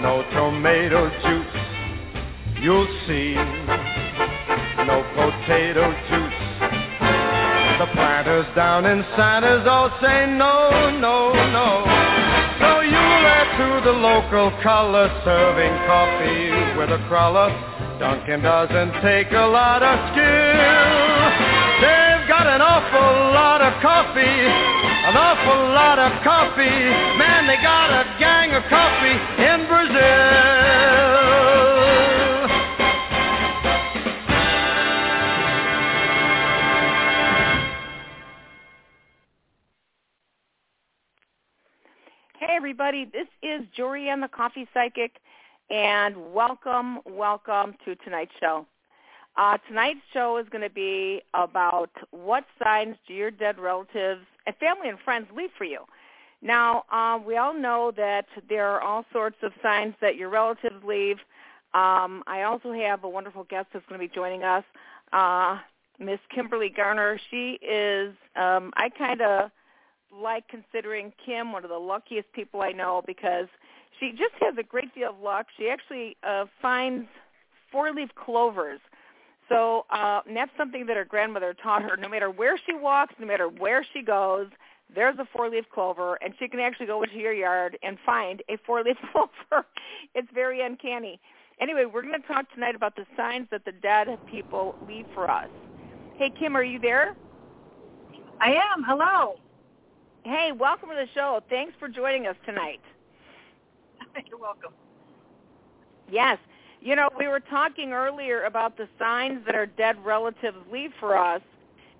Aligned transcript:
no 0.00 0.22
tomato 0.32 1.08
juice, 1.22 2.62
you'll 2.62 2.88
see. 3.06 3.34
No 4.86 5.04
potato 5.14 5.92
juice. 6.08 6.40
The 7.78 7.86
planters 7.94 8.46
down 8.56 8.86
in 8.86 9.04
Santos 9.16 9.66
all 9.68 9.90
say 10.00 10.26
no, 10.26 10.90
no, 11.00 11.32
no. 11.32 11.84
So 12.60 12.80
you'll 12.80 13.24
add 13.28 13.48
to 13.56 13.84
the 13.84 13.92
local 13.92 14.50
color, 14.62 15.08
serving 15.24 15.74
coffee 15.86 16.78
with 16.78 16.90
a 16.90 17.04
cruller. 17.08 17.50
Dunkin' 17.98 18.42
doesn't 18.42 19.02
take 19.02 19.32
a 19.32 19.46
lot 19.46 19.82
of 19.82 20.12
skill. 20.12 21.09
Got 22.40 22.54
an 22.54 22.62
awful 22.62 23.34
lot 23.34 23.60
of 23.60 23.82
coffee, 23.82 24.22
an 24.22 25.14
awful 25.14 25.74
lot 25.74 25.98
of 25.98 26.10
coffee. 26.24 26.64
Man, 27.18 27.46
they 27.46 27.56
got 27.56 27.90
a 27.90 28.18
gang 28.18 28.54
of 28.54 28.62
coffee 28.70 29.12
in 29.44 29.66
Brazil. 29.68 29.98
Hey 42.38 42.56
everybody, 42.56 43.04
this 43.04 43.28
is 43.42 43.66
Jorianne 43.78 44.22
the 44.22 44.28
Coffee 44.28 44.66
Psychic, 44.72 45.20
and 45.68 46.32
welcome, 46.32 47.00
welcome 47.04 47.74
to 47.84 47.94
tonight's 47.96 48.32
show. 48.40 48.64
Uh, 49.36 49.56
tonight's 49.68 50.00
show 50.12 50.36
is 50.38 50.46
going 50.50 50.62
to 50.62 50.74
be 50.74 51.22
about 51.34 51.90
what 52.10 52.44
signs 52.62 52.96
do 53.06 53.14
your 53.14 53.30
dead 53.30 53.58
relatives 53.58 54.22
and 54.46 54.56
family 54.56 54.88
and 54.88 54.98
friends 55.04 55.26
leave 55.34 55.50
for 55.56 55.64
you. 55.64 55.80
Now, 56.42 56.84
uh, 56.90 57.18
we 57.24 57.36
all 57.36 57.54
know 57.54 57.92
that 57.96 58.26
there 58.48 58.66
are 58.66 58.80
all 58.80 59.04
sorts 59.12 59.36
of 59.42 59.52
signs 59.62 59.94
that 60.00 60.16
your 60.16 60.30
relatives 60.30 60.82
leave. 60.84 61.18
Um, 61.74 62.24
I 62.26 62.42
also 62.42 62.72
have 62.72 63.04
a 63.04 63.08
wonderful 63.08 63.44
guest 63.44 63.68
that's 63.72 63.84
going 63.88 64.00
to 64.00 64.06
be 64.06 64.12
joining 64.12 64.42
us, 64.42 64.64
uh, 65.12 65.58
Miss 65.98 66.18
Kimberly 66.34 66.70
Garner. 66.70 67.20
She 67.30 67.58
is, 67.62 68.14
um, 68.36 68.72
I 68.76 68.88
kind 68.88 69.20
of 69.20 69.50
like 70.12 70.44
considering 70.48 71.12
Kim 71.24 71.52
one 71.52 71.62
of 71.62 71.70
the 71.70 71.78
luckiest 71.78 72.32
people 72.32 72.62
I 72.62 72.72
know 72.72 73.02
because 73.06 73.46
she 74.00 74.10
just 74.10 74.34
has 74.40 74.54
a 74.58 74.62
great 74.62 74.92
deal 74.94 75.10
of 75.10 75.20
luck. 75.20 75.46
She 75.56 75.68
actually 75.68 76.16
uh, 76.26 76.46
finds 76.60 77.06
four-leaf 77.70 78.08
clovers. 78.16 78.80
So 79.50 79.84
uh, 79.90 80.20
and 80.26 80.34
that's 80.36 80.52
something 80.56 80.86
that 80.86 80.96
her 80.96 81.04
grandmother 81.04 81.54
taught 81.62 81.82
her. 81.82 81.96
No 81.96 82.08
matter 82.08 82.30
where 82.30 82.56
she 82.64 82.72
walks, 82.72 83.14
no 83.18 83.26
matter 83.26 83.48
where 83.48 83.84
she 83.92 84.00
goes, 84.00 84.46
there's 84.94 85.18
a 85.18 85.26
four-leaf 85.36 85.64
clover, 85.72 86.16
and 86.22 86.34
she 86.38 86.48
can 86.48 86.60
actually 86.60 86.86
go 86.86 87.02
into 87.02 87.16
your 87.16 87.32
yard 87.32 87.78
and 87.82 87.98
find 88.06 88.42
a 88.48 88.56
four-leaf 88.66 88.96
clover. 89.12 89.66
it's 90.14 90.28
very 90.32 90.64
uncanny. 90.64 91.20
Anyway, 91.60 91.84
we're 91.84 92.02
going 92.02 92.20
to 92.20 92.26
talk 92.26 92.50
tonight 92.54 92.74
about 92.74 92.96
the 92.96 93.04
signs 93.16 93.46
that 93.50 93.64
the 93.64 93.72
dead 93.72 94.08
people 94.30 94.74
leave 94.88 95.04
for 95.14 95.30
us. 95.30 95.48
Hey, 96.16 96.32
Kim, 96.38 96.56
are 96.56 96.64
you 96.64 96.78
there? 96.78 97.14
I 98.40 98.52
am. 98.52 98.82
Hello. 98.86 99.34
Hey, 100.24 100.52
welcome 100.58 100.88
to 100.88 100.94
the 100.94 101.06
show. 101.14 101.40
Thanks 101.50 101.74
for 101.78 101.88
joining 101.88 102.26
us 102.26 102.36
tonight. 102.46 102.80
You're 104.28 104.38
welcome. 104.38 104.72
Yes. 106.10 106.38
You 106.80 106.96
know, 106.96 107.10
we 107.18 107.28
were 107.28 107.40
talking 107.40 107.92
earlier 107.92 108.44
about 108.44 108.76
the 108.76 108.88
signs 108.98 109.44
that 109.46 109.54
our 109.54 109.66
dead 109.66 110.02
relatives 110.04 110.56
leave 110.72 110.92
for 110.98 111.16
us, 111.16 111.42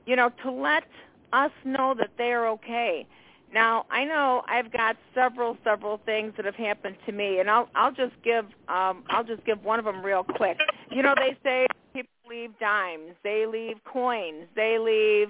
you 0.07 0.17
know, 0.17 0.31
to 0.43 0.51
let 0.51 0.85
us 1.33 1.51
know 1.65 1.95
that 1.99 2.11
they 2.17 2.33
are 2.33 2.49
okay. 2.49 3.07
Now, 3.53 3.85
I 3.91 4.05
know 4.05 4.43
I've 4.49 4.73
got 4.73 4.97
several 5.15 5.59
several 5.65 6.01
things 6.07 6.33
that 6.37 6.47
have 6.47 6.55
happened 6.55 6.97
to 7.07 7.13
me 7.13 7.41
and 7.41 7.51
I'll 7.51 7.69
I'll 7.75 7.93
just 7.93 8.15
give 8.23 8.47
um 8.69 9.05
I'll 9.11 9.25
just 9.25 9.45
give 9.45 9.63
one 9.65 9.79
of 9.79 9.85
them 9.85 10.03
real 10.03 10.25
quick. 10.25 10.59
You 10.91 11.03
know, 11.03 11.15
they 11.17 11.37
say 11.43 11.67
people 11.93 12.11
leave 12.29 12.59
dimes, 12.59 13.13
they 13.23 13.47
leave 13.47 13.77
coins, 13.85 14.47
they 14.57 14.79
leave 14.79 15.29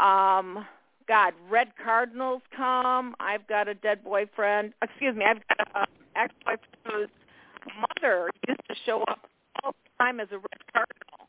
um 0.00 0.64
God, 1.06 1.34
red 1.50 1.72
cardinals 1.82 2.40
come. 2.56 3.16
I've 3.18 3.46
got 3.48 3.66
a 3.66 3.74
dead 3.74 4.04
boyfriend. 4.04 4.72
Excuse 4.80 5.16
me, 5.16 5.24
I've 5.24 5.42
got 5.48 5.68
a 5.74 5.86
ex-boyfriend 6.16 6.60
whose 6.84 7.08
mother 7.78 8.30
used 8.48 8.60
to 8.68 8.74
show 8.86 9.02
up 9.02 9.28
all 9.62 9.72
the 9.72 10.04
time 10.04 10.20
as 10.20 10.28
a 10.30 10.36
red 10.36 10.60
cardinal. 10.72 11.28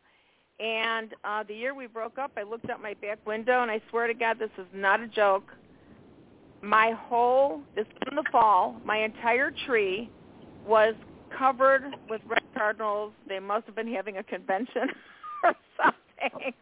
And 0.60 1.14
uh, 1.24 1.44
the 1.48 1.56
year 1.56 1.74
we 1.74 1.88
broke 1.88 2.18
up, 2.18 2.32
I 2.38 2.44
looked 2.44 2.70
out 2.70 2.82
my 2.82 2.94
back 2.96 3.26
window, 3.26 3.62
and 3.62 3.72
I 3.72 3.82
swear 3.90 4.08
to 4.08 4.14
God, 4.14 4.38
this 4.38 4.52
is 4.58 4.68
not 4.74 5.02
a 5.02 5.08
joke. 5.08 5.52
My 6.62 6.92
whole, 6.92 7.62
this 7.76 7.88
in 8.10 8.16
the 8.16 8.24
fall, 8.32 8.76
my 8.86 8.98
entire 8.98 9.52
tree 9.66 10.10
was 10.68 10.94
covered 11.36 11.84
with 12.10 12.22
red 12.28 12.44
cardinals. 12.56 13.14
They 13.28 13.40
must 13.40 13.66
have 13.66 13.76
been 13.76 13.92
having 13.92 14.18
a 14.18 14.24
convention 14.24 14.90
or 15.44 15.56
something. 15.82 16.54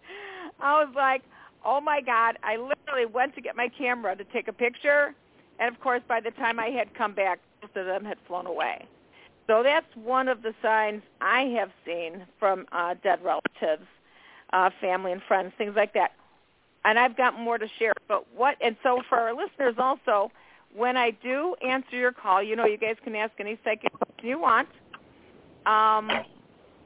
I 0.62 0.84
was 0.84 0.94
like, 0.96 1.24
oh 1.66 1.82
my 1.82 2.00
God, 2.02 2.38
I 2.44 2.56
literally 2.56 3.06
went 3.06 3.36
to 3.36 3.42
get 3.42 3.56
my 3.56 3.68
camera 3.68 4.16
to 4.16 4.24
take 4.26 4.48
a 4.48 4.54
picture. 4.54 5.14
And 5.60 5.74
of 5.74 5.82
course, 5.82 6.02
by 6.08 6.22
the 6.22 6.32
time 6.32 6.60
I 6.60 6.68
had 6.68 6.94
come 6.96 7.14
back, 7.14 7.40
most 7.62 7.76
of 7.76 7.86
them 7.86 8.06
had 8.06 8.18
flown 8.28 8.46
away. 8.46 8.88
So 9.50 9.64
that's 9.64 9.88
one 9.96 10.28
of 10.28 10.44
the 10.44 10.54
signs 10.62 11.02
I 11.22 11.42
have 11.58 11.72
seen 11.84 12.28
from 12.38 12.68
uh, 12.72 12.94
dead 13.02 13.18
relatives, 13.24 13.88
uh, 14.54 14.70
family 14.80 15.12
and 15.12 15.24
friends, 15.28 15.54
things 15.58 15.74
like 15.76 15.96
that. 15.96 16.12
And 16.86 17.00
I've 17.00 17.18
got 17.18 17.40
more 17.40 17.58
to 17.58 17.66
share. 17.80 17.94
But 18.08 18.28
what? 18.36 18.58
And 18.62 18.76
so 18.84 19.02
for 19.10 19.18
our 19.18 19.34
listeners 19.34 19.74
also, 19.80 20.32
when 20.76 20.98
I 20.98 21.10
do 21.10 21.56
answer 21.68 21.96
your 21.96 22.12
call, 22.12 22.44
you 22.44 22.56
know, 22.56 22.68
you 22.68 22.78
guys 22.78 22.96
can 23.04 23.16
ask 23.16 23.32
any 23.40 23.58
psychic 23.64 23.92
question 23.92 24.30
you 24.30 24.40
want. 24.40 24.70
Um, 25.66 26.12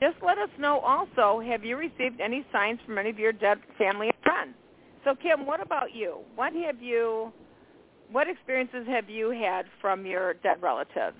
just 0.01 0.15
let 0.25 0.37
us 0.37 0.49
know 0.57 0.79
also, 0.79 1.41
have 1.41 1.65
you 1.65 1.75
received 1.75 2.21
any 2.21 2.45
signs 2.53 2.79
from 2.85 2.97
any 2.97 3.09
of 3.09 3.19
your 3.19 3.33
dead 3.33 3.57
family 3.77 4.07
and 4.07 4.17
friends? 4.23 4.55
So 5.03 5.15
Kim, 5.15 5.45
what 5.45 5.61
about 5.61 5.93
you? 5.93 6.19
What 6.35 6.53
have 6.53 6.81
you, 6.81 7.33
what 8.09 8.29
experiences 8.29 8.87
have 8.87 9.09
you 9.09 9.31
had 9.31 9.65
from 9.81 10.05
your 10.05 10.35
dead 10.35 10.61
relatives? 10.61 11.17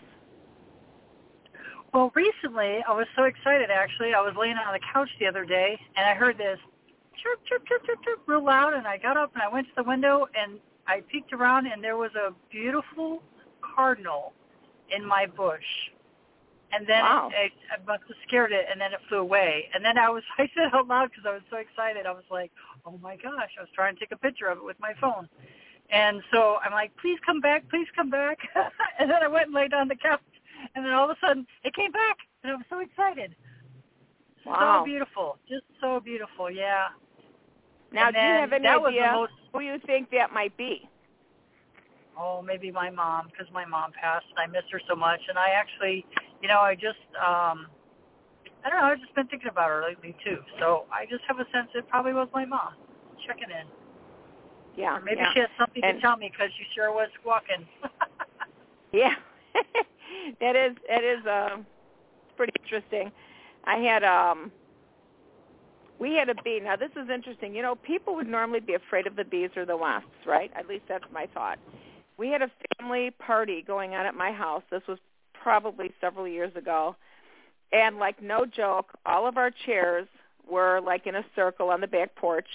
Well, 1.93 2.11
recently 2.15 2.79
I 2.87 2.91
was 2.91 3.05
so 3.15 3.23
excited. 3.23 3.69
Actually, 3.69 4.15
I 4.15 4.21
was 4.21 4.33
laying 4.37 4.57
on 4.57 4.73
the 4.73 4.79
couch 4.91 5.09
the 5.19 5.27
other 5.27 5.45
day, 5.45 5.79
and 5.95 6.05
I 6.05 6.15
heard 6.15 6.39
this 6.39 6.57
chirp, 7.21 7.39
chirp, 7.45 7.65
chirp, 7.67 7.85
chirp, 7.85 8.03
chirp, 8.03 8.19
real 8.25 8.43
loud. 8.43 8.73
And 8.73 8.87
I 8.87 8.97
got 8.97 9.15
up 9.15 9.31
and 9.35 9.43
I 9.43 9.47
went 9.47 9.67
to 9.67 9.73
the 9.77 9.83
window 9.83 10.27
and 10.33 10.59
I 10.87 11.01
peeked 11.11 11.31
around, 11.33 11.67
and 11.67 11.83
there 11.83 11.95
was 11.95 12.11
a 12.15 12.33
beautiful 12.51 13.21
cardinal 13.61 14.33
in 14.89 15.05
my 15.05 15.27
bush. 15.27 15.63
And 16.73 16.87
then 16.87 17.03
wow. 17.03 17.29
it, 17.31 17.51
I 17.71 17.77
must 17.85 18.03
have 18.07 18.17
scared 18.27 18.51
it, 18.51 18.65
and 18.69 18.81
then 18.81 18.91
it 18.91 18.99
flew 19.07 19.19
away. 19.19 19.69
And 19.75 19.85
then 19.85 19.99
I 19.99 20.09
was, 20.09 20.23
I 20.39 20.49
said 20.55 20.73
out 20.73 20.87
loud 20.87 21.11
because 21.11 21.25
I 21.27 21.33
was 21.33 21.43
so 21.51 21.57
excited. 21.57 22.07
I 22.07 22.11
was 22.11 22.25
like, 22.31 22.51
"Oh 22.87 22.97
my 23.03 23.15
gosh!" 23.17 23.51
I 23.59 23.61
was 23.61 23.69
trying 23.75 23.93
to 23.93 23.99
take 23.99 24.11
a 24.11 24.17
picture 24.17 24.47
of 24.47 24.57
it 24.57 24.63
with 24.63 24.79
my 24.79 24.93
phone. 24.99 25.29
And 25.91 26.23
so 26.33 26.57
I'm 26.65 26.71
like, 26.71 26.91
"Please 26.97 27.19
come 27.23 27.39
back! 27.39 27.69
Please 27.69 27.87
come 27.95 28.09
back!" 28.09 28.39
and 28.99 29.11
then 29.11 29.21
I 29.21 29.27
went 29.27 29.45
and 29.45 29.53
laid 29.53 29.73
on 29.75 29.87
the 29.87 29.95
couch 29.95 30.19
and 30.75 30.85
then 30.85 30.93
all 30.93 31.09
of 31.09 31.11
a 31.11 31.19
sudden 31.25 31.45
it 31.63 31.73
came 31.75 31.91
back, 31.91 32.17
and 32.43 32.51
I 32.51 32.55
was 32.55 32.65
so 32.69 32.79
excited. 32.79 33.35
Wow. 34.45 34.81
So 34.81 34.85
beautiful, 34.85 35.37
just 35.47 35.63
so 35.79 35.99
beautiful, 35.99 36.51
yeah. 36.51 36.87
Now, 37.91 38.07
and 38.07 38.15
do 38.15 38.19
you 38.19 38.27
have 38.27 38.53
any 38.53 38.67
idea 38.67 39.11
most, 39.13 39.33
who 39.53 39.61
you 39.61 39.77
think 39.85 40.09
that 40.11 40.33
might 40.33 40.55
be? 40.57 40.89
Oh, 42.17 42.41
maybe 42.41 42.71
my 42.71 42.89
mom, 42.89 43.27
because 43.31 43.51
my 43.53 43.65
mom 43.65 43.91
passed, 43.91 44.25
and 44.35 44.39
I 44.39 44.47
miss 44.51 44.63
her 44.71 44.81
so 44.89 44.95
much. 44.95 45.21
And 45.29 45.37
I 45.37 45.49
actually, 45.49 46.05
you 46.41 46.47
know, 46.47 46.59
I 46.59 46.75
just, 46.75 47.01
um 47.17 47.67
I 48.65 48.69
don't 48.69 48.79
know, 48.79 48.87
I've 48.87 48.99
just 48.99 49.13
been 49.13 49.27
thinking 49.27 49.49
about 49.49 49.69
her 49.69 49.83
lately 49.83 50.15
too. 50.23 50.37
So 50.59 50.85
I 50.91 51.05
just 51.05 51.23
have 51.27 51.39
a 51.39 51.45
sense 51.51 51.67
it 51.75 51.87
probably 51.89 52.13
was 52.13 52.29
my 52.33 52.45
mom 52.45 52.73
checking 53.27 53.49
in. 53.49 53.67
Yeah. 54.77 54.97
Or 54.97 55.01
maybe 55.01 55.19
yeah. 55.19 55.33
she 55.33 55.39
has 55.41 55.49
something 55.59 55.83
and, 55.83 55.97
to 55.97 56.01
tell 56.01 56.17
me 56.17 56.31
because 56.31 56.49
she 56.57 56.63
sure 56.73 56.91
was 56.91 57.09
squawking. 57.19 57.67
yeah. 58.93 59.15
that 60.39 60.55
is 60.55 60.75
that 60.87 61.03
is 61.03 61.25
um 61.25 61.65
pretty 62.35 62.53
interesting. 62.63 63.11
I 63.65 63.77
had 63.77 64.03
um 64.03 64.51
we 65.99 66.15
had 66.15 66.29
a 66.29 66.35
bee. 66.43 66.59
Now 66.61 66.75
this 66.75 66.91
is 66.91 67.09
interesting. 67.09 67.55
You 67.55 67.61
know, 67.61 67.75
people 67.75 68.15
would 68.15 68.27
normally 68.27 68.59
be 68.59 68.73
afraid 68.73 69.07
of 69.07 69.15
the 69.15 69.23
bees 69.23 69.51
or 69.55 69.65
the 69.65 69.77
wasps, 69.77 70.09
right? 70.25 70.51
At 70.55 70.67
least 70.67 70.83
that's 70.87 71.05
my 71.13 71.27
thought. 71.33 71.59
We 72.17 72.29
had 72.29 72.41
a 72.41 72.51
family 72.77 73.11
party 73.11 73.63
going 73.65 73.95
on 73.95 74.05
at 74.05 74.15
my 74.15 74.31
house. 74.31 74.63
This 74.69 74.83
was 74.87 74.99
probably 75.33 75.91
several 75.99 76.27
years 76.27 76.55
ago. 76.55 76.95
And 77.71 77.97
like 77.97 78.21
no 78.21 78.45
joke, 78.45 78.91
all 79.05 79.27
of 79.27 79.37
our 79.37 79.51
chairs 79.65 80.07
were 80.49 80.79
like 80.81 81.07
in 81.07 81.15
a 81.15 81.25
circle 81.35 81.69
on 81.69 81.81
the 81.81 81.87
back 81.87 82.15
porch. 82.15 82.47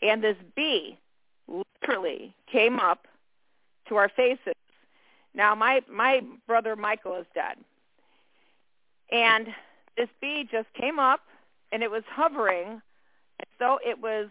And 0.00 0.22
this 0.22 0.36
bee 0.56 0.98
literally 1.46 2.34
came 2.50 2.80
up 2.80 3.06
to 3.88 3.96
our 3.96 4.08
faces 4.08 4.51
now 5.34 5.54
my 5.54 5.82
my 5.90 6.20
brother 6.46 6.76
Michael 6.76 7.16
is 7.16 7.26
dead. 7.34 7.56
And 9.10 9.48
this 9.96 10.08
bee 10.20 10.48
just 10.50 10.72
came 10.74 10.98
up 10.98 11.20
and 11.70 11.82
it 11.82 11.90
was 11.90 12.02
hovering 12.08 12.80
so 13.58 13.78
it 13.84 14.00
was 14.00 14.28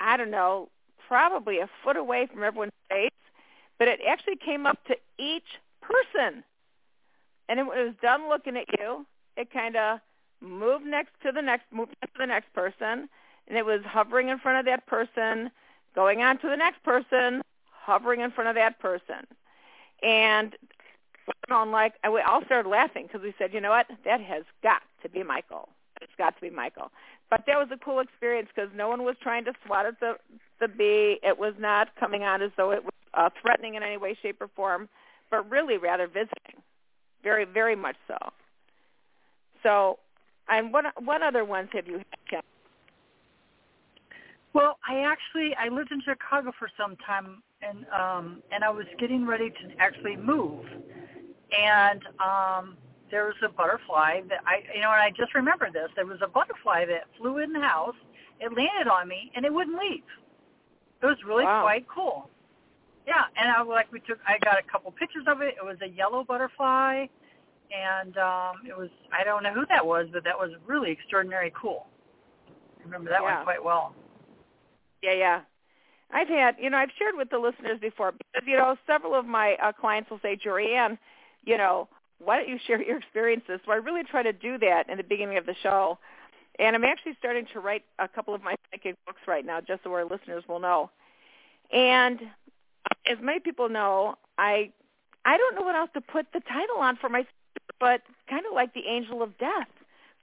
I 0.00 0.16
don't 0.16 0.30
know, 0.30 0.68
probably 1.06 1.58
a 1.58 1.68
foot 1.84 1.96
away 1.96 2.26
from 2.32 2.42
everyone's 2.42 2.72
face, 2.88 3.10
but 3.78 3.88
it 3.88 4.00
actually 4.08 4.36
came 4.36 4.66
up 4.66 4.78
to 4.86 4.96
each 5.18 5.60
person. 5.80 6.42
And 7.48 7.60
it 7.60 7.66
was 7.66 7.94
done 8.02 8.28
looking 8.28 8.56
at 8.56 8.66
you, 8.78 9.06
it 9.36 9.52
kind 9.52 9.76
of 9.76 10.00
moved 10.40 10.84
next 10.84 11.12
to 11.24 11.30
the 11.32 11.42
next 11.42 11.64
moved 11.72 11.92
to 12.02 12.08
the 12.18 12.26
next 12.26 12.52
person 12.52 13.08
and 13.48 13.58
it 13.58 13.64
was 13.64 13.80
hovering 13.84 14.28
in 14.28 14.38
front 14.38 14.58
of 14.58 14.64
that 14.66 14.86
person, 14.86 15.50
going 15.94 16.22
on 16.22 16.38
to 16.38 16.48
the 16.48 16.56
next 16.56 16.82
person, 16.82 17.42
hovering 17.70 18.20
in 18.20 18.30
front 18.30 18.48
of 18.48 18.54
that 18.56 18.78
person. 18.78 19.26
And 20.02 20.54
I'm 21.50 21.70
like, 21.70 21.94
we 22.04 22.20
all 22.20 22.44
started 22.44 22.68
laughing 22.68 23.06
because 23.06 23.22
we 23.22 23.34
said, 23.38 23.52
you 23.54 23.60
know 23.60 23.70
what, 23.70 23.86
that 24.04 24.20
has 24.20 24.42
got 24.62 24.82
to 25.02 25.08
be 25.08 25.22
Michael. 25.22 25.68
It's 26.00 26.12
got 26.18 26.34
to 26.34 26.40
be 26.40 26.50
Michael. 26.50 26.90
But 27.30 27.44
that 27.46 27.56
was 27.56 27.68
a 27.72 27.82
cool 27.82 28.00
experience 28.00 28.48
because 28.54 28.70
no 28.74 28.88
one 28.88 29.04
was 29.04 29.16
trying 29.22 29.44
to 29.46 29.52
swat 29.64 29.86
at 29.86 30.00
the 30.00 30.16
the 30.60 30.68
bee. 30.68 31.18
It 31.22 31.38
was 31.38 31.54
not 31.58 31.88
coming 31.98 32.22
on 32.22 32.42
as 32.42 32.50
though 32.56 32.72
it 32.72 32.84
was 32.84 32.92
uh, 33.14 33.30
threatening 33.40 33.74
in 33.74 33.82
any 33.82 33.96
way, 33.96 34.16
shape, 34.20 34.40
or 34.40 34.48
form, 34.54 34.88
but 35.30 35.48
really 35.50 35.78
rather 35.78 36.06
visiting. 36.06 36.60
Very, 37.22 37.44
very 37.44 37.76
much 37.76 37.96
so. 38.06 38.16
So, 39.62 39.98
and 40.48 40.72
what 40.72 40.84
what 41.02 41.22
other 41.22 41.44
ones 41.44 41.68
have 41.72 41.86
you 41.86 42.02
had? 42.26 42.42
Well, 44.52 44.78
I 44.86 44.98
actually 45.00 45.54
I 45.58 45.68
lived 45.68 45.92
in 45.92 46.02
Chicago 46.02 46.52
for 46.58 46.68
some 46.76 46.96
time, 46.96 47.42
and 47.62 47.86
um, 47.88 48.42
and 48.50 48.64
I 48.64 48.70
was 48.70 48.86
getting 48.98 49.26
ready 49.26 49.50
to 49.50 49.76
actually 49.78 50.16
move, 50.16 50.64
and 51.56 52.02
um, 52.20 52.76
there 53.10 53.26
was 53.26 53.36
a 53.44 53.48
butterfly 53.48 54.20
that 54.28 54.40
I 54.46 54.62
you 54.74 54.80
know, 54.80 54.90
and 54.90 55.00
I 55.00 55.10
just 55.10 55.34
remember 55.34 55.68
this. 55.72 55.88
There 55.96 56.06
was 56.06 56.18
a 56.22 56.28
butterfly 56.28 56.86
that 56.86 57.04
flew 57.18 57.38
in 57.38 57.52
the 57.52 57.60
house. 57.60 57.96
It 58.40 58.52
landed 58.56 58.90
on 58.90 59.08
me, 59.08 59.30
and 59.34 59.44
it 59.44 59.52
wouldn't 59.52 59.78
leave. 59.78 60.02
It 61.02 61.06
was 61.06 61.16
really 61.26 61.44
wow. 61.44 61.62
quite 61.62 61.86
cool. 61.88 62.28
Yeah, 63.06 63.24
and 63.36 63.50
I 63.50 63.62
like 63.62 63.90
we 63.92 64.00
took. 64.00 64.18
I 64.26 64.38
got 64.44 64.58
a 64.58 64.62
couple 64.70 64.90
pictures 64.92 65.24
of 65.26 65.40
it. 65.42 65.54
It 65.60 65.64
was 65.64 65.76
a 65.82 65.88
yellow 65.88 66.24
butterfly, 66.24 67.06
and 67.70 68.16
um, 68.18 68.62
it 68.66 68.76
was. 68.76 68.90
I 69.12 69.24
don't 69.24 69.42
know 69.42 69.52
who 69.52 69.66
that 69.68 69.84
was, 69.84 70.06
but 70.12 70.24
that 70.24 70.38
was 70.38 70.50
really 70.66 70.90
extraordinary 70.90 71.52
cool. 71.60 71.86
I 72.80 72.84
remember 72.84 73.10
that 73.10 73.20
yeah. 73.22 73.36
one 73.36 73.44
quite 73.44 73.62
well. 73.62 73.94
Yeah, 75.02 75.14
yeah. 75.14 75.40
I've 76.12 76.28
had, 76.28 76.56
you 76.60 76.70
know, 76.70 76.76
I've 76.76 76.90
shared 76.98 77.14
with 77.16 77.30
the 77.30 77.38
listeners 77.38 77.78
before 77.80 78.12
because, 78.12 78.46
you 78.46 78.56
know, 78.56 78.76
several 78.86 79.14
of 79.14 79.26
my 79.26 79.56
uh, 79.62 79.72
clients 79.72 80.10
will 80.10 80.20
say, 80.22 80.36
Jorianne, 80.36 80.98
you 81.44 81.56
know, 81.56 81.88
why 82.18 82.36
don't 82.36 82.48
you 82.48 82.58
share 82.66 82.82
your 82.82 82.98
experiences? 82.98 83.60
So 83.64 83.72
I 83.72 83.76
really 83.76 84.04
try 84.04 84.22
to 84.22 84.32
do 84.32 84.58
that 84.58 84.88
in 84.88 84.98
the 84.98 85.04
beginning 85.04 85.38
of 85.38 85.46
the 85.46 85.54
show. 85.62 85.98
And 86.58 86.76
I'm 86.76 86.84
actually 86.84 87.14
starting 87.18 87.46
to 87.54 87.60
write 87.60 87.82
a 87.98 88.06
couple 88.06 88.34
of 88.34 88.42
my 88.42 88.54
psychic 88.70 88.96
books 89.06 89.20
right 89.26 89.44
now 89.44 89.60
just 89.60 89.82
so 89.84 89.92
our 89.92 90.04
listeners 90.04 90.44
will 90.48 90.60
know. 90.60 90.90
And 91.72 92.20
as 93.10 93.18
many 93.22 93.40
people 93.40 93.68
know, 93.68 94.16
I 94.38 94.70
I 95.24 95.38
don't 95.38 95.54
know 95.54 95.62
what 95.62 95.76
else 95.76 95.90
to 95.94 96.00
put 96.00 96.26
the 96.34 96.40
title 96.40 96.76
on 96.78 96.96
for 96.96 97.08
my 97.08 97.26
but 97.80 98.02
kind 98.28 98.44
of 98.46 98.54
like 98.54 98.74
the 98.74 98.86
angel 98.86 99.22
of 99.22 99.36
death 99.38 99.68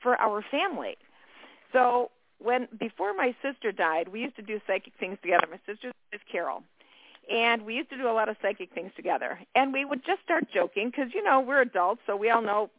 for 0.01 0.15
our 0.15 0.43
family. 0.51 0.97
So 1.73 2.11
when 2.39 2.67
before 2.77 3.13
my 3.13 3.35
sister 3.41 3.71
died, 3.71 4.07
we 4.07 4.21
used 4.21 4.35
to 4.37 4.41
do 4.41 4.59
psychic 4.65 4.93
things 4.99 5.17
together. 5.21 5.47
My 5.49 5.59
sister 5.65 5.91
is 6.11 6.21
Carol, 6.31 6.63
and 7.31 7.65
we 7.65 7.75
used 7.75 7.89
to 7.91 7.97
do 7.97 8.09
a 8.09 8.13
lot 8.13 8.29
of 8.29 8.37
psychic 8.41 8.73
things 8.73 8.91
together. 8.95 9.39
And 9.55 9.73
we 9.73 9.85
would 9.85 10.05
just 10.05 10.21
start 10.23 10.47
joking 10.53 10.89
because 10.89 11.13
you 11.13 11.23
know 11.23 11.41
we're 11.41 11.61
adults, 11.61 12.01
so 12.07 12.15
we 12.15 12.29
all 12.29 12.41
know. 12.41 12.69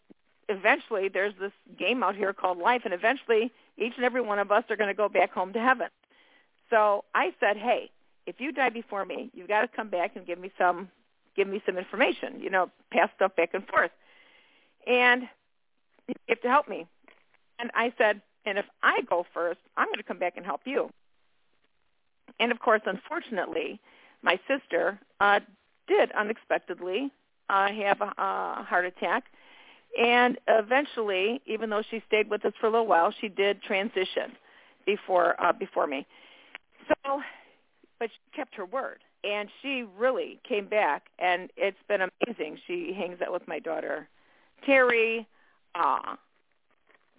Eventually, 0.48 1.08
there's 1.08 1.34
this 1.38 1.52
game 1.78 2.02
out 2.02 2.16
here 2.16 2.32
called 2.32 2.58
life, 2.58 2.82
and 2.84 2.92
eventually, 2.92 3.52
each 3.78 3.92
and 3.96 4.04
every 4.04 4.20
one 4.20 4.40
of 4.40 4.50
us 4.50 4.64
are 4.68 4.76
going 4.76 4.88
to 4.88 4.94
go 4.94 5.08
back 5.08 5.32
home 5.32 5.52
to 5.52 5.60
heaven. 5.60 5.88
So 6.70 7.04
I 7.14 7.32
said, 7.38 7.56
"Hey, 7.56 7.90
if 8.26 8.40
you 8.40 8.50
die 8.50 8.70
before 8.70 9.04
me, 9.04 9.30
you've 9.32 9.48
got 9.48 9.60
to 9.60 9.68
come 9.68 9.90
back 9.90 10.16
and 10.16 10.26
give 10.26 10.40
me 10.40 10.50
some, 10.58 10.88
give 11.36 11.46
me 11.46 11.62
some 11.66 11.78
information. 11.78 12.40
You 12.40 12.50
know, 12.50 12.70
pass 12.90 13.10
stuff 13.14 13.36
back 13.36 13.50
and 13.54 13.64
forth, 13.68 13.92
and 14.86 15.28
you 16.08 16.14
have 16.28 16.40
to 16.40 16.48
help 16.48 16.68
me." 16.68 16.86
And 17.60 17.70
I 17.74 17.92
said, 17.98 18.22
and 18.46 18.58
if 18.58 18.64
I 18.82 19.02
go 19.08 19.24
first, 19.34 19.60
I'm 19.76 19.86
going 19.86 19.98
to 19.98 20.02
come 20.02 20.18
back 20.18 20.34
and 20.36 20.44
help 20.44 20.62
you. 20.64 20.90
And 22.38 22.50
of 22.52 22.58
course, 22.58 22.82
unfortunately, 22.86 23.80
my 24.22 24.38
sister 24.48 24.98
uh, 25.20 25.40
did 25.86 26.10
unexpectedly 26.12 27.10
uh, 27.48 27.68
have 27.72 28.00
a, 28.00 28.12
a 28.16 28.66
heart 28.66 28.84
attack. 28.86 29.24
And 30.00 30.38
eventually, 30.46 31.40
even 31.46 31.68
though 31.68 31.82
she 31.90 32.02
stayed 32.06 32.30
with 32.30 32.44
us 32.44 32.52
for 32.60 32.68
a 32.68 32.70
little 32.70 32.86
while, 32.86 33.12
she 33.20 33.28
did 33.28 33.60
transition 33.62 34.32
before 34.86 35.34
uh, 35.42 35.52
before 35.52 35.86
me. 35.86 36.06
So, 36.88 37.20
but 37.98 38.08
she 38.10 38.36
kept 38.36 38.54
her 38.54 38.64
word, 38.64 38.98
and 39.24 39.48
she 39.60 39.84
really 39.98 40.38
came 40.48 40.66
back, 40.68 41.06
and 41.18 41.50
it's 41.56 41.76
been 41.88 42.00
amazing. 42.02 42.58
She 42.66 42.92
hangs 42.96 43.20
out 43.20 43.32
with 43.32 43.46
my 43.48 43.58
daughter, 43.58 44.08
Terry. 44.64 45.26
Uh, 45.74 46.16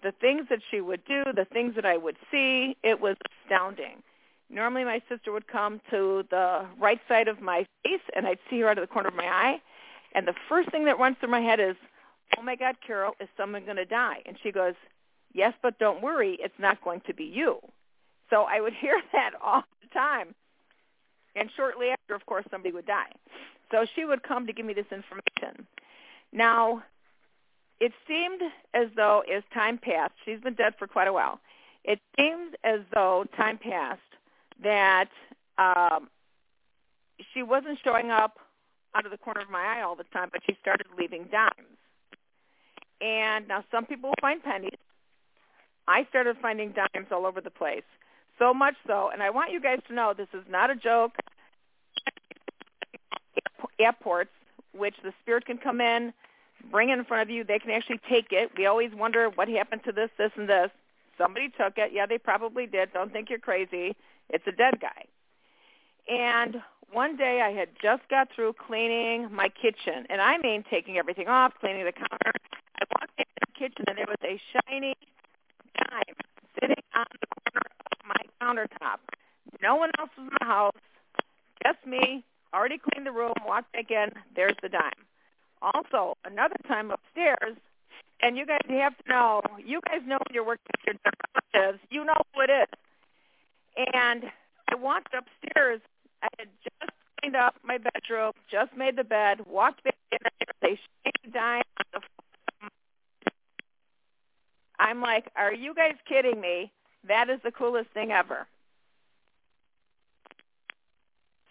the 0.02 0.12
things 0.12 0.46
that 0.50 0.60
she 0.70 0.80
would 0.80 1.04
do, 1.04 1.24
the 1.34 1.44
things 1.44 1.74
that 1.76 1.86
I 1.86 1.96
would 1.96 2.16
see, 2.30 2.76
it 2.82 3.00
was 3.00 3.16
astounding. 3.44 4.02
Normally 4.50 4.84
my 4.84 5.00
sister 5.08 5.32
would 5.32 5.48
come 5.48 5.80
to 5.90 6.24
the 6.30 6.66
right 6.78 7.00
side 7.08 7.28
of 7.28 7.40
my 7.40 7.66
face 7.84 8.00
and 8.14 8.26
I'd 8.26 8.38
see 8.50 8.60
her 8.60 8.68
out 8.68 8.78
of 8.78 8.82
the 8.82 8.92
corner 8.92 9.08
of 9.08 9.14
my 9.14 9.26
eye. 9.26 9.62
And 10.14 10.26
the 10.26 10.34
first 10.48 10.70
thing 10.70 10.84
that 10.84 10.98
runs 10.98 11.16
through 11.18 11.30
my 11.30 11.40
head 11.40 11.58
is, 11.58 11.76
oh 12.36 12.42
my 12.42 12.56
God, 12.56 12.76
Carol, 12.86 13.14
is 13.20 13.28
someone 13.36 13.64
going 13.64 13.78
to 13.78 13.86
die? 13.86 14.22
And 14.26 14.36
she 14.42 14.52
goes, 14.52 14.74
yes, 15.32 15.54
but 15.62 15.78
don't 15.78 16.02
worry, 16.02 16.38
it's 16.40 16.58
not 16.58 16.82
going 16.84 17.00
to 17.06 17.14
be 17.14 17.24
you. 17.24 17.60
So 18.28 18.42
I 18.42 18.60
would 18.60 18.74
hear 18.80 19.00
that 19.12 19.30
all 19.42 19.62
the 19.80 19.88
time. 19.94 20.34
And 21.34 21.48
shortly 21.56 21.88
after, 21.88 22.14
of 22.14 22.26
course, 22.26 22.44
somebody 22.50 22.74
would 22.74 22.86
die. 22.86 23.12
So 23.70 23.86
she 23.94 24.04
would 24.04 24.22
come 24.22 24.46
to 24.46 24.52
give 24.52 24.66
me 24.66 24.74
this 24.74 24.86
information. 24.90 25.66
Now, 26.30 26.82
it 27.82 27.92
seemed 28.06 28.40
as 28.74 28.86
though 28.94 29.24
as 29.28 29.42
time 29.52 29.76
passed, 29.76 30.12
she's 30.24 30.38
been 30.38 30.54
dead 30.54 30.74
for 30.78 30.86
quite 30.86 31.08
a 31.08 31.12
while, 31.12 31.40
it 31.82 31.98
seemed 32.16 32.56
as 32.62 32.78
though 32.94 33.24
time 33.36 33.58
passed 33.58 34.00
that 34.62 35.08
um, 35.58 36.08
she 37.34 37.42
wasn't 37.42 37.76
showing 37.82 38.12
up 38.12 38.38
out 38.94 39.04
of 39.04 39.10
the 39.10 39.18
corner 39.18 39.40
of 39.40 39.50
my 39.50 39.58
eye 39.58 39.82
all 39.82 39.96
the 39.96 40.04
time, 40.04 40.28
but 40.30 40.42
she 40.46 40.56
started 40.60 40.86
leaving 40.96 41.24
dimes. 41.32 41.76
And 43.00 43.48
now 43.48 43.64
some 43.72 43.84
people 43.84 44.12
find 44.20 44.40
pennies. 44.40 44.78
I 45.88 46.06
started 46.08 46.36
finding 46.40 46.70
dimes 46.72 47.08
all 47.10 47.26
over 47.26 47.40
the 47.40 47.50
place. 47.50 47.82
So 48.38 48.54
much 48.54 48.76
so, 48.86 49.10
and 49.12 49.24
I 49.24 49.30
want 49.30 49.50
you 49.50 49.60
guys 49.60 49.80
to 49.88 49.94
know 49.94 50.14
this 50.16 50.28
is 50.32 50.44
not 50.48 50.70
a 50.70 50.76
joke. 50.76 51.16
Airports, 53.80 54.30
which 54.72 54.94
the 55.02 55.12
spirit 55.20 55.46
can 55.46 55.58
come 55.58 55.80
in, 55.80 56.12
bring 56.70 56.90
it 56.90 56.98
in 56.98 57.04
front 57.04 57.22
of 57.22 57.30
you. 57.30 57.44
They 57.44 57.58
can 57.58 57.70
actually 57.70 58.00
take 58.08 58.28
it. 58.30 58.50
We 58.56 58.66
always 58.66 58.90
wonder 58.94 59.28
what 59.28 59.48
happened 59.48 59.82
to 59.84 59.92
this, 59.92 60.10
this, 60.18 60.30
and 60.36 60.48
this. 60.48 60.70
Somebody 61.18 61.48
took 61.48 61.74
it. 61.76 61.90
Yeah, 61.92 62.06
they 62.06 62.18
probably 62.18 62.66
did. 62.66 62.92
Don't 62.92 63.12
think 63.12 63.30
you're 63.30 63.38
crazy. 63.38 63.96
It's 64.30 64.46
a 64.46 64.52
dead 64.52 64.80
guy. 64.80 65.04
And 66.08 66.62
one 66.92 67.16
day 67.16 67.40
I 67.42 67.50
had 67.50 67.68
just 67.80 68.02
got 68.08 68.28
through 68.34 68.54
cleaning 68.54 69.32
my 69.32 69.48
kitchen, 69.48 70.06
and 70.10 70.20
I 70.20 70.38
mean 70.38 70.64
taking 70.70 70.98
everything 70.98 71.28
off, 71.28 71.52
cleaning 71.60 71.84
the 71.84 71.92
counter. 71.92 72.32
I 72.80 72.84
walked 72.98 73.18
into 73.18 73.30
the 73.40 73.52
kitchen, 73.58 73.84
and 73.88 73.98
there 73.98 74.06
was 74.08 74.18
a 74.24 74.40
shiny 74.52 74.94
dime 75.78 76.16
sitting 76.60 76.84
on 76.94 77.06
the 77.20 77.26
corner 77.26 77.66
of 77.92 78.06
my 78.06 78.22
countertop. 78.40 78.98
No 79.62 79.76
one 79.76 79.90
else 79.98 80.10
was 80.18 80.28
in 80.28 80.36
the 80.40 80.46
house, 80.46 80.76
just 81.62 81.86
me. 81.86 82.24
Already 82.52 82.78
cleaned 82.78 83.06
the 83.06 83.12
room, 83.12 83.32
walked 83.46 83.72
back 83.72 83.90
in. 83.90 84.10
There's 84.36 84.56
the 84.62 84.68
dime. 84.68 85.01
Also, 85.62 86.16
another 86.24 86.56
time 86.66 86.90
upstairs, 86.90 87.56
and 88.20 88.36
you 88.36 88.44
guys 88.44 88.60
have 88.68 88.96
to 88.98 89.08
know, 89.08 89.42
you 89.64 89.80
guys 89.86 90.00
know 90.06 90.18
when 90.18 90.34
you're 90.34 90.44
working 90.44 90.66
with 90.86 90.96
your 91.04 91.12
relatives, 91.54 91.82
you 91.90 92.04
know 92.04 92.20
who 92.34 92.40
it 92.42 92.50
is. 92.50 93.86
And 93.94 94.24
I 94.68 94.74
walked 94.74 95.14
upstairs 95.14 95.80
I 96.22 96.28
had 96.38 96.48
just 96.62 96.92
cleaned 97.20 97.36
up 97.36 97.54
my 97.64 97.78
bedroom, 97.78 98.32
just 98.50 98.76
made 98.76 98.96
the 98.96 99.04
bed, 99.04 99.40
walked 99.46 99.82
back 99.84 99.96
in, 100.12 100.18
they 100.60 100.78
shaking 101.04 101.32
dime 101.32 101.62
on 101.78 101.84
the 101.92 102.00
floor. 102.00 102.70
I'm 104.78 105.00
like, 105.00 105.30
are 105.36 105.52
you 105.52 105.74
guys 105.74 105.94
kidding 106.08 106.40
me? 106.40 106.72
That 107.08 107.28
is 107.28 107.40
the 107.42 107.50
coolest 107.50 107.90
thing 107.90 108.12
ever. 108.12 108.46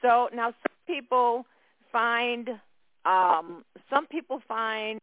So 0.01 0.30
now 0.34 0.48
some 0.48 0.77
people 0.88 1.46
find 1.91 2.50
um 3.05 3.63
some 3.89 4.08
people 4.08 4.41
find 4.48 5.00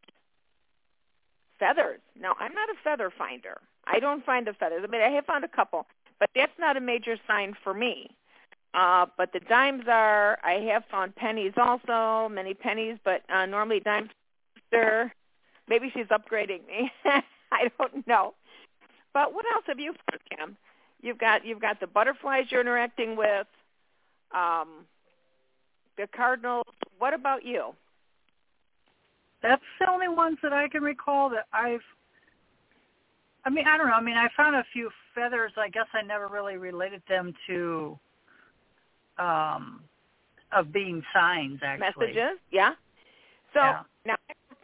feathers. 1.59 1.99
Now 2.19 2.35
I'm 2.39 2.53
not 2.53 2.69
a 2.69 2.75
feather 2.83 3.11
finder. 3.15 3.59
I 3.85 3.99
don't 3.99 4.25
find 4.25 4.47
the 4.47 4.53
feathers. 4.53 4.81
I 4.83 4.87
mean 4.87 5.01
I 5.01 5.09
have 5.09 5.25
found 5.25 5.43
a 5.43 5.49
couple, 5.49 5.85
but 6.19 6.29
that's 6.35 6.57
not 6.59 6.77
a 6.77 6.81
major 6.81 7.17
sign 7.27 7.55
for 7.63 7.73
me. 7.73 8.11
Uh, 8.73 9.07
but 9.17 9.33
the 9.33 9.39
dimes 9.39 9.85
are, 9.87 10.37
I 10.43 10.53
have 10.71 10.83
found 10.91 11.15
pennies 11.15 11.53
also, 11.57 12.29
many 12.29 12.53
pennies, 12.53 12.97
but 13.03 13.21
uh, 13.29 13.45
normally 13.47 13.79
dimes 13.79 14.09
are, 14.73 15.11
maybe 15.67 15.89
she's 15.93 16.05
upgrading 16.07 16.67
me. 16.67 16.91
I 17.51 17.71
don't 17.79 18.05
know. 18.07 18.35
But 19.13 19.33
what 19.33 19.45
else 19.53 19.63
have 19.67 19.79
you 19.79 19.93
found, 19.93 20.21
Kim? 20.29 20.57
You've 21.01 21.17
got 21.17 21.45
you've 21.45 21.61
got 21.61 21.79
the 21.79 21.87
butterflies 21.87 22.45
you're 22.49 22.61
interacting 22.61 23.15
with, 23.15 23.47
um, 24.31 24.85
the 25.97 26.07
cardinals. 26.07 26.67
What 26.99 27.13
about 27.13 27.45
you? 27.45 27.73
That's 29.41 29.61
the 29.79 29.89
only 29.89 30.09
ones 30.09 30.37
that 30.43 30.53
I 30.53 30.67
can 30.67 30.83
recall 30.83 31.29
that 31.29 31.45
I've. 31.53 31.81
I 33.45 33.49
mean, 33.49 33.65
I 33.67 33.77
don't 33.77 33.87
know. 33.87 33.93
I 33.93 34.01
mean, 34.01 34.17
I 34.17 34.27
found 34.35 34.55
a 34.55 34.65
few 34.73 34.89
feathers. 35.15 35.51
I 35.57 35.69
guess 35.69 35.87
I 35.93 36.01
never 36.01 36.27
really 36.27 36.57
related 36.57 37.01
them 37.07 37.33
to 37.47 37.97
um, 39.17 39.81
of 40.51 40.71
being 40.73 41.03
signs 41.13 41.59
actually. 41.63 42.07
Messages, 42.07 42.39
yeah. 42.51 42.73
So 43.53 43.61
yeah. 43.61 43.81
now 44.05 44.15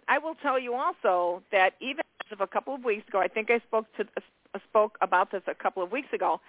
I 0.07 0.17
will 0.17 0.35
tell 0.35 0.59
you 0.59 0.73
also 0.73 1.43
that 1.51 1.71
even 1.79 2.03
as 2.25 2.31
of 2.31 2.41
a 2.41 2.47
couple 2.47 2.73
of 2.73 2.83
weeks 2.83 3.07
ago, 3.07 3.19
I 3.19 3.27
think 3.27 3.49
I 3.49 3.59
spoke 3.59 3.85
to 3.97 4.03
uh, 4.03 4.59
spoke 4.69 4.97
about 5.01 5.31
this 5.31 5.41
a 5.47 5.55
couple 5.55 5.83
of 5.83 5.91
weeks 5.91 6.07
ago. 6.13 6.39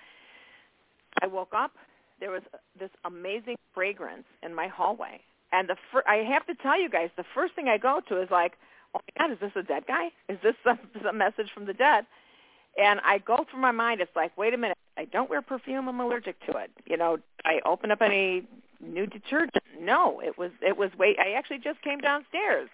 I 1.23 1.26
woke 1.26 1.52
up. 1.54 1.73
There 2.21 2.30
was 2.30 2.42
this 2.78 2.90
amazing 3.04 3.56
fragrance 3.75 4.25
in 4.42 4.54
my 4.54 4.68
hallway, 4.68 5.21
and 5.53 5.69
the 5.69 5.76
fir- 5.93 6.05
I 6.07 6.17
have 6.17 6.47
to 6.47 6.55
tell 6.55 6.81
you 6.81 6.88
guys, 6.88 7.11
the 7.17 7.25
first 7.35 7.55
thing 7.55 7.69
I 7.69 7.79
go 7.79 8.00
to 8.09 8.21
is 8.21 8.31
like, 8.31 8.55
"Oh 8.95 9.00
my 9.19 9.26
God, 9.26 9.33
is 9.33 9.41
this 9.41 9.53
a 9.57 9.62
dead 9.62 9.85
guy? 9.87 10.11
Is 10.29 10.38
this 10.43 10.57
a, 10.65 10.79
a 11.09 11.12
message 11.12 11.50
from 11.55 11.67
the 11.67 11.75
dead?" 11.75 12.07
And 12.79 13.00
I 13.05 13.19
go 13.19 13.45
through 13.50 13.61
my 13.61 13.73
mind. 13.73 14.00
It's 14.00 14.15
like, 14.15 14.37
wait 14.37 14.53
a 14.53 14.59
minute. 14.59 14.76
I 14.99 15.07
don't 15.07 15.31
wear 15.31 15.41
perfume. 15.43 15.88
I'm 15.88 16.00
allergic 16.00 16.38
to 16.47 16.59
it. 16.59 16.71
You 16.85 16.97
know, 16.97 17.19
I 17.45 17.61
open 17.65 17.91
up 17.91 18.03
any 18.03 18.47
new 18.81 19.07
detergent. 19.07 19.62
No, 19.81 20.21
it 20.21 20.37
was 20.38 20.50
it 20.62 20.76
was 20.76 20.91
wait. 20.99 21.19
I 21.19 21.33
actually 21.33 21.59
just 21.59 21.81
came 21.83 21.99
downstairs, 21.99 22.69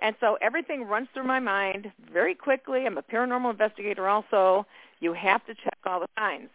and 0.00 0.14
so 0.20 0.38
everything 0.40 0.84
runs 0.84 1.08
through 1.14 1.24
my 1.24 1.40
mind 1.40 1.90
very 2.12 2.34
quickly. 2.34 2.86
I'm 2.86 2.98
a 2.98 3.02
paranormal 3.02 3.50
investigator. 3.50 4.08
Also, 4.08 4.66
you 5.00 5.12
have 5.14 5.44
to 5.46 5.54
check 5.54 5.78
all 5.84 6.00
the 6.00 6.08
signs. 6.18 6.48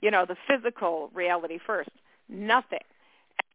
You 0.00 0.10
know, 0.10 0.24
the 0.26 0.36
physical 0.48 1.10
reality 1.14 1.58
first. 1.64 1.90
Nothing. 2.28 2.80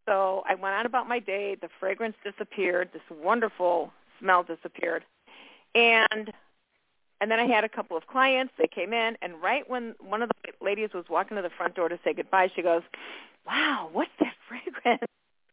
So 0.05 0.43
I 0.47 0.55
went 0.55 0.75
on 0.75 0.85
about 0.85 1.07
my 1.07 1.19
day. 1.19 1.55
The 1.59 1.69
fragrance 1.79 2.15
disappeared. 2.23 2.89
This 2.93 3.01
wonderful 3.09 3.91
smell 4.19 4.43
disappeared, 4.43 5.03
and 5.75 6.31
and 7.21 7.31
then 7.31 7.39
I 7.39 7.45
had 7.45 7.63
a 7.63 7.69
couple 7.69 7.95
of 7.95 8.05
clients. 8.07 8.53
They 8.57 8.67
came 8.67 8.93
in, 8.93 9.17
and 9.21 9.41
right 9.41 9.67
when 9.69 9.95
one 9.99 10.21
of 10.21 10.29
the 10.29 10.65
ladies 10.65 10.89
was 10.93 11.05
walking 11.09 11.37
to 11.37 11.43
the 11.43 11.49
front 11.49 11.75
door 11.75 11.87
to 11.89 11.99
say 12.03 12.13
goodbye, 12.13 12.51
she 12.55 12.61
goes, 12.61 12.81
"Wow, 13.47 13.89
what's 13.93 14.11
that 14.19 14.33
fragrance?" 14.47 15.03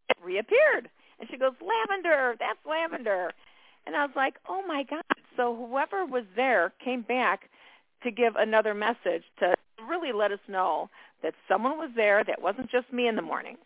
It 0.09 0.17
reappeared, 0.23 0.89
and 1.21 1.29
she 1.31 1.37
goes, 1.37 1.53
"Lavender. 1.61 2.35
That's 2.39 2.59
lavender." 2.69 3.33
And 3.87 3.97
I 3.97 4.05
was 4.05 4.15
like, 4.17 4.35
"Oh 4.49 4.65
my 4.67 4.83
God!" 4.83 5.03
So 5.37 5.55
whoever 5.55 6.05
was 6.05 6.25
there 6.35 6.73
came 6.85 7.03
back 7.03 7.49
to 8.03 8.11
give 8.11 8.35
another 8.37 8.75
message 8.75 9.25
to 9.39 9.55
really 9.89 10.13
let 10.13 10.33
us 10.33 10.41
know 10.49 10.91
that 11.23 11.35
someone 11.49 11.79
was 11.79 11.91
there 11.95 12.25
that 12.25 12.43
wasn't 12.43 12.71
just 12.71 12.93
me 12.93 13.07
in 13.07 13.17
the 13.17 13.23
morning. 13.23 13.57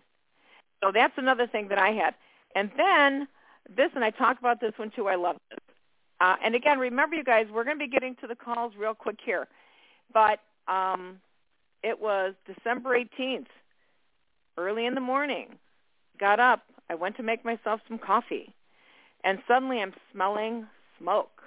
So 0.83 0.90
that's 0.93 1.14
another 1.16 1.47
thing 1.47 1.69
that 1.69 1.78
I 1.78 1.90
had. 1.90 2.14
And 2.54 2.71
then 2.76 3.28
this, 3.75 3.90
and 3.95 4.04
I 4.04 4.11
talk 4.11 4.38
about 4.38 4.61
this 4.61 4.73
one 4.76 4.90
too. 4.95 5.09
I 5.09 5.16
love 5.16 5.37
this. 5.50 5.59
Uh, 6.21 6.37
and 6.45 6.54
again, 6.54 6.78
remember, 6.78 7.16
you 7.16 7.25
guys, 7.25 7.47
we're 7.52 7.64
going 7.64 7.78
to 7.78 7.85
be 7.85 7.90
getting 7.90 8.14
to 8.16 8.26
the 8.26 8.37
calls 8.37 8.73
real 8.78 8.95
quick 8.95 9.19
here. 9.25 9.49
But 10.12 10.40
um, 10.69 11.21
it 11.83 12.00
was 12.00 12.35
December 12.47 12.99
18th, 12.99 13.47
early 14.57 14.87
in 14.87 14.95
the 14.95 15.00
morning. 15.00 15.57
Got 16.19 16.40
up. 16.40 16.62
I 16.88 16.95
went 16.95 17.16
to 17.16 17.23
make 17.23 17.45
myself 17.45 17.81
some 17.88 17.99
coffee. 17.99 18.54
And 19.25 19.38
suddenly 19.49 19.81
I'm 19.81 19.95
smelling 20.12 20.66
smoke. 20.99 21.43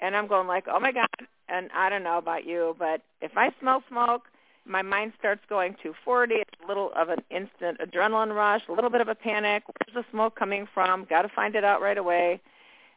And 0.00 0.16
I'm 0.16 0.26
going 0.26 0.46
like, 0.46 0.66
oh, 0.70 0.80
my 0.80 0.92
God. 0.92 1.08
And 1.48 1.70
I 1.74 1.88
don't 1.88 2.02
know 2.02 2.18
about 2.18 2.44
you, 2.44 2.76
but 2.78 3.02
if 3.20 3.36
I 3.36 3.50
smell 3.60 3.82
smoke, 3.88 4.22
my 4.66 4.82
mind 4.82 5.12
starts 5.18 5.42
going 5.48 5.72
240. 5.82 6.34
It's 6.34 6.50
a 6.64 6.66
little 6.66 6.90
of 6.96 7.08
an 7.08 7.22
instant 7.30 7.78
adrenaline 7.80 8.34
rush, 8.34 8.62
a 8.68 8.72
little 8.72 8.90
bit 8.90 9.00
of 9.00 9.08
a 9.08 9.14
panic. 9.14 9.64
Where's 9.66 10.04
the 10.04 10.10
smoke 10.10 10.36
coming 10.36 10.66
from? 10.72 11.04
Got 11.04 11.22
to 11.22 11.28
find 11.28 11.54
it 11.54 11.64
out 11.64 11.82
right 11.82 11.98
away. 11.98 12.40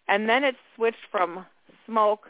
And 0.08 0.30
then 0.30 0.44
it 0.44 0.56
switched 0.76 1.06
from 1.12 1.46
smoke 1.86 2.28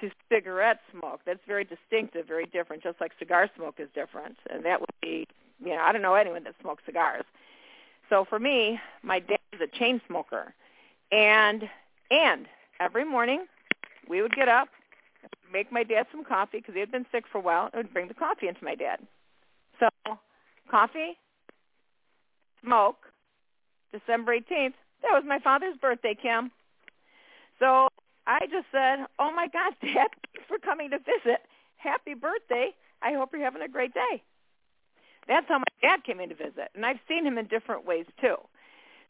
to 0.00 0.10
cigarette 0.30 0.80
smoke. 0.90 1.20
That's 1.24 1.40
very 1.46 1.64
distinctive, 1.64 2.26
very 2.26 2.46
different, 2.46 2.82
just 2.82 3.00
like 3.00 3.12
cigar 3.18 3.48
smoke 3.56 3.76
is 3.78 3.88
different. 3.94 4.36
And 4.50 4.64
that 4.64 4.80
would 4.80 4.90
be, 5.00 5.26
you 5.64 5.70
know, 5.70 5.80
I 5.80 5.92
don't 5.92 6.02
know 6.02 6.14
anyone 6.14 6.44
that 6.44 6.54
smokes 6.60 6.82
cigars. 6.84 7.24
So 8.10 8.24
for 8.28 8.38
me, 8.38 8.78
my 9.02 9.20
dad 9.20 9.38
is 9.52 9.60
a 9.60 9.78
chain 9.78 10.00
smoker. 10.06 10.52
And 11.10 11.68
and 12.10 12.46
every 12.80 13.04
morning 13.04 13.46
we 14.08 14.20
would 14.20 14.34
get 14.34 14.48
up, 14.48 14.68
make 15.52 15.70
my 15.72 15.82
dad 15.82 16.06
some 16.10 16.24
coffee 16.24 16.58
because 16.58 16.74
he 16.74 16.80
had 16.80 16.92
been 16.92 17.06
sick 17.12 17.24
for 17.30 17.38
a 17.38 17.40
while, 17.40 17.70
and 17.72 17.84
would 17.84 17.92
bring 17.92 18.08
the 18.08 18.14
coffee 18.14 18.48
into 18.48 18.64
my 18.64 18.74
dad. 18.74 18.98
So 19.80 19.88
coffee, 20.70 21.16
smoke, 22.62 22.98
December 23.92 24.36
18th. 24.36 24.74
That 25.02 25.12
was 25.12 25.24
my 25.26 25.38
father's 25.38 25.76
birthday, 25.80 26.16
Kim. 26.20 26.50
So 27.58 27.88
I 28.26 28.40
just 28.50 28.66
said, 28.72 29.06
oh 29.18 29.30
my 29.34 29.48
God, 29.52 29.74
Dad, 29.82 30.08
for 30.48 30.58
coming 30.58 30.90
to 30.90 30.98
visit. 30.98 31.40
Happy 31.76 32.14
birthday. 32.14 32.70
I 33.02 33.12
hope 33.12 33.30
you're 33.32 33.44
having 33.44 33.62
a 33.62 33.68
great 33.68 33.92
day. 33.92 34.22
That's 35.28 35.46
how 35.48 35.58
my 35.58 35.72
dad 35.80 36.04
came 36.04 36.20
in 36.20 36.30
to 36.30 36.34
visit. 36.34 36.72
And 36.74 36.84
I've 36.84 37.00
seen 37.08 37.26
him 37.26 37.38
in 37.38 37.46
different 37.46 37.86
ways 37.86 38.06
too. 38.20 38.36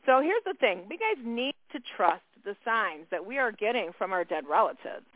So 0.06 0.20
here's 0.20 0.44
the 0.44 0.54
thing. 0.58 0.86
We 0.88 0.98
guys 0.98 1.24
need 1.24 1.54
to 1.72 1.78
trust 1.96 2.22
the 2.44 2.56
signs 2.64 3.06
that 3.10 3.24
we 3.24 3.38
are 3.38 3.52
getting 3.52 3.90
from 3.96 4.12
our 4.12 4.24
dead 4.24 4.44
relatives. 4.48 5.06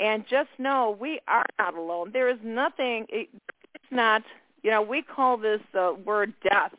And 0.00 0.24
just 0.28 0.50
know 0.58 0.96
we 1.00 1.20
are 1.26 1.44
not 1.58 1.74
alone. 1.74 2.10
There 2.12 2.28
is 2.28 2.38
nothing, 2.44 3.06
it's 3.10 3.32
not, 3.90 4.22
you 4.62 4.70
know, 4.70 4.82
we 4.82 5.02
call 5.02 5.36
this 5.36 5.60
the 5.72 5.96
word 6.04 6.32
death. 6.42 6.74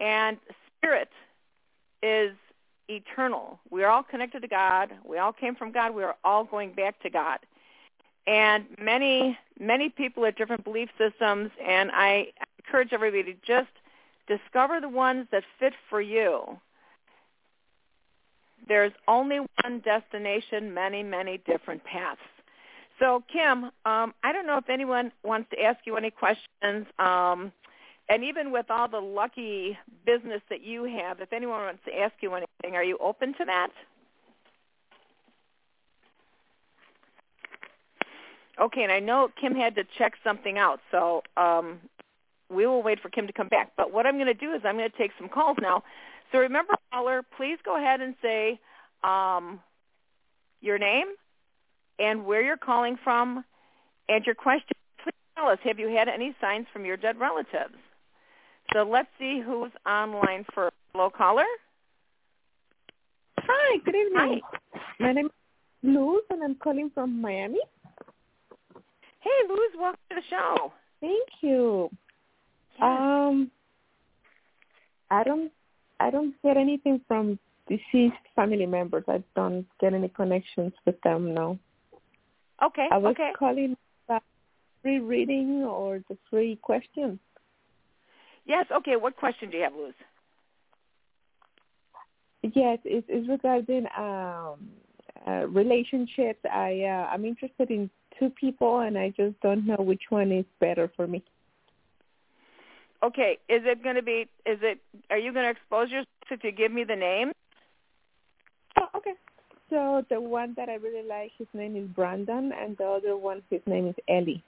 And 0.00 0.38
spirit 0.78 1.08
is 2.02 2.34
eternal. 2.88 3.58
We're 3.70 3.88
all 3.88 4.02
connected 4.02 4.40
to 4.40 4.48
God. 4.48 4.92
We 5.04 5.18
all 5.18 5.32
came 5.32 5.54
from 5.54 5.72
God. 5.72 5.94
We 5.94 6.02
are 6.02 6.16
all 6.24 6.44
going 6.44 6.72
back 6.72 7.00
to 7.02 7.10
God. 7.10 7.38
And 8.26 8.64
many, 8.82 9.38
many 9.60 9.88
people 9.88 10.24
have 10.24 10.36
different 10.36 10.64
belief 10.64 10.88
systems, 10.98 11.50
and 11.64 11.90
I 11.92 12.28
encourage 12.58 12.92
everybody 12.92 13.34
to 13.34 13.38
just 13.46 13.68
discover 14.26 14.80
the 14.80 14.88
ones 14.88 15.28
that 15.30 15.44
fit 15.60 15.74
for 15.88 16.00
you. 16.00 16.58
There's 18.66 18.92
only 19.06 19.38
one 19.62 19.80
destination, 19.84 20.74
many, 20.74 21.04
many 21.04 21.38
different 21.46 21.84
paths. 21.84 22.20
So, 22.98 23.22
Kim, 23.30 23.64
um, 23.84 24.14
I 24.24 24.32
don't 24.32 24.46
know 24.46 24.56
if 24.56 24.70
anyone 24.70 25.12
wants 25.22 25.50
to 25.50 25.60
ask 25.60 25.80
you 25.84 25.96
any 25.96 26.10
questions. 26.10 26.86
Um, 26.98 27.52
and 28.08 28.24
even 28.24 28.52
with 28.52 28.66
all 28.70 28.88
the 28.88 29.00
lucky 29.00 29.76
business 30.06 30.40
that 30.48 30.62
you 30.62 30.84
have, 30.84 31.20
if 31.20 31.32
anyone 31.32 31.60
wants 31.60 31.82
to 31.86 31.98
ask 31.98 32.14
you 32.20 32.32
anything, 32.34 32.74
are 32.74 32.84
you 32.84 32.96
open 32.98 33.34
to 33.34 33.44
that? 33.44 33.68
Okay, 38.58 38.82
and 38.82 38.92
I 38.92 39.00
know 39.00 39.28
Kim 39.38 39.54
had 39.54 39.74
to 39.74 39.84
check 39.98 40.14
something 40.24 40.56
out, 40.56 40.80
so 40.90 41.22
um, 41.36 41.78
we 42.48 42.66
will 42.66 42.82
wait 42.82 43.00
for 43.00 43.10
Kim 43.10 43.26
to 43.26 43.32
come 43.32 43.48
back. 43.48 43.72
But 43.76 43.92
what 43.92 44.06
I'm 44.06 44.14
going 44.14 44.26
to 44.26 44.34
do 44.34 44.54
is 44.54 44.62
I'm 44.64 44.78
going 44.78 44.90
to 44.90 44.96
take 44.96 45.10
some 45.18 45.28
calls 45.28 45.58
now. 45.60 45.82
So 46.32 46.38
remember, 46.38 46.74
caller, 46.90 47.22
please 47.36 47.58
go 47.64 47.76
ahead 47.76 48.00
and 48.00 48.14
say 48.22 48.58
um, 49.04 49.60
your 50.62 50.78
name 50.78 51.08
and 51.98 52.24
where 52.24 52.42
you're 52.42 52.56
calling 52.56 52.96
from 53.02 53.44
and 54.08 54.24
your 54.24 54.34
question. 54.34 54.76
Please 55.02 55.12
tell 55.36 55.48
us, 55.48 55.58
have 55.64 55.78
you 55.78 55.88
had 55.88 56.08
any 56.08 56.34
signs 56.40 56.66
from 56.72 56.84
your 56.84 56.96
dead 56.96 57.18
relatives? 57.18 57.74
So 58.72 58.82
let's 58.82 59.08
see 59.18 59.40
who's 59.44 59.70
online 59.86 60.44
for 60.52 60.70
Hello, 60.96 61.10
caller. 61.10 61.44
Hi, 63.38 63.78
good 63.84 63.94
evening. 63.94 64.40
Hi. 64.50 64.80
My 64.98 65.12
name 65.12 65.26
is 65.26 65.32
Luz, 65.82 66.22
and 66.30 66.42
I'm 66.42 66.54
calling 66.54 66.90
from 66.94 67.20
Miami. 67.20 67.58
Hey, 69.20 69.46
Luz, 69.46 69.72
welcome 69.78 70.00
to 70.08 70.14
the 70.16 70.22
show. 70.30 70.72
Thank 71.02 71.28
you. 71.42 71.90
Um, 72.80 73.50
I 75.10 75.22
don't, 75.22 75.52
I 76.00 76.10
don't 76.10 76.34
get 76.42 76.56
anything 76.56 77.02
from 77.06 77.38
deceased 77.68 78.16
family 78.34 78.64
members. 78.64 79.04
I 79.08 79.22
don't 79.34 79.66
get 79.78 79.92
any 79.92 80.08
connections 80.08 80.72
with 80.86 80.98
them. 81.02 81.34
No. 81.34 81.58
Okay. 82.62 82.86
I 82.90 82.98
was 82.98 83.12
okay. 83.12 83.32
calling 83.38 83.76
about 84.08 84.22
free 84.82 84.98
reading 84.98 85.64
or 85.64 86.00
the 86.08 86.16
free 86.30 86.58
question. 86.62 87.18
Yes. 88.46 88.66
Okay. 88.70 88.96
What 88.96 89.16
question 89.16 89.50
do 89.50 89.56
you 89.56 89.64
have, 89.64 89.74
Luz? 89.74 89.94
Yes, 92.54 92.78
it's, 92.84 93.06
it's 93.08 93.28
regarding 93.28 93.86
um, 93.98 94.70
uh, 95.26 95.46
relationships. 95.48 96.38
I 96.44 96.82
uh, 96.82 97.12
I'm 97.12 97.24
interested 97.24 97.70
in 97.70 97.90
two 98.18 98.30
people, 98.30 98.80
and 98.80 98.96
I 98.96 99.12
just 99.16 99.38
don't 99.40 99.66
know 99.66 99.76
which 99.78 100.02
one 100.10 100.30
is 100.30 100.44
better 100.60 100.90
for 100.96 101.06
me. 101.06 101.24
Okay. 103.02 103.38
Is 103.48 103.62
it 103.64 103.82
going 103.82 103.96
to 103.96 104.02
be? 104.02 104.28
Is 104.46 104.58
it? 104.62 104.78
Are 105.10 105.18
you 105.18 105.32
going 105.32 105.44
to 105.44 105.50
expose 105.50 105.90
yourself 105.90 106.06
if 106.30 106.44
you 106.44 106.52
give 106.52 106.72
me 106.72 106.84
the 106.84 106.96
name? 106.96 107.32
Oh, 108.78 108.86
okay. 108.96 109.14
So 109.68 110.04
the 110.08 110.20
one 110.20 110.54
that 110.56 110.68
I 110.68 110.74
really 110.74 111.06
like, 111.06 111.32
his 111.38 111.48
name 111.52 111.76
is 111.76 111.88
Brandon, 111.88 112.52
and 112.52 112.76
the 112.76 112.84
other 112.84 113.16
one, 113.16 113.42
his 113.50 113.60
name 113.66 113.88
is 113.88 113.94
Ellie. 114.08 114.42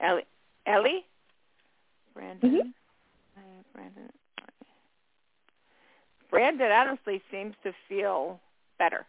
Ellie. 0.00 0.26
Ellie. 0.66 1.04
Brandon. 2.14 2.50
Mhm. 2.50 2.74
Uh, 3.36 3.62
Brandon. 3.72 4.12
Brandon 6.30 6.72
honestly 6.72 7.22
seems 7.30 7.54
to 7.62 7.72
feel 7.88 8.40
better. 8.78 9.06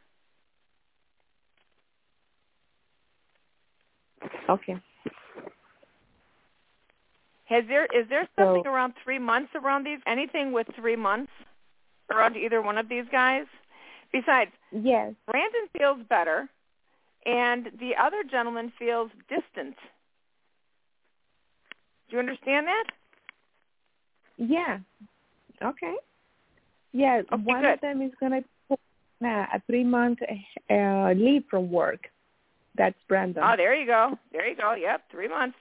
Okay. 4.49 4.78
Has 7.45 7.65
there 7.67 7.86
is 7.86 8.08
there 8.10 8.28
something 8.36 8.63
So- 8.63 8.69
around 8.69 8.93
three 9.04 9.19
months 9.19 9.56
around 9.56 9.86
these? 9.86 9.99
Anything 10.06 10.51
with 10.51 10.67
three 10.75 10.95
months 10.95 11.32
around 12.10 12.36
either 12.36 12.62
one 12.62 12.78
of 12.78 12.88
these 12.89 13.06
guys? 13.10 13.45
Besides, 14.12 14.52
Yes. 14.72 15.13
Brandon 15.26 15.67
feels 15.78 16.00
better, 16.10 16.50
and 17.26 17.72
the 17.80 17.96
other 17.96 18.24
gentleman 18.24 18.72
feels 18.78 19.12
distant. 19.30 19.76
Do 22.10 22.15
you 22.15 22.20
understand 22.20 22.67
that? 22.67 22.84
Yeah. 24.38 24.80
Okay. 25.63 25.96
Yeah. 26.93 27.22
Okay, 27.32 27.43
one 27.43 27.62
good. 27.62 27.74
of 27.74 27.82
them 27.82 28.02
is 28.02 28.12
gonna 28.20 28.43
take 28.70 28.80
uh, 29.24 29.46
a 29.54 29.62
three 29.67 29.84
month 29.84 30.20
uh, 30.70 31.12
leave 31.15 31.43
from 31.50 31.70
work. 31.70 32.08
That's 32.76 32.98
Brandon. 33.08 33.43
Oh, 33.46 33.56
there 33.58 33.74
you 33.74 33.86
go. 33.86 34.17
There 34.32 34.48
you 34.48 34.56
go. 34.56 34.74
Yep, 34.74 35.04
three 35.12 35.28
months. 35.28 35.58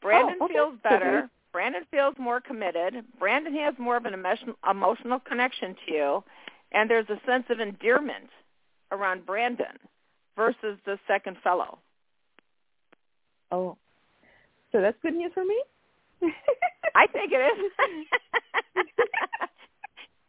Brandon 0.00 0.36
Oh, 0.40 0.44
okay. 0.46 0.54
feels 0.54 0.74
better. 0.82 1.30
Brandon 1.52 1.82
feels 1.90 2.14
more 2.18 2.40
committed. 2.40 3.04
Brandon 3.18 3.54
has 3.56 3.74
more 3.78 3.96
of 3.96 4.04
an 4.04 4.14
emotion, 4.14 4.54
emotional 4.68 5.18
connection 5.18 5.74
to 5.86 5.92
you, 5.92 6.24
and 6.76 6.88
there's 6.90 7.08
a 7.08 7.18
sense 7.26 7.44
of 7.50 7.58
endearment 7.58 8.28
around 8.92 9.26
Brandon 9.26 9.78
versus 10.36 10.78
the 10.84 10.98
second 11.08 11.38
fellow. 11.42 11.78
oh. 13.50 13.76
So 14.72 14.80
that's 14.82 14.96
good 15.00 15.14
news 15.14 15.30
for 15.32 15.44
me. 15.44 15.58
I 16.94 17.06
think 17.06 17.32
it 17.32 17.36
is. 17.36 17.72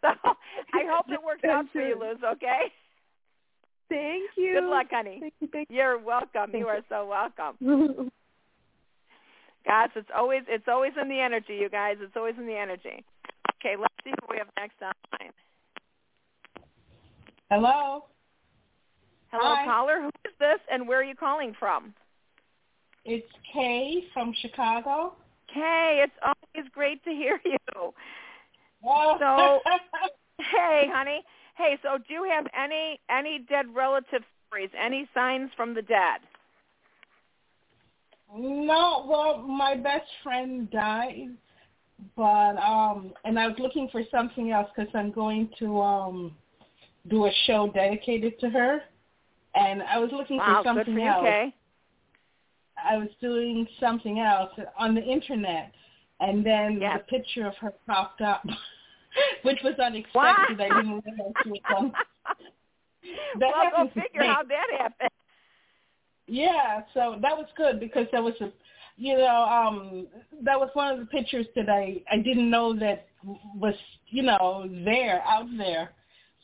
so 0.01 0.07
I 0.73 0.83
hope 0.89 1.07
it 1.09 1.21
works 1.25 1.43
out 1.43 1.65
for 1.73 1.81
you, 1.81 1.99
Luz. 1.99 2.17
Okay. 2.23 2.71
Thank 3.89 4.29
you. 4.37 4.59
Good 4.61 4.69
luck, 4.69 4.87
honey. 4.91 5.17
Thank 5.19 5.33
you. 5.41 5.47
Thank 5.51 5.67
You're 5.69 5.97
welcome. 5.97 6.51
Thank 6.51 6.53
You 6.53 6.59
you. 6.59 6.67
are 6.67 6.81
so 6.87 7.07
welcome. 7.07 7.57
you. 7.59 8.11
Guys, 9.65 9.89
it's 9.95 10.09
always 10.15 10.43
it's 10.47 10.67
always 10.69 10.93
in 11.01 11.09
the 11.09 11.19
energy, 11.19 11.55
you 11.59 11.69
guys. 11.69 11.97
It's 11.99 12.15
always 12.15 12.35
in 12.37 12.45
the 12.47 12.55
energy. 12.55 13.03
Okay, 13.59 13.75
let's 13.77 13.93
see 14.05 14.11
who 14.21 14.27
we 14.29 14.37
have 14.37 14.47
next 14.57 14.79
online. 14.81 15.33
Hello. 17.49 18.05
Hello, 19.31 19.43
Hi. 19.55 19.65
caller. 19.65 20.01
Who 20.01 20.07
is 20.25 20.33
this, 20.39 20.59
and 20.71 20.87
where 20.87 20.99
are 20.99 21.03
you 21.03 21.15
calling 21.15 21.53
from? 21.59 21.93
It's 23.05 23.27
Kay 23.53 24.03
from 24.13 24.33
Chicago. 24.41 25.15
Kay, 25.53 26.03
it's 26.03 26.13
always 26.23 26.69
great 26.73 27.03
to 27.05 27.11
hear 27.11 27.39
you. 27.45 27.93
Oh. 28.85 29.17
So- 29.19 29.61
Hey, 30.39 30.87
honey. 30.93 31.23
Hey, 31.57 31.77
so 31.83 31.97
do 31.97 32.13
you 32.13 32.25
have 32.29 32.47
any 32.57 32.99
any 33.09 33.39
dead 33.49 33.67
relative 33.75 34.23
stories? 34.47 34.69
Any 34.79 35.09
signs 35.13 35.51
from 35.57 35.73
the 35.75 35.81
dead? 35.81 36.21
no, 38.35 39.05
well, 39.09 39.39
my 39.39 39.75
best 39.75 40.07
friend 40.23 40.69
died, 40.71 41.37
but 42.15 42.57
um, 42.57 43.13
and 43.25 43.39
I 43.39 43.47
was 43.47 43.57
looking 43.59 43.89
for 43.91 44.03
something 44.11 44.51
else 44.51 44.69
because 44.75 44.91
I'm 44.95 45.11
going 45.11 45.51
to 45.59 45.81
um 45.81 46.37
do 47.09 47.25
a 47.25 47.31
show 47.45 47.71
dedicated 47.73 48.39
to 48.39 48.49
her, 48.49 48.81
and 49.55 49.83
I 49.83 49.97
was 49.99 50.11
looking 50.11 50.37
Wow, 50.37 50.61
for 50.63 50.69
something 50.69 50.85
for 50.85 50.99
you, 50.99 51.07
else. 51.07 51.23
Kay. 51.23 51.53
I 52.83 52.97
was 52.97 53.09
doing 53.21 53.67
something 53.79 54.19
else 54.19 54.51
on 54.77 54.93
the 54.95 55.01
internet, 55.01 55.71
and 56.19 56.45
then 56.45 56.79
the 56.79 56.99
picture 57.09 57.45
of 57.47 57.55
her 57.57 57.73
popped 57.87 58.21
up, 58.21 58.43
which 59.43 59.59
was 59.63 59.73
Wow. 59.77 59.85
unexpected. 59.87 60.61
I 60.61 60.67
didn't 60.69 61.03
realize 61.05 61.33
she 61.43 61.49
was 61.49 61.61
on. 61.75 61.93
That 63.39 63.51
well, 63.71 63.85
go 63.85 64.01
figure 64.01 64.21
me. 64.21 64.27
how 64.27 64.43
that 64.43 64.65
happened. 64.77 65.09
Yeah, 66.27 66.81
so 66.93 67.17
that 67.21 67.37
was 67.37 67.45
good 67.55 67.79
because 67.79 68.05
that 68.11 68.21
was 68.21 68.33
a, 68.41 68.51
you 68.97 69.17
know, 69.17 69.43
um, 69.43 70.07
that 70.43 70.59
was 70.59 70.69
one 70.73 70.93
of 70.93 70.99
the 70.99 71.05
pictures 71.05 71.45
that 71.55 71.69
I 71.69 72.01
I 72.11 72.17
didn't 72.17 72.49
know 72.49 72.77
that 72.79 73.07
was 73.55 73.75
you 74.07 74.23
know 74.23 74.67
there 74.83 75.23
out 75.25 75.45
there. 75.57 75.91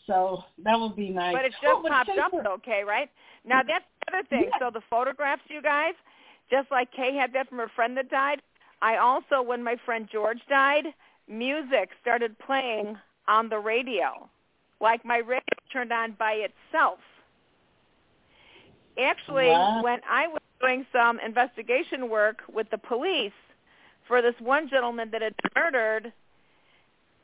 So 0.08 0.44
that 0.64 0.80
would 0.80 0.96
be 0.96 1.10
nice. 1.10 1.34
But 1.34 1.46
it 1.46 1.54
just 1.62 1.66
Oh, 1.66 1.86
popped 1.88 2.10
up, 2.18 2.34
okay, 2.34 2.84
right? 2.84 3.10
Now 3.46 3.62
that's 3.64 3.86
the 4.08 4.18
other 4.18 4.28
thing. 4.28 4.50
Yeah. 4.52 4.60
So 4.60 4.70
the 4.72 4.82
photographs, 4.90 5.44
you 5.48 5.62
guys, 5.62 5.94
just 6.50 6.70
like 6.72 6.92
Kay 6.92 7.16
had 7.16 7.34
that 7.34 7.50
from 7.50 7.58
her 7.60 7.70
friend 7.76 7.96
that 7.98 8.10
died, 8.10 8.42
I 8.82 8.98
also, 8.98 9.42
when 9.42 9.64
my 9.64 9.78
friend 9.86 10.10
George 10.12 10.40
died, 10.50 10.86
music 11.28 11.90
started 12.02 12.38
playing 12.40 12.98
on 13.28 13.48
the 13.50 13.60
radio. 13.60 14.30
Like 14.82 15.06
my 15.06 15.18
radio 15.18 15.42
turned 15.72 15.94
on 15.94 16.12
by 16.20 16.34
itself. 16.34 17.00
Actually, 19.02 19.48
Wow. 19.48 19.82
when 19.82 20.00
I 20.10 20.28
was 20.28 20.42
doing 20.60 20.86
some 20.92 21.20
investigation 21.20 22.10
work 22.10 22.42
with 22.52 22.70
the 22.70 22.78
police 22.78 23.32
for 24.08 24.22
this 24.22 24.36
one 24.40 24.68
gentleman 24.70 25.10
that 25.12 25.22
had 25.22 25.34
been 25.42 25.64
murdered, 25.64 26.14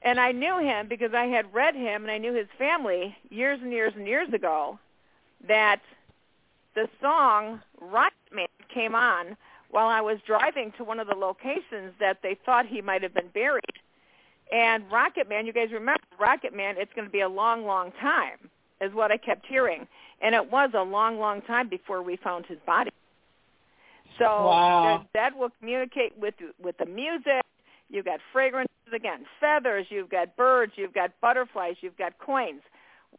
and 0.02 0.20
I 0.20 0.32
knew 0.32 0.60
him 0.60 0.88
because 0.88 1.14
I 1.14 1.26
had 1.26 1.54
read 1.54 1.76
him 1.76 2.04
and 2.04 2.12
I 2.12 2.18
knew 2.18 2.34
his 2.34 2.48
family 2.58 3.16
years 3.30 3.60
and 3.62 3.72
years 3.72 3.94
and 3.96 4.08
years 4.08 4.32
ago 4.34 4.80
that 5.48 5.82
the 6.76 6.88
song 7.02 7.62
Rocket 7.82 8.14
Man 8.34 8.48
came 8.74 8.96
on 8.96 9.36
while 9.72 9.88
I 9.88 10.02
was 10.02 10.18
driving 10.26 10.72
to 10.78 10.84
one 10.84 11.00
of 11.00 11.08
the 11.08 11.16
locations 11.16 11.94
that 12.00 12.20
they 12.24 12.38
thought 12.46 12.66
he 12.66 12.82
might 12.82 13.04
have 13.04 13.14
been 13.14 13.30
buried. 13.34 13.64
And 14.52 14.90
Rocket 14.92 15.30
Man, 15.30 15.46
you 15.46 15.54
guys 15.54 15.72
remember 15.72 16.02
Rocket 16.20 16.56
Man, 16.56 16.76
it's 16.78 16.92
going 16.96 17.06
to 17.06 17.12
be 17.12 17.22
a 17.22 17.30
long, 17.30 17.66
long 17.66 17.92
time, 18.02 18.50
is 18.82 18.94
what 18.94 19.12
I 19.12 19.18
kept 19.18 19.46
hearing. 19.46 19.88
And 20.22 20.34
it 20.34 20.52
was 20.52 20.72
a 20.74 20.82
long, 20.82 21.20
long 21.20 21.42
time 21.44 21.70
before 21.70 22.02
we 22.02 22.16
found 22.18 22.46
his 22.46 22.58
body. 22.66 22.92
So 24.18 24.26
Wow. 24.26 25.06
that 25.14 25.38
will 25.38 25.50
communicate 25.60 26.18
with 26.18 26.36
with 26.62 26.78
the 26.78 26.86
music. 26.86 27.44
You've 27.90 28.06
got 28.06 28.20
fragrances 28.32 28.70
again, 28.94 29.26
feathers. 29.40 29.88
You've 29.90 30.10
got 30.10 30.36
birds. 30.36 30.74
You've 30.76 30.94
got 30.94 31.12
butterflies. 31.22 31.76
You've 31.82 31.98
got 31.98 32.18
coins. 32.20 32.62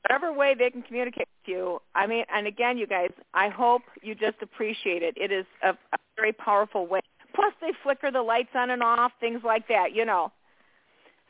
Whatever 0.03 0.33
way 0.33 0.55
they 0.57 0.71
can 0.71 0.83
communicate 0.83 1.27
with 1.43 1.55
you. 1.55 1.81
I 1.95 2.07
mean, 2.07 2.25
and 2.33 2.47
again, 2.47 2.79
you 2.79 2.87
guys, 2.87 3.11
I 3.35 3.49
hope 3.49 3.83
you 4.03 4.15
just 4.15 4.37
appreciate 4.41 5.03
it. 5.03 5.15
It 5.17 5.33
is 5.33 5.45
a, 5.63 5.71
a 5.71 5.99
very 6.17 6.33
powerful 6.33 6.87
way. 6.87 7.01
Plus, 7.35 7.53
they 7.61 7.73
flicker 7.83 8.11
the 8.11 8.23
lights 8.23 8.51
on 8.55 8.71
and 8.71 8.83
off, 8.83 9.13
things 9.21 9.41
like 9.45 9.67
that. 9.69 9.93
You 9.93 10.05
know. 10.05 10.33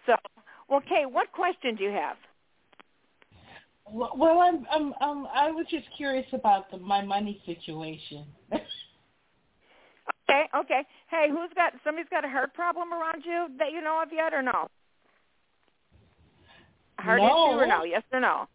So, 0.07 0.15
well, 0.69 0.81
Kay, 0.81 1.05
what 1.07 1.33
question 1.33 1.77
do 1.77 1.85
you 1.85 1.91
have? 1.91 2.17
Well, 3.93 4.41
I'm, 4.41 4.67
I'm, 4.71 4.95
um, 5.01 5.27
I 5.35 5.51
was 5.51 5.67
just 5.69 5.87
curious 5.97 6.27
about 6.33 6.71
the, 6.71 6.79
my 6.79 7.03
money 7.03 7.43
situation. 7.45 8.25
Okay, 10.31 10.45
okay. 10.57 10.83
Hey, 11.11 11.27
who's 11.29 11.51
got 11.57 11.73
somebody's 11.83 12.09
got 12.09 12.25
a 12.25 12.29
heart 12.29 12.55
problem 12.55 12.93
around 12.93 13.25
you 13.25 13.49
that 13.59 13.73
you 13.73 13.81
know 13.81 14.01
of 14.03 14.09
yet, 14.13 14.33
or 14.33 14.43
no? 14.43 14.69
Heart 16.99 17.21
No. 17.23 17.27
issue 17.27 17.59
or 17.63 17.67
no? 17.67 17.85
Yes 17.85 18.03
or 18.13 18.21
no? 18.21 18.47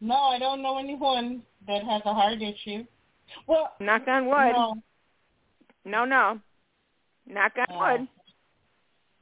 no, 0.00 0.14
I 0.14 0.38
don't 0.38 0.60
know 0.62 0.76
anyone 0.78 1.42
that 1.66 1.82
has 1.84 2.02
a 2.04 2.12
heart 2.12 2.42
issue. 2.42 2.84
Well, 3.46 3.72
Knock 3.80 4.06
on 4.06 4.26
wood. 4.26 4.52
no. 4.52 4.74
No, 5.86 6.04
no. 6.04 6.40
Knock 7.26 7.52
on 7.68 7.78
wood. 8.00 8.08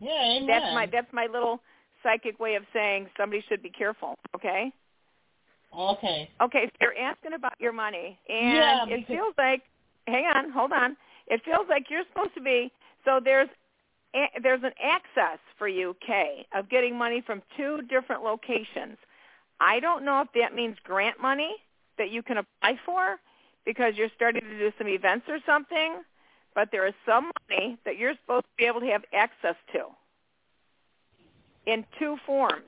Yeah, 0.00 0.10
amen. 0.36 0.46
That's 0.48 0.74
my 0.74 0.86
that's 0.86 1.12
my 1.12 1.26
little 1.32 1.60
psychic 2.02 2.40
way 2.40 2.56
of 2.56 2.64
saying 2.72 3.06
somebody 3.16 3.44
should 3.48 3.62
be 3.62 3.70
careful. 3.70 4.16
Okay. 4.34 4.72
Okay. 5.78 6.28
Okay. 6.42 6.64
So 6.66 6.76
you're 6.80 6.98
asking 6.98 7.34
about 7.34 7.54
your 7.60 7.72
money, 7.72 8.18
and 8.28 8.56
Yeah, 8.56 8.82
it 8.84 8.88
because- 8.88 9.06
feels 9.06 9.34
like. 9.38 9.62
Hang 10.06 10.24
on, 10.26 10.50
hold 10.50 10.70
on. 10.72 10.98
It 11.26 11.42
feels 11.44 11.66
like 11.68 11.90
you're 11.90 12.04
supposed 12.12 12.34
to 12.34 12.40
be. 12.40 12.70
So 13.04 13.20
there's 13.20 13.48
a- 14.14 14.30
there's 14.40 14.62
an 14.62 14.74
access 14.80 15.38
for 15.56 15.68
you, 15.68 15.96
Kay, 16.00 16.46
of 16.52 16.68
getting 16.68 16.96
money 16.96 17.20
from 17.20 17.42
two 17.56 17.82
different 17.82 18.22
locations. 18.22 18.98
I 19.60 19.80
don't 19.80 20.04
know 20.04 20.20
if 20.20 20.32
that 20.32 20.54
means 20.54 20.78
grant 20.80 21.20
money 21.20 21.56
that 21.96 22.10
you 22.10 22.22
can 22.22 22.38
apply 22.38 22.76
for 22.84 23.18
because 23.64 23.96
you're 23.96 24.10
starting 24.10 24.42
to 24.42 24.58
do 24.58 24.72
some 24.78 24.88
events 24.88 25.28
or 25.28 25.38
something, 25.46 26.04
but 26.54 26.70
there 26.70 26.86
is 26.86 26.94
some 27.06 27.30
money 27.48 27.78
that 27.84 27.96
you're 27.96 28.14
supposed 28.14 28.44
to 28.44 28.56
be 28.56 28.66
able 28.66 28.80
to 28.80 28.86
have 28.86 29.04
access 29.12 29.56
to 29.72 29.86
in 31.66 31.84
two 31.98 32.16
forms. 32.26 32.64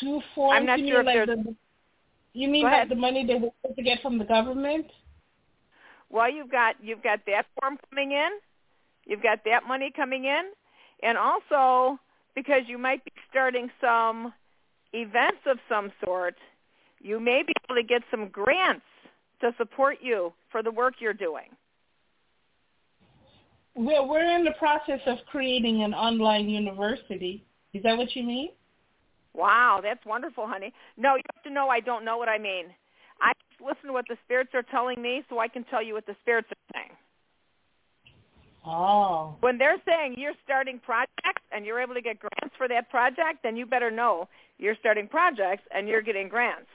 Two 0.00 0.20
forms. 0.34 0.56
I'm 0.56 0.66
not 0.66 0.78
sure 0.80 1.00
if 1.00 1.06
like 1.06 1.14
there's- 1.14 1.28
the, 1.28 1.56
You 2.32 2.48
mean 2.48 2.64
like 2.64 2.88
the 2.88 2.94
money 2.94 3.26
they 3.26 3.34
we're 3.34 3.50
supposed 3.62 3.76
to 3.76 3.82
get 3.82 4.00
from 4.02 4.18
the 4.18 4.24
government? 4.24 4.86
Well, 6.10 6.30
you've 6.30 6.50
got 6.50 6.76
you've 6.82 7.02
got 7.02 7.20
that 7.26 7.46
form 7.60 7.78
coming 7.90 8.12
in, 8.12 8.30
you've 9.06 9.22
got 9.22 9.40
that 9.44 9.66
money 9.66 9.92
coming 9.94 10.24
in, 10.24 10.50
and 11.02 11.18
also 11.18 11.98
because 12.34 12.62
you 12.66 12.78
might 12.78 13.04
be 13.04 13.12
starting 13.30 13.68
some 13.80 14.32
events 14.92 15.40
of 15.46 15.58
some 15.68 15.92
sort, 16.04 16.36
you 17.00 17.20
may 17.20 17.42
be 17.46 17.52
able 17.66 17.80
to 17.80 17.86
get 17.86 18.02
some 18.10 18.28
grants 18.28 18.84
to 19.40 19.52
support 19.56 19.98
you 20.00 20.32
for 20.50 20.62
the 20.62 20.70
work 20.70 20.94
you're 21.00 21.12
doing. 21.12 21.48
We're 23.74 24.06
we're 24.06 24.36
in 24.36 24.44
the 24.44 24.54
process 24.58 25.00
of 25.06 25.18
creating 25.30 25.82
an 25.82 25.94
online 25.94 26.48
university. 26.48 27.44
Is 27.74 27.82
that 27.82 27.96
what 27.96 28.14
you 28.16 28.22
mean? 28.22 28.50
Wow, 29.38 29.78
that's 29.80 30.04
wonderful, 30.04 30.48
honey. 30.48 30.72
No, 30.96 31.14
you 31.14 31.22
have 31.32 31.44
to 31.44 31.50
know 31.50 31.68
I 31.68 31.78
don't 31.78 32.04
know 32.04 32.18
what 32.18 32.28
I 32.28 32.38
mean. 32.38 32.66
I 33.22 33.30
just 33.50 33.62
listen 33.62 33.86
to 33.86 33.92
what 33.92 34.04
the 34.08 34.16
spirits 34.24 34.50
are 34.52 34.64
telling 34.64 35.00
me 35.00 35.22
so 35.30 35.38
I 35.38 35.46
can 35.46 35.62
tell 35.64 35.80
you 35.80 35.94
what 35.94 36.06
the 36.06 36.16
spirits 36.22 36.48
are 36.50 36.74
saying. 36.74 36.90
Oh. 38.70 39.36
when 39.40 39.56
they're 39.56 39.80
saying 39.86 40.16
you're 40.18 40.34
starting 40.44 40.78
projects 40.84 41.40
and 41.52 41.64
you're 41.64 41.80
able 41.80 41.94
to 41.94 42.02
get 42.02 42.18
grants 42.18 42.54
for 42.58 42.68
that 42.68 42.90
project, 42.90 43.38
then 43.42 43.56
you 43.56 43.64
better 43.64 43.90
know 43.90 44.28
you're 44.58 44.74
starting 44.80 45.06
projects 45.08 45.62
and 45.74 45.88
you're 45.88 46.02
getting 46.02 46.28
grants, 46.28 46.68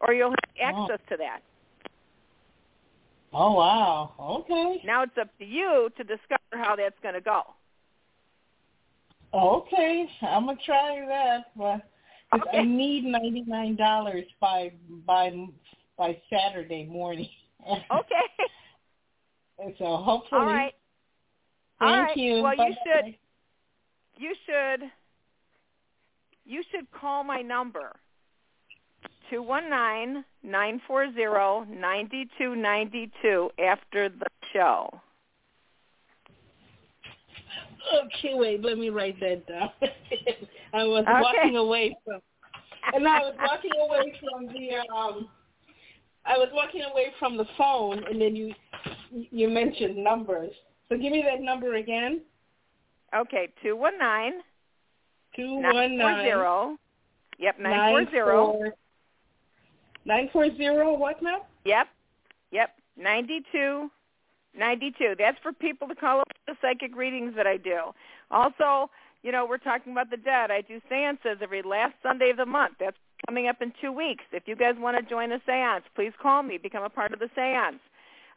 or 0.00 0.14
you'll 0.14 0.30
have 0.30 0.74
Oh. 0.74 0.82
access 0.84 1.00
to 1.10 1.16
that. 1.18 1.40
Oh 3.32 3.52
wow. 3.52 4.12
Okay. 4.18 4.80
Now 4.84 5.02
it's 5.02 5.16
up 5.20 5.28
to 5.38 5.44
you 5.44 5.90
to 5.96 6.02
discover 6.04 6.40
how 6.52 6.74
that's 6.74 6.98
going 7.02 7.14
to 7.14 7.20
go. 7.20 7.42
Okay. 9.34 10.06
I'm 10.22 10.46
gonna 10.46 10.58
try 10.64 11.04
that, 11.08 11.46
but 11.56 11.80
'cause 12.30 12.48
I 12.52 12.62
need 12.62 13.04
ninety 13.04 13.42
nine 13.46 13.74
dollars 13.76 14.24
by 14.40 14.72
by 15.06 15.32
by 15.98 16.20
Saturday 16.30 16.84
morning. 16.84 17.28
Okay. 17.90 19.74
So 19.78 19.96
hopefully. 19.96 20.40
All 20.40 20.46
right. 20.46 20.74
Thank 21.78 21.90
All 21.90 22.02
right. 22.02 22.16
you. 22.16 22.42
Well, 22.42 22.52
you 22.52 22.58
Bye-bye. 22.58 22.74
should 22.84 23.14
you 24.18 24.34
should 24.44 24.90
you 26.44 26.62
should 26.70 26.90
call 26.92 27.24
my 27.24 27.40
number 27.40 27.96
two 29.30 29.42
one 29.42 29.70
nine 29.70 30.24
nine 30.42 30.80
four 30.86 31.10
zero 31.14 31.66
ninety 31.70 32.28
two 32.36 32.54
ninety 32.54 33.10
two 33.22 33.50
after 33.58 34.10
the 34.10 34.26
show. 34.52 34.90
Okay, 37.92 38.34
wait. 38.34 38.62
Let 38.62 38.78
me 38.78 38.90
write 38.90 39.18
that 39.20 39.46
down. 39.46 39.70
I 40.72 40.84
was 40.84 41.04
Okay. 41.08 41.20
walking 41.20 41.56
away 41.56 41.96
from, 42.04 42.20
and 42.94 43.06
I 43.06 43.20
was 43.20 43.34
walking 43.40 43.72
away 43.88 44.12
from 44.20 44.46
the 44.46 44.94
um. 44.94 45.28
I 46.26 46.38
was 46.38 46.48
walking 46.54 46.82
away 46.82 47.08
from 47.18 47.36
the 47.36 47.44
phone, 47.58 48.02
and 48.04 48.20
then 48.20 48.34
you 48.34 48.54
you 49.10 49.48
mentioned 49.48 49.96
numbers. 49.96 50.52
So 50.88 50.96
give 50.96 51.12
me 51.12 51.22
that 51.28 51.42
number 51.42 51.74
again. 51.74 52.22
Okay, 53.14 53.48
two 53.62 53.76
one 53.76 53.98
nine 53.98 54.32
Two 55.36 55.60
nine 55.60 55.74
one 55.74 55.88
four 55.98 56.12
nine 56.12 56.24
zero. 56.24 56.76
Yep, 57.38 57.58
nine 57.60 57.90
four 58.04 58.10
zero. 58.10 58.52
four- 58.52 58.74
Nine 60.06 60.28
four 60.32 60.54
zero. 60.56 60.92
What 60.94 61.22
now? 61.22 61.46
Yep, 61.64 61.88
yep, 62.50 62.70
ninety 62.96 63.40
two, 63.50 63.90
ninety 64.56 64.90
two. 64.96 65.14
That's 65.18 65.38
for 65.42 65.52
people 65.52 65.88
to 65.88 65.94
call 65.94 66.20
up 66.20 66.28
the 66.46 66.54
psychic 66.60 66.96
readings 66.96 67.34
that 67.36 67.46
I 67.46 67.56
do. 67.56 67.92
Also, 68.30 68.90
you 69.22 69.32
know, 69.32 69.46
we're 69.46 69.58
talking 69.58 69.92
about 69.92 70.10
the 70.10 70.16
dead. 70.16 70.50
I 70.50 70.60
do 70.60 70.80
seances 70.88 71.38
every 71.42 71.62
last 71.62 71.94
Sunday 72.02 72.30
of 72.30 72.36
the 72.36 72.46
month. 72.46 72.74
That's 72.80 72.96
coming 73.26 73.48
up 73.48 73.62
in 73.62 73.72
two 73.80 73.92
weeks. 73.92 74.24
If 74.32 74.44
you 74.46 74.56
guys 74.56 74.74
want 74.78 74.96
to 74.96 75.02
join 75.08 75.32
a 75.32 75.40
seance, 75.46 75.84
please 75.94 76.12
call 76.20 76.42
me. 76.42 76.58
Become 76.58 76.84
a 76.84 76.90
part 76.90 77.12
of 77.12 77.20
the 77.20 77.30
seance. 77.34 77.80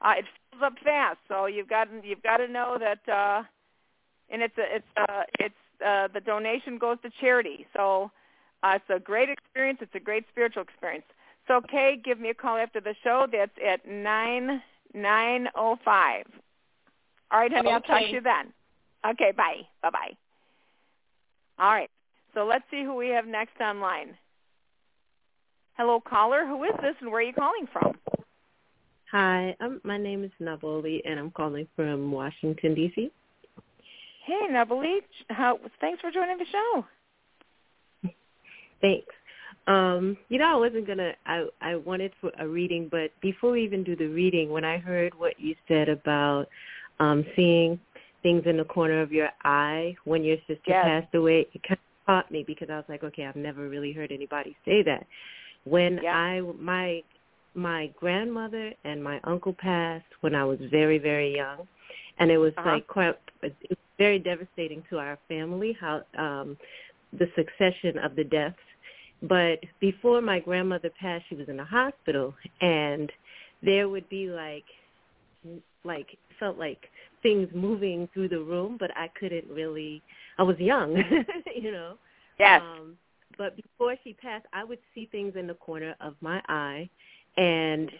Uh, 0.01 0.13
it 0.19 0.25
fills 0.51 0.63
up 0.63 0.73
fast, 0.83 1.19
so 1.27 1.45
you've 1.45 1.69
got 1.69 1.87
you've 2.03 2.23
got 2.23 2.37
to 2.37 2.47
know 2.47 2.77
that. 2.79 3.01
uh 3.11 3.43
And 4.29 4.41
it's 4.41 4.57
a, 4.57 4.75
it's 4.77 4.91
uh 4.95 5.23
it's 5.39 5.61
uh 5.85 6.07
the 6.13 6.21
donation 6.21 6.77
goes 6.77 6.97
to 7.03 7.09
charity. 7.21 7.65
So 7.75 8.11
uh, 8.63 8.77
it's 8.77 8.89
a 8.89 8.99
great 8.99 9.29
experience. 9.29 9.79
It's 9.81 9.95
a 9.95 9.99
great 9.99 10.25
spiritual 10.31 10.63
experience. 10.63 11.05
So, 11.47 11.61
Kay, 11.61 12.01
give 12.03 12.19
me 12.19 12.29
a 12.29 12.33
call 12.33 12.57
after 12.57 12.81
the 12.81 12.95
show. 13.03 13.25
That's 13.31 13.51
at 13.65 13.87
nine 13.87 14.61
nine 14.93 15.47
oh 15.55 15.77
five. 15.83 16.25
All 17.31 17.39
right, 17.39 17.51
honey. 17.51 17.71
I'll 17.71 17.81
talk 17.81 17.99
to 17.99 18.09
you 18.09 18.21
then. 18.21 18.53
Okay. 19.07 19.31
Bye. 19.35 19.61
Bye. 19.81 19.89
Bye. 19.91 20.17
All 21.59 21.71
right. 21.71 21.89
So 22.33 22.45
let's 22.45 22.65
see 22.69 22.83
who 22.83 22.95
we 22.95 23.09
have 23.09 23.25
next 23.25 23.59
online. 23.59 24.15
Hello, 25.77 25.99
caller. 25.99 26.45
Who 26.45 26.63
is 26.63 26.71
this, 26.81 26.95
and 27.01 27.11
where 27.11 27.19
are 27.19 27.23
you 27.23 27.33
calling 27.33 27.67
from? 27.71 27.93
Hi, 29.11 29.55
um, 29.61 29.79
my 29.83 29.97
name 29.97 30.23
is 30.23 30.31
Naboli, 30.41 30.99
and 31.05 31.17
I'm 31.19 31.31
calling 31.31 31.67
from 31.75 32.11
Washington, 32.11 32.75
D.C. 32.75 33.09
Hey, 34.25 34.47
Nabali. 34.51 34.97
How? 35.29 35.59
Thanks 35.79 36.01
for 36.01 36.11
joining 36.11 36.37
the 36.37 36.45
show. 36.51 36.85
Thanks. 38.81 39.13
Um, 39.67 40.17
you 40.29 40.39
know, 40.39 40.51
I 40.53 40.55
wasn't 40.55 40.87
gonna. 40.87 41.11
I 41.25 41.45
I 41.61 41.75
wanted 41.75 42.13
for 42.21 42.31
a 42.39 42.47
reading, 42.47 42.87
but 42.89 43.11
before 43.21 43.51
we 43.51 43.63
even 43.63 43.83
do 43.83 43.95
the 43.95 44.07
reading, 44.07 44.49
when 44.49 44.63
I 44.63 44.77
heard 44.77 45.13
what 45.17 45.33
you 45.39 45.55
said 45.67 45.89
about 45.89 46.47
um, 46.99 47.25
seeing 47.35 47.79
things 48.23 48.43
in 48.45 48.57
the 48.57 48.63
corner 48.63 49.01
of 49.01 49.11
your 49.11 49.29
eye 49.43 49.95
when 50.05 50.23
your 50.23 50.37
sister 50.47 50.61
Yes. 50.67 50.85
passed 50.85 51.13
away, 51.15 51.47
it 51.53 51.61
kind 51.67 51.73
of 51.79 52.05
caught 52.05 52.31
me 52.31 52.43
because 52.47 52.69
I 52.69 52.77
was 52.77 52.85
like, 52.89 53.03
okay, 53.03 53.25
I've 53.25 53.35
never 53.35 53.67
really 53.69 53.91
heard 53.91 54.11
anybody 54.11 54.55
say 54.65 54.83
that. 54.83 55.05
When 55.65 55.99
Yeah. 56.01 56.15
I 56.15 56.41
my 56.59 57.03
my 57.53 57.87
grandmother 57.99 58.71
and 58.85 59.03
my 59.03 59.19
uncle 59.25 59.53
passed 59.53 60.05
when 60.21 60.33
I 60.33 60.45
was 60.45 60.59
very 60.71 60.97
very 60.97 61.35
young, 61.35 61.67
and 62.19 62.31
it 62.31 62.37
was 62.37 62.53
Uh-huh. 62.57 62.69
like 62.69 62.87
quite 62.87 63.15
it 63.41 63.53
was 63.69 63.77
very 63.97 64.19
devastating 64.19 64.81
to 64.89 64.97
our 64.97 65.17
family 65.27 65.73
how 65.79 66.03
um 66.17 66.57
the 67.11 67.29
succession 67.35 67.97
of 67.99 68.15
the 68.15 68.23
deaths. 68.23 68.57
But 69.23 69.59
before 69.79 70.21
my 70.21 70.39
grandmother 70.39 70.91
passed, 70.99 71.25
she 71.29 71.35
was 71.35 71.49
in 71.49 71.59
a 71.59 71.65
hospital, 71.65 72.35
and 72.61 73.11
there 73.63 73.89
would 73.89 74.07
be 74.09 74.27
like, 74.29 74.65
like 75.83 76.17
felt 76.39 76.57
like 76.57 76.89
things 77.23 77.47
moving 77.53 78.07
through 78.13 78.29
the 78.29 78.39
room, 78.39 78.77
but 78.79 78.91
I 78.95 79.09
couldn't 79.19 79.45
really. 79.49 80.01
I 80.37 80.43
was 80.43 80.57
young, 80.59 80.95
you 81.55 81.71
know. 81.71 81.95
Yes. 82.39 82.61
Um, 82.61 82.95
but 83.37 83.55
before 83.55 83.95
she 84.03 84.13
passed, 84.13 84.45
I 84.53 84.63
would 84.63 84.79
see 84.93 85.07
things 85.11 85.33
in 85.35 85.47
the 85.47 85.53
corner 85.55 85.95
of 86.01 86.15
my 86.21 86.41
eye, 86.47 86.89
and 87.37 87.91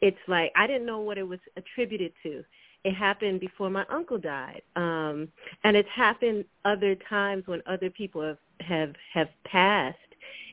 it's 0.00 0.18
like 0.28 0.52
I 0.56 0.66
didn't 0.66 0.86
know 0.86 1.00
what 1.00 1.18
it 1.18 1.26
was 1.26 1.38
attributed 1.56 2.12
to. 2.24 2.44
It 2.84 2.94
happened 2.94 3.38
before 3.40 3.70
my 3.70 3.84
uncle 3.88 4.18
died, 4.18 4.62
um, 4.74 5.28
and 5.64 5.76
it's 5.76 5.88
happened 5.94 6.44
other 6.64 6.96
times 7.08 7.44
when 7.46 7.62
other 7.66 7.90
people 7.90 8.22
have 8.22 8.38
have 8.60 8.92
have 9.12 9.28
passed. 9.44 9.98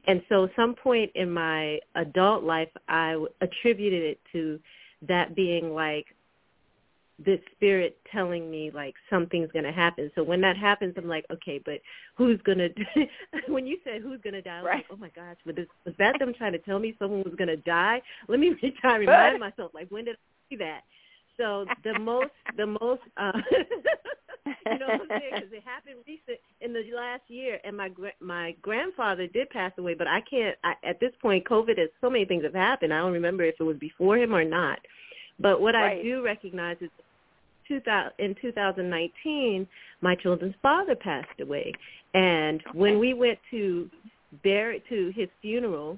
And 0.08 0.22
so, 0.30 0.50
some 0.56 0.76
point 0.76 1.12
in 1.16 1.32
my 1.32 1.80
adult 1.96 2.44
life, 2.44 2.70
I 2.88 3.24
attributed 3.42 4.04
it 4.04 4.20
to 4.34 4.60
that 5.08 5.36
being 5.36 5.74
like 5.74 6.06
this 7.24 7.40
spirit 7.56 7.98
telling 8.12 8.50
me 8.50 8.72
like 8.74 8.96
something's 9.10 9.52
going 9.52 9.66
to 9.66 9.72
happen. 9.72 10.12
So 10.16 10.24
when 10.24 10.42
that 10.42 10.58
happens, 10.58 10.94
I'm 10.98 11.08
like, 11.08 11.26
okay, 11.32 11.60
but 11.64 11.80
who's 12.16 12.40
going 12.44 12.58
to, 12.60 12.72
when 13.48 13.68
you 13.68 13.78
said 13.84 14.02
who's 14.02 14.22
going 14.22 14.34
to 14.34 14.42
die, 14.42 14.60
I 14.60 14.62
was 14.62 14.68
right. 14.68 14.76
like, 14.78 14.86
oh 14.92 14.98
my 14.98 15.10
gosh, 15.10 15.38
but 15.46 15.56
this, 15.56 15.68
was 15.86 15.94
that 16.00 16.18
them 16.20 16.34
trying 16.38 16.54
to 16.54 16.60
tell 16.60 16.80
me 16.80 16.96
someone 16.98 17.24
was 17.24 17.36
going 17.38 17.50
to 17.50 17.58
die? 17.58 18.02
Let 18.28 18.40
me 18.40 18.56
try 18.82 18.94
to 18.94 19.00
remind 19.00 19.40
myself, 19.40 19.72
like, 19.74 19.90
when 19.90 20.06
did 20.06 20.16
I 20.16 20.50
see 20.50 20.56
that? 20.58 20.82
So 21.38 21.66
the 21.84 21.98
most, 22.00 22.32
the 22.58 22.66
most, 22.66 23.02
uh, 23.18 23.32
you 24.66 24.80
know 24.80 24.88
what 24.88 25.02
I'm 25.02 25.08
saying? 25.10 25.32
Because 25.34 25.52
it 25.52 25.64
happened 25.64 25.98
recent 26.08 26.40
in 26.62 26.74
the 26.74 26.84
last 26.96 27.24
year, 27.28 27.60
and 27.64 27.76
my 27.76 27.90
my 28.20 28.56
grandfather 28.62 29.28
did 29.28 29.50
pass 29.50 29.72
away, 29.78 29.94
but 29.94 30.08
I 30.08 30.22
can't. 30.22 30.56
I, 30.64 30.74
at 30.84 31.00
this 31.00 31.12
point, 31.22 31.46
COVID 31.46 31.78
has 31.78 31.90
so 32.02 32.10
many 32.10 32.26
things 32.26 32.44
have 32.44 32.54
happened. 32.54 32.94
I 32.94 33.00
don't 33.00 33.14
remember 33.14 33.44
if 33.44 33.56
it 33.60 33.64
was 33.64 33.78
before 33.78 34.18
him 34.18 34.34
or 34.34 34.44
not. 34.44 34.80
But 35.40 35.62
what 35.62 35.74
right. 35.74 36.00
I 36.00 36.04
do 36.04 36.24
recognize 36.24 36.78
is 36.82 36.90
2000, 37.68 38.12
in 38.20 38.36
2019, 38.42 39.68
my 40.02 40.16
children's 40.16 40.56
father 40.62 40.96
passed 40.96 41.40
away, 41.40 41.74
and 42.14 42.62
when 42.74 43.00
we 43.00 43.14
went 43.14 43.40
to 43.52 43.90
bury 44.44 44.84
to 44.90 45.12
his 45.16 45.30
funeral, 45.42 45.98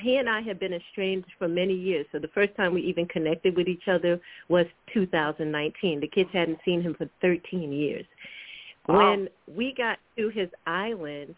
he 0.00 0.16
and 0.16 0.28
I 0.28 0.40
had 0.40 0.58
been 0.58 0.72
estranged 0.74 1.28
for 1.38 1.48
many 1.48 1.74
years. 1.74 2.06
So 2.12 2.18
the 2.18 2.28
first 2.28 2.54
time 2.56 2.74
we 2.74 2.82
even 2.82 3.06
connected 3.06 3.56
with 3.56 3.68
each 3.68 3.88
other 3.88 4.20
was 4.48 4.66
2019. 4.92 6.00
The 6.00 6.08
kids 6.08 6.30
hadn't 6.32 6.58
seen 6.64 6.82
him 6.82 6.94
for 6.94 7.08
13 7.20 7.72
years. 7.72 8.04
Wow. 8.88 9.10
When 9.10 9.28
we 9.54 9.74
got 9.76 9.98
to 10.16 10.28
his 10.30 10.48
island, 10.66 11.34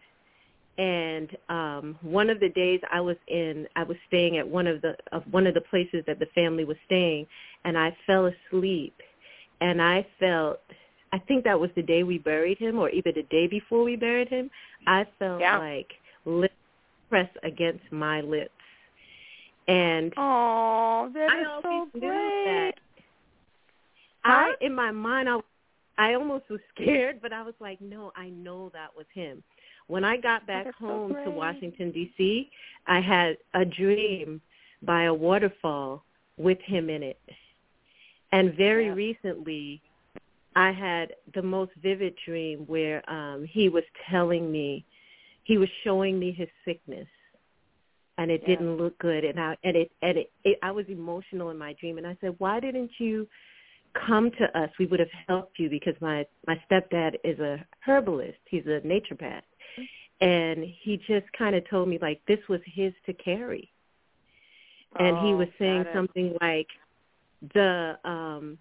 and 0.79 1.37
um 1.51 1.99
one 2.01 2.31
of 2.31 2.41
the 2.41 2.49
days 2.49 2.81
I 2.91 2.99
was 2.99 3.19
in 3.29 3.69
I 3.77 3.83
was 3.83 3.99
staying 4.09 4.39
at 4.39 4.49
one 4.49 4.67
of 4.67 4.81
the 4.81 4.97
of 5.13 5.23
one 5.31 5.47
of 5.47 5.53
the 5.53 5.61
places 5.61 6.03
that 6.07 6.19
the 6.19 6.25
family 6.35 6.65
was 6.65 6.79
staying 6.87 7.27
and 7.67 7.77
I 7.77 7.95
fell 8.07 8.25
asleep 8.25 8.95
and 9.61 9.83
I 9.83 10.07
felt 10.19 10.61
I 11.13 11.19
think 11.19 11.45
that 11.45 11.61
was 11.61 11.71
the 11.77 11.83
day 11.83 12.05
we 12.05 12.19
buried 12.19 12.59
him 12.59 12.79
or 12.79 12.89
either 12.89 13.13
the 13.13 13.25
day 13.25 13.47
before 13.47 13.85
we 13.85 13.97
buried 13.97 14.29
him. 14.29 14.51
I 14.87 15.07
felt 15.19 15.41
yeah. 15.41 15.59
like 15.59 15.93
pressed 17.13 17.37
against 17.43 17.85
my 17.91 18.23
lips. 18.23 18.49
And 19.69 20.15
oh, 20.17 21.11
that 21.13 21.29
I 21.31 21.41
is 21.43 21.47
always 21.47 21.89
so 21.93 21.99
knew 21.99 22.09
great. 22.09 22.45
that. 22.47 22.73
Huh? 24.25 24.53
I 24.61 24.65
in 24.65 24.75
my 24.75 24.91
mind 24.91 25.29
I 25.29 25.39
I 25.99 26.15
almost 26.15 26.49
was 26.49 26.61
scared, 26.75 27.21
but 27.21 27.31
I 27.35 27.43
was 27.43 27.53
like, 27.61 27.79
no, 27.83 28.13
I 28.17 28.31
know 28.31 28.71
that 28.73 28.89
was 28.97 29.05
him. 29.13 29.43
When 29.89 30.05
I 30.05 30.17
got 30.17 30.47
back 30.47 30.65
that's 30.65 30.79
so 30.81 30.87
home 30.87 31.15
to. 31.23 31.31
Washington 31.31 31.93
D.C., 31.93 32.51
I 32.87 33.01
had 33.01 33.37
a 33.53 33.67
dream 33.67 34.41
by 34.81 35.03
a 35.05 35.13
waterfall 35.13 36.05
with 36.39 36.59
him 36.63 36.89
in 36.89 37.03
it. 37.03 37.21
And 38.33 38.55
very 38.55 38.87
Yeah. 38.87 38.95
recently, 38.95 39.83
I 40.57 40.73
had 40.73 41.13
the 41.35 41.43
most 41.43 41.73
vivid 41.83 42.15
dream 42.25 42.61
where 42.61 42.99
um 43.11 43.45
he 43.45 43.69
was 43.69 43.85
telling 44.11 44.51
me, 44.51 44.87
he 45.45 45.59
was 45.59 45.69
showing 45.85 46.19
me 46.19 46.33
his 46.33 46.49
sickness, 46.65 47.09
and 48.19 48.31
it 48.31 48.43
Yeah. 48.43 48.49
didn't 48.49 48.77
look 48.77 48.99
good. 48.99 49.25
And 49.25 49.41
I 49.41 49.57
and 49.65 49.77
it 49.77 49.93
and 50.03 50.19
it, 50.19 50.33
it 50.45 50.59
I 50.63 50.71
was 50.71 50.87
emotional 50.89 51.51
in 51.51 51.59
my 51.59 51.75
dream, 51.75 51.99
and 51.99 52.07
I 52.07 52.17
said, 52.21 52.35
why 52.39 52.61
didn't 52.61 52.91
you 52.99 53.29
come 54.07 54.31
to 54.33 54.59
us? 54.59 54.71
We 54.79 54.87
would 54.87 55.01
have 55.01 55.13
helped 55.29 55.59
you 55.59 55.69
because 55.71 55.95
my 56.01 56.27
my 56.47 56.61
stepdad 56.71 57.17
is 57.25 57.39
a 57.41 57.65
herbalist. 57.87 58.39
He's 58.47 58.67
a 58.67 58.81
naturopath, 58.87 59.43
and 60.21 60.65
he 60.83 60.99
just 61.09 61.27
kind 61.37 61.55
of 61.57 61.69
told 61.69 61.89
me 61.89 61.99
like 62.01 62.21
this 62.27 62.41
was 62.49 62.61
his 62.67 62.93
to 63.07 63.13
carry 63.15 63.71
and 64.99 65.17
he 65.19 65.33
Oh, 65.33 65.39
was 65.39 65.49
saying 65.59 65.85
something 65.95 66.37
like 66.41 66.69
the 67.55 67.99
um 68.05 68.59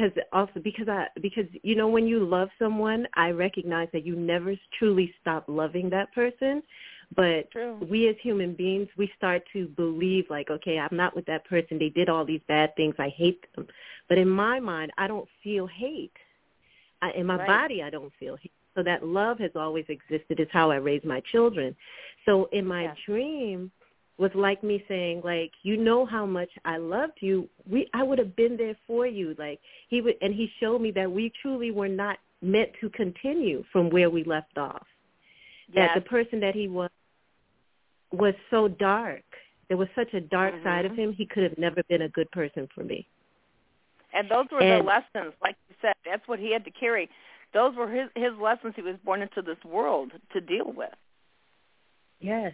because 0.00 0.22
also 0.32 0.60
because 0.62 0.88
I 0.88 1.06
because 1.20 1.44
you 1.62 1.74
know 1.74 1.88
when 1.88 2.06
you 2.06 2.24
love 2.24 2.48
someone, 2.58 3.06
I 3.14 3.30
recognize 3.30 3.88
that 3.92 4.04
you 4.06 4.16
never 4.16 4.54
truly 4.78 5.12
stop 5.20 5.44
loving 5.48 5.90
that 5.90 6.12
person, 6.14 6.62
but 7.16 7.50
True. 7.50 7.76
we 7.88 8.08
as 8.08 8.16
human 8.22 8.54
beings 8.54 8.88
we 8.96 9.10
start 9.16 9.42
to 9.52 9.68
believe 9.68 10.24
like 10.30 10.50
okay 10.50 10.78
I'm 10.78 10.96
not 10.96 11.14
with 11.14 11.26
that 11.26 11.44
person 11.44 11.78
they 11.78 11.88
did 11.90 12.08
all 12.08 12.24
these 12.24 12.40
bad 12.48 12.74
things 12.76 12.94
I 12.98 13.08
hate 13.10 13.44
them, 13.54 13.66
but 14.08 14.18
in 14.18 14.28
my 14.28 14.60
mind 14.60 14.92
I 14.98 15.06
don't 15.06 15.28
feel 15.42 15.66
hate, 15.66 16.12
I, 17.02 17.10
in 17.12 17.26
my 17.26 17.36
Right. 17.38 17.46
body 17.46 17.82
I 17.82 17.90
don't 17.90 18.12
feel 18.18 18.36
hate. 18.36 18.52
So 18.76 18.82
that 18.84 19.04
love 19.04 19.38
has 19.40 19.50
always 19.56 19.84
existed 19.88 20.38
is 20.40 20.46
how 20.52 20.70
I 20.70 20.76
raise 20.76 21.02
my 21.04 21.20
children. 21.32 21.74
So 22.24 22.48
in 22.52 22.64
my 22.64 22.84
Yes. 22.84 22.96
dream 23.04 23.70
was 24.20 24.30
like 24.34 24.62
me 24.62 24.84
saying 24.86 25.22
like 25.24 25.50
you 25.62 25.76
know 25.76 26.04
how 26.04 26.26
much 26.26 26.50
I 26.64 26.76
loved 26.76 27.18
you 27.20 27.48
we 27.68 27.88
I 27.94 28.02
would 28.02 28.18
have 28.18 28.36
been 28.36 28.56
there 28.56 28.76
for 28.86 29.06
you 29.06 29.34
like 29.38 29.58
he 29.88 30.00
would 30.02 30.16
and 30.20 30.34
he 30.34 30.48
showed 30.60 30.80
me 30.80 30.90
that 30.92 31.10
we 31.10 31.32
truly 31.40 31.70
were 31.70 31.88
not 31.88 32.18
meant 32.42 32.70
to 32.80 32.90
continue 32.90 33.64
from 33.72 33.88
where 33.90 34.10
we 34.10 34.22
left 34.24 34.58
off 34.58 34.86
that 35.74 35.94
the 35.94 36.00
person 36.02 36.40
that 36.40 36.54
he 36.54 36.68
was 36.68 36.90
was 38.12 38.34
so 38.50 38.68
dark 38.68 39.22
there 39.68 39.76
was 39.78 39.88
such 39.94 40.12
a 40.14 40.20
dark 40.20 40.54
mm-hmm. 40.54 40.64
side 40.64 40.84
of 40.84 40.94
him 40.94 41.12
he 41.12 41.24
could 41.24 41.42
have 41.42 41.56
never 41.56 41.82
been 41.88 42.02
a 42.02 42.08
good 42.10 42.30
person 42.30 42.68
for 42.74 42.84
me 42.84 43.06
And 44.12 44.28
those 44.28 44.46
were 44.50 44.60
And- 44.60 44.82
the 44.82 44.86
lessons, 44.86 45.34
like 45.40 45.56
you 45.68 45.76
said. 45.80 45.94
That's 46.04 46.26
what 46.26 46.38
he 46.38 46.52
had 46.52 46.64
to 46.64 46.70
carry. 46.72 47.08
Those 47.54 47.74
were 47.76 47.88
his 47.88 48.08
his 48.16 48.32
lessons. 48.40 48.74
He 48.76 48.82
was 48.82 48.96
born 49.04 49.22
into 49.22 49.42
this 49.42 49.62
world 49.64 50.12
to 50.32 50.40
deal 50.40 50.72
with. 50.72 50.94
yes 52.20 52.52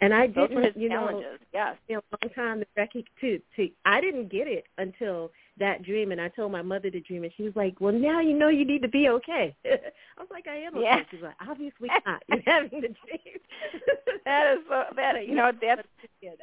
and 0.00 0.12
I 0.12 0.26
didn't 0.26 0.76
you 0.76 0.88
know. 0.88 1.22
Yes. 1.52 1.76
you 1.88 1.96
know, 1.96 2.02
a 2.12 2.16
long 2.24 2.34
time 2.34 2.64
to 2.76 3.02
to 3.20 3.40
to 3.56 3.68
I 3.84 4.00
didn't 4.00 4.30
get 4.30 4.46
it 4.46 4.64
until 4.78 5.30
that 5.58 5.84
dream 5.84 6.10
and 6.10 6.20
I 6.20 6.28
told 6.28 6.50
my 6.50 6.62
mother 6.62 6.90
the 6.90 7.00
dream 7.00 7.22
and 7.22 7.32
she 7.36 7.44
was 7.44 7.54
like, 7.54 7.80
Well 7.80 7.92
now 7.92 8.20
you 8.20 8.36
know 8.36 8.48
you 8.48 8.64
need 8.64 8.82
to 8.82 8.88
be 8.88 9.08
okay 9.08 9.54
I 9.64 10.20
was 10.20 10.28
like, 10.30 10.46
I 10.48 10.56
am 10.56 10.74
okay. 10.76 10.84
Yeah. 10.84 11.00
She's 11.10 11.22
like, 11.22 11.36
Obviously 11.48 11.88
not. 12.06 12.22
You're 12.28 12.42
having 12.46 12.80
the 12.80 12.88
dream. 12.88 13.38
That 14.24 14.54
is 14.54 14.60
so 14.70 14.84
that 14.96 15.28
you 15.28 15.34
know 15.34 15.52
that's 15.60 15.82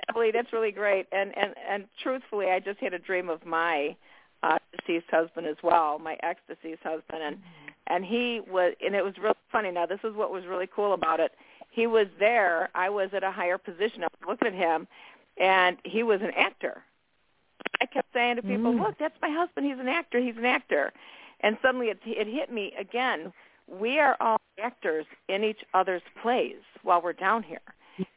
Emily, 0.10 0.30
that's 0.32 0.54
really 0.54 0.72
great. 0.72 1.08
And 1.12 1.36
and 1.36 1.56
and 1.68 1.86
truthfully, 2.04 2.48
I 2.52 2.60
just 2.60 2.80
had 2.80 2.94
a 2.94 3.00
dream 3.00 3.28
of 3.28 3.44
my 3.44 3.96
uh, 4.44 4.58
deceased 4.78 5.08
husband 5.10 5.48
as 5.48 5.58
well, 5.64 6.00
my 6.00 6.18
ex 6.24 6.40
deceased 6.48 6.84
husband, 6.84 7.24
and 7.24 7.38
and 7.88 8.06
he 8.06 8.42
was, 8.48 8.74
and 8.86 8.96
it 8.96 9.04
was 9.04 9.14
really 9.22 9.36
funny. 9.52 9.72
Now, 9.72 9.86
this 9.86 10.00
is 10.04 10.16
what 10.16 10.32
was 10.32 10.46
really 10.46 10.70
cool 10.74 10.94
about 10.94 11.20
it. 11.20 11.32
He 11.72 11.88
was 11.88 12.08
there. 12.20 12.70
I 12.76 12.90
was 12.90 13.10
at 13.14 13.24
a 13.24 13.32
higher 13.32 13.58
position. 13.58 14.04
I 14.04 14.08
was 14.20 14.28
looking 14.28 14.48
at 14.50 14.54
him, 14.54 14.88
and 15.38 15.78
he 15.84 16.04
was 16.04 16.22
an 16.22 16.32
actor. 16.38 16.84
I 17.82 17.86
kept 17.86 18.14
saying 18.14 18.36
to 18.36 18.42
people, 18.42 18.74
Mm. 18.74 18.82
"Look, 18.82 18.98
that's 19.00 19.20
my 19.22 19.30
husband. 19.30 19.66
He's 19.66 19.80
an 19.80 19.88
actor. 19.88 20.20
He's 20.20 20.38
an 20.38 20.46
actor." 20.46 20.94
And 21.40 21.58
suddenly, 21.62 21.90
it, 21.90 22.00
it 22.06 22.28
hit 22.28 22.52
me 22.52 22.74
again. 22.78 23.34
We 23.68 24.00
are 24.00 24.16
all 24.20 24.40
actors 24.62 25.06
in 25.28 25.44
each 25.44 25.64
other's 25.74 26.04
plays 26.22 26.62
while 26.84 27.02
we're 27.02 27.14
down 27.14 27.42
here, 27.42 27.62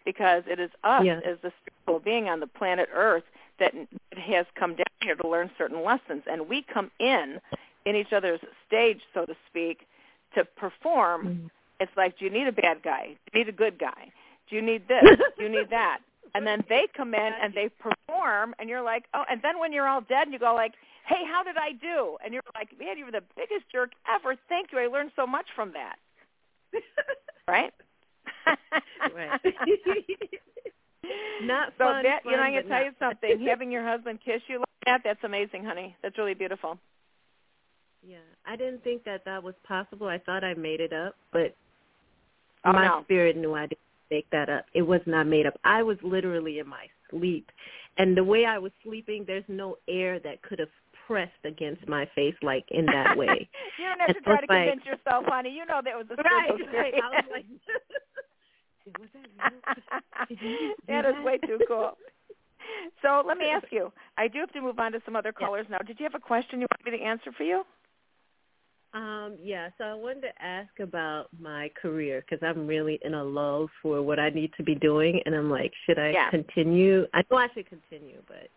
because 0.04 0.42
it 0.46 0.58
is 0.58 0.70
us 0.82 1.04
as 1.24 1.38
the 1.42 1.52
spiritual 1.62 2.00
being 2.00 2.28
on 2.28 2.40
the 2.40 2.46
planet 2.46 2.88
Earth 2.92 3.24
that 3.58 3.72
has 4.16 4.46
come 4.56 4.74
down 4.74 4.84
here 5.00 5.14
to 5.14 5.28
learn 5.28 5.50
certain 5.56 5.82
lessons, 5.84 6.24
and 6.26 6.48
we 6.48 6.60
come 6.62 6.90
in 6.98 7.40
in 7.84 7.94
each 7.94 8.12
other's 8.12 8.40
stage, 8.66 9.00
so 9.14 9.24
to 9.24 9.36
speak, 9.48 9.86
to 10.34 10.44
perform. 10.44 11.50
It's 11.84 11.96
like, 11.96 12.18
do 12.18 12.24
you 12.24 12.30
need 12.30 12.48
a 12.48 12.52
bad 12.52 12.82
guy? 12.82 13.16
Do 13.32 13.38
you 13.38 13.44
need 13.44 13.52
a 13.52 13.56
good 13.56 13.78
guy? 13.78 14.10
Do 14.48 14.56
you 14.56 14.62
need 14.62 14.88
this? 14.88 15.04
do 15.36 15.44
you 15.44 15.48
need 15.48 15.70
that? 15.70 15.98
And 16.36 16.44
then 16.44 16.64
they 16.68 16.88
come 16.96 17.14
in 17.14 17.30
and 17.40 17.54
they 17.54 17.70
perform, 17.78 18.56
and 18.58 18.68
you're 18.68 18.82
like, 18.82 19.04
oh. 19.14 19.22
And 19.30 19.40
then 19.40 19.60
when 19.60 19.72
you're 19.72 19.86
all 19.86 20.00
dead, 20.00 20.24
and 20.24 20.32
you 20.32 20.40
go 20.40 20.52
like, 20.52 20.72
hey, 21.06 21.22
how 21.30 21.44
did 21.44 21.56
I 21.56 21.70
do? 21.78 22.16
And 22.24 22.34
you're 22.34 22.42
like, 22.56 22.76
man, 22.76 22.98
you 22.98 23.04
were 23.04 23.12
the 23.12 23.22
biggest 23.36 23.70
jerk 23.70 23.92
ever. 24.12 24.34
Thank 24.48 24.72
you. 24.72 24.80
I 24.80 24.88
learned 24.88 25.12
so 25.14 25.28
much 25.28 25.46
from 25.54 25.72
that. 25.72 25.96
Right? 27.46 27.74
right. 29.14 29.38
Not 31.42 31.74
so 31.76 31.84
fun, 31.84 32.04
that 32.04 32.20
you 32.24 32.30
know, 32.30 32.38
I'm 32.38 32.52
gonna 32.54 32.62
tell 32.62 32.70
not 32.70 32.84
you 32.86 32.92
something. 32.98 33.46
Having 33.46 33.70
your 33.70 33.86
husband 33.86 34.18
kiss 34.24 34.40
you 34.48 34.60
like 34.60 34.66
that, 34.86 35.02
that's 35.04 35.22
amazing, 35.24 35.62
honey. 35.62 35.94
That's 36.02 36.16
really 36.16 36.32
beautiful. 36.32 36.78
Yeah, 38.02 38.24
I 38.46 38.56
didn't 38.56 38.82
think 38.82 39.04
that 39.04 39.26
that 39.26 39.42
was 39.42 39.54
possible. 39.68 40.06
I 40.06 40.18
thought 40.18 40.42
I 40.44 40.54
made 40.54 40.80
it 40.80 40.94
up, 40.94 41.16
but 41.32 41.54
oh, 42.64 42.72
my 42.72 42.86
no. 42.86 43.02
spirit 43.04 43.36
knew 43.36 43.54
I 43.54 43.62
didn't 43.66 43.78
make 44.10 44.28
that 44.30 44.48
up. 44.48 44.64
It 44.74 44.82
was 44.82 45.00
not 45.06 45.26
made 45.26 45.46
up. 45.46 45.54
I 45.64 45.82
was 45.82 45.96
literally 46.02 46.58
in 46.58 46.68
my 46.68 46.86
sleep, 47.10 47.50
and 47.98 48.16
the 48.16 48.24
way 48.24 48.44
I 48.44 48.58
was 48.58 48.72
sleeping, 48.82 49.24
there's 49.26 49.44
no 49.48 49.76
air 49.88 50.18
that 50.20 50.42
could 50.42 50.58
have 50.58 50.68
pressed 51.06 51.32
against 51.44 51.86
my 51.86 52.08
face 52.14 52.34
like 52.42 52.64
in 52.70 52.86
that 52.86 53.16
way. 53.16 53.48
you 53.78 53.84
don't 53.84 54.00
have 54.00 54.08
And 54.08 54.16
to 54.16 54.22
try 54.22 54.40
to 54.40 54.46
like- 54.48 54.68
convince 54.70 54.86
yourself, 54.86 55.24
honey. 55.26 55.50
You 55.50 55.66
know 55.66 55.80
that 55.84 55.96
was 55.96 56.06
a 56.10 56.16
right, 56.22 56.50
spiritual 56.52 56.78
right. 56.78 56.94
I 56.94 57.10
was 57.10 57.24
like, 57.30 57.44
was 58.98 59.08
that 59.14 59.28
real? 59.52 60.26
Did 60.28 60.38
you 60.42 60.58
do 60.58 60.74
that 60.88 61.04
is 61.06 61.14
way 61.24 61.38
too 61.38 61.58
cool. 61.68 61.92
So 63.02 63.22
let 63.26 63.36
me 63.38 63.46
ask 63.54 63.66
you. 63.70 63.92
I 64.16 64.28
do 64.28 64.40
have 64.40 64.52
to 64.52 64.60
move 64.62 64.78
on 64.78 64.92
to 64.92 65.00
some 65.04 65.16
other 65.16 65.32
Yeah. 65.38 65.46
callers 65.46 65.66
now. 65.70 65.78
Did 65.78 65.98
you 66.00 66.04
have 66.04 66.14
a 66.14 66.18
question 66.24 66.60
you 66.60 66.66
want 66.70 66.84
me 66.92 66.98
to 66.98 67.04
answer 67.04 67.32
for 67.36 67.44
you? 67.44 67.64
Um, 68.94 69.36
yeah, 69.42 69.70
so 69.76 69.84
I 69.84 69.94
wanted 69.94 70.20
to 70.22 70.42
ask 70.42 70.78
about 70.78 71.26
my 71.40 71.68
career 71.80 72.22
because 72.22 72.46
I'm 72.46 72.64
really 72.64 73.00
in 73.04 73.14
a 73.14 73.24
lull 73.24 73.68
for 73.82 74.00
what 74.02 74.20
I 74.20 74.30
need 74.30 74.52
to 74.56 74.62
be 74.62 74.76
doing, 74.76 75.20
and 75.26 75.34
I'm 75.34 75.50
like, 75.50 75.72
should 75.84 75.98
I 75.98 76.10
Yeah. 76.10 76.30
continue? 76.30 77.06
I 77.12 77.24
know 77.28 77.38
I 77.38 77.48
should 77.48 77.66
continue, 77.66 78.22
but 78.28 78.48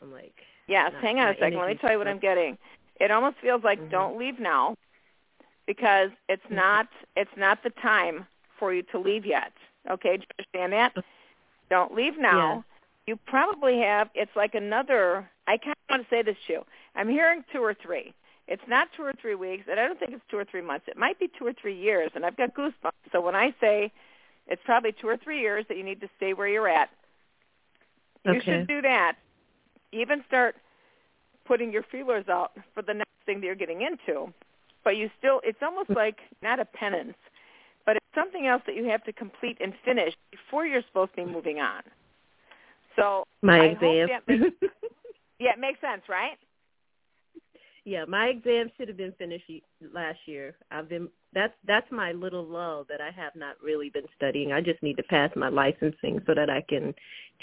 I'm 0.00 0.10
like, 0.10 0.34
Yes. 0.68 0.92
Not 0.94 1.02
hang 1.02 1.20
on 1.20 1.28
a 1.28 1.34
second. 1.34 1.58
Let 1.58 1.68
me 1.68 1.74
tell 1.76 1.92
you 1.92 1.98
what 1.98 2.08
I'm 2.08 2.18
getting. 2.18 2.58
It 2.98 3.10
almost 3.10 3.36
feels 3.38 3.62
like 3.62 3.78
Mhm. 3.78 3.90
don't 3.90 4.16
leave 4.16 4.40
now 4.40 4.74
because 5.66 6.10
it's 6.28 6.44
Mhm. 6.46 6.56
not 6.56 6.88
it's 7.14 7.36
not 7.36 7.62
the 7.62 7.70
time 7.70 8.26
for 8.58 8.72
you 8.72 8.82
to 8.82 8.98
leave 8.98 9.24
yet. 9.24 9.52
Okay, 9.88 10.16
do 10.16 10.22
you 10.22 10.28
understand 10.38 10.72
that? 10.72 11.04
Don't 11.68 11.94
leave 11.94 12.18
now. 12.18 12.64
You 13.06 13.16
probably 13.16 13.78
have 13.78 14.10
it's 14.14 14.34
like 14.34 14.56
another 14.56 15.30
I 15.46 15.58
kind 15.58 15.76
of 15.76 15.90
want 15.90 16.02
to 16.02 16.08
say 16.08 16.22
this 16.22 16.36
to 16.46 16.54
you. 16.54 16.66
I'm 16.96 17.08
hearing 17.08 17.44
two 17.52 17.62
or 17.62 17.74
three. 17.74 18.12
It's 18.48 18.62
not 18.68 18.88
two 18.96 19.02
or 19.02 19.12
three 19.20 19.34
weeks, 19.34 19.64
and 19.68 19.80
I 19.80 19.86
don't 19.88 19.98
think 19.98 20.12
it's 20.12 20.22
two 20.30 20.38
or 20.38 20.44
three 20.44 20.60
months. 20.62 20.86
It 20.88 20.96
might 20.96 21.18
be 21.18 21.28
two 21.36 21.46
or 21.46 21.52
three 21.52 21.76
years, 21.76 22.10
and 22.14 22.24
I've 22.24 22.36
got 22.36 22.54
goosebumps. 22.54 22.92
So 23.10 23.20
when 23.20 23.34
I 23.34 23.54
say 23.60 23.90
it's 24.46 24.62
probably 24.64 24.92
two 24.92 25.08
or 25.08 25.16
three 25.16 25.40
years 25.40 25.64
that 25.68 25.76
you 25.76 25.82
need 25.82 26.00
to 26.00 26.08
stay 26.16 26.32
where 26.32 26.46
you're 26.48 26.68
at, 26.68 26.90
you 28.24 28.40
should 28.40 28.68
do 28.68 28.82
that. 28.82 29.16
Even 29.92 30.22
start 30.28 30.56
putting 31.44 31.72
your 31.72 31.82
feelers 31.82 32.28
out 32.28 32.52
for 32.74 32.82
the 32.82 32.94
next 32.94 33.10
thing 33.24 33.40
that 33.40 33.46
you're 33.46 33.54
getting 33.54 33.82
into. 33.82 34.32
But 34.84 34.96
you 34.96 35.10
still, 35.18 35.40
it's 35.44 35.62
almost 35.62 35.90
like 35.90 36.18
not 36.42 36.60
a 36.60 36.64
penance, 36.64 37.16
but 37.84 37.96
it's 37.96 38.06
something 38.14 38.46
else 38.46 38.62
that 38.66 38.76
you 38.76 38.84
have 38.84 39.02
to 39.04 39.12
complete 39.12 39.58
and 39.60 39.72
finish 39.84 40.14
before 40.30 40.66
you're 40.66 40.82
supposed 40.82 41.12
to 41.16 41.24
be 41.24 41.32
moving 41.32 41.58
on. 41.58 41.82
So 42.94 43.24
my 43.42 43.60
I 43.60 43.74
hope 43.74 43.82
exam. 43.82 44.08
that 44.08 44.28
makes- 44.28 44.56
yeah, 45.40 45.52
it 45.52 45.58
makes 45.58 45.80
sense, 45.80 46.02
right? 46.08 46.38
Yeah, 47.86 48.04
my 48.04 48.26
exam 48.26 48.68
should 48.76 48.88
have 48.88 48.96
been 48.96 49.12
finished 49.12 49.44
last 49.94 50.18
year. 50.26 50.56
I've 50.72 50.88
been 50.88 51.08
that's 51.32 51.52
that's 51.68 51.86
my 51.92 52.10
little 52.10 52.44
lull 52.44 52.84
that 52.88 53.00
I 53.00 53.12
have 53.12 53.36
not 53.36 53.54
really 53.62 53.90
been 53.90 54.08
studying. 54.16 54.52
I 54.52 54.60
just 54.60 54.82
need 54.82 54.96
to 54.96 55.04
pass 55.04 55.30
my 55.36 55.48
licensing 55.48 56.20
so 56.26 56.34
that 56.34 56.50
I 56.50 56.62
can 56.68 56.92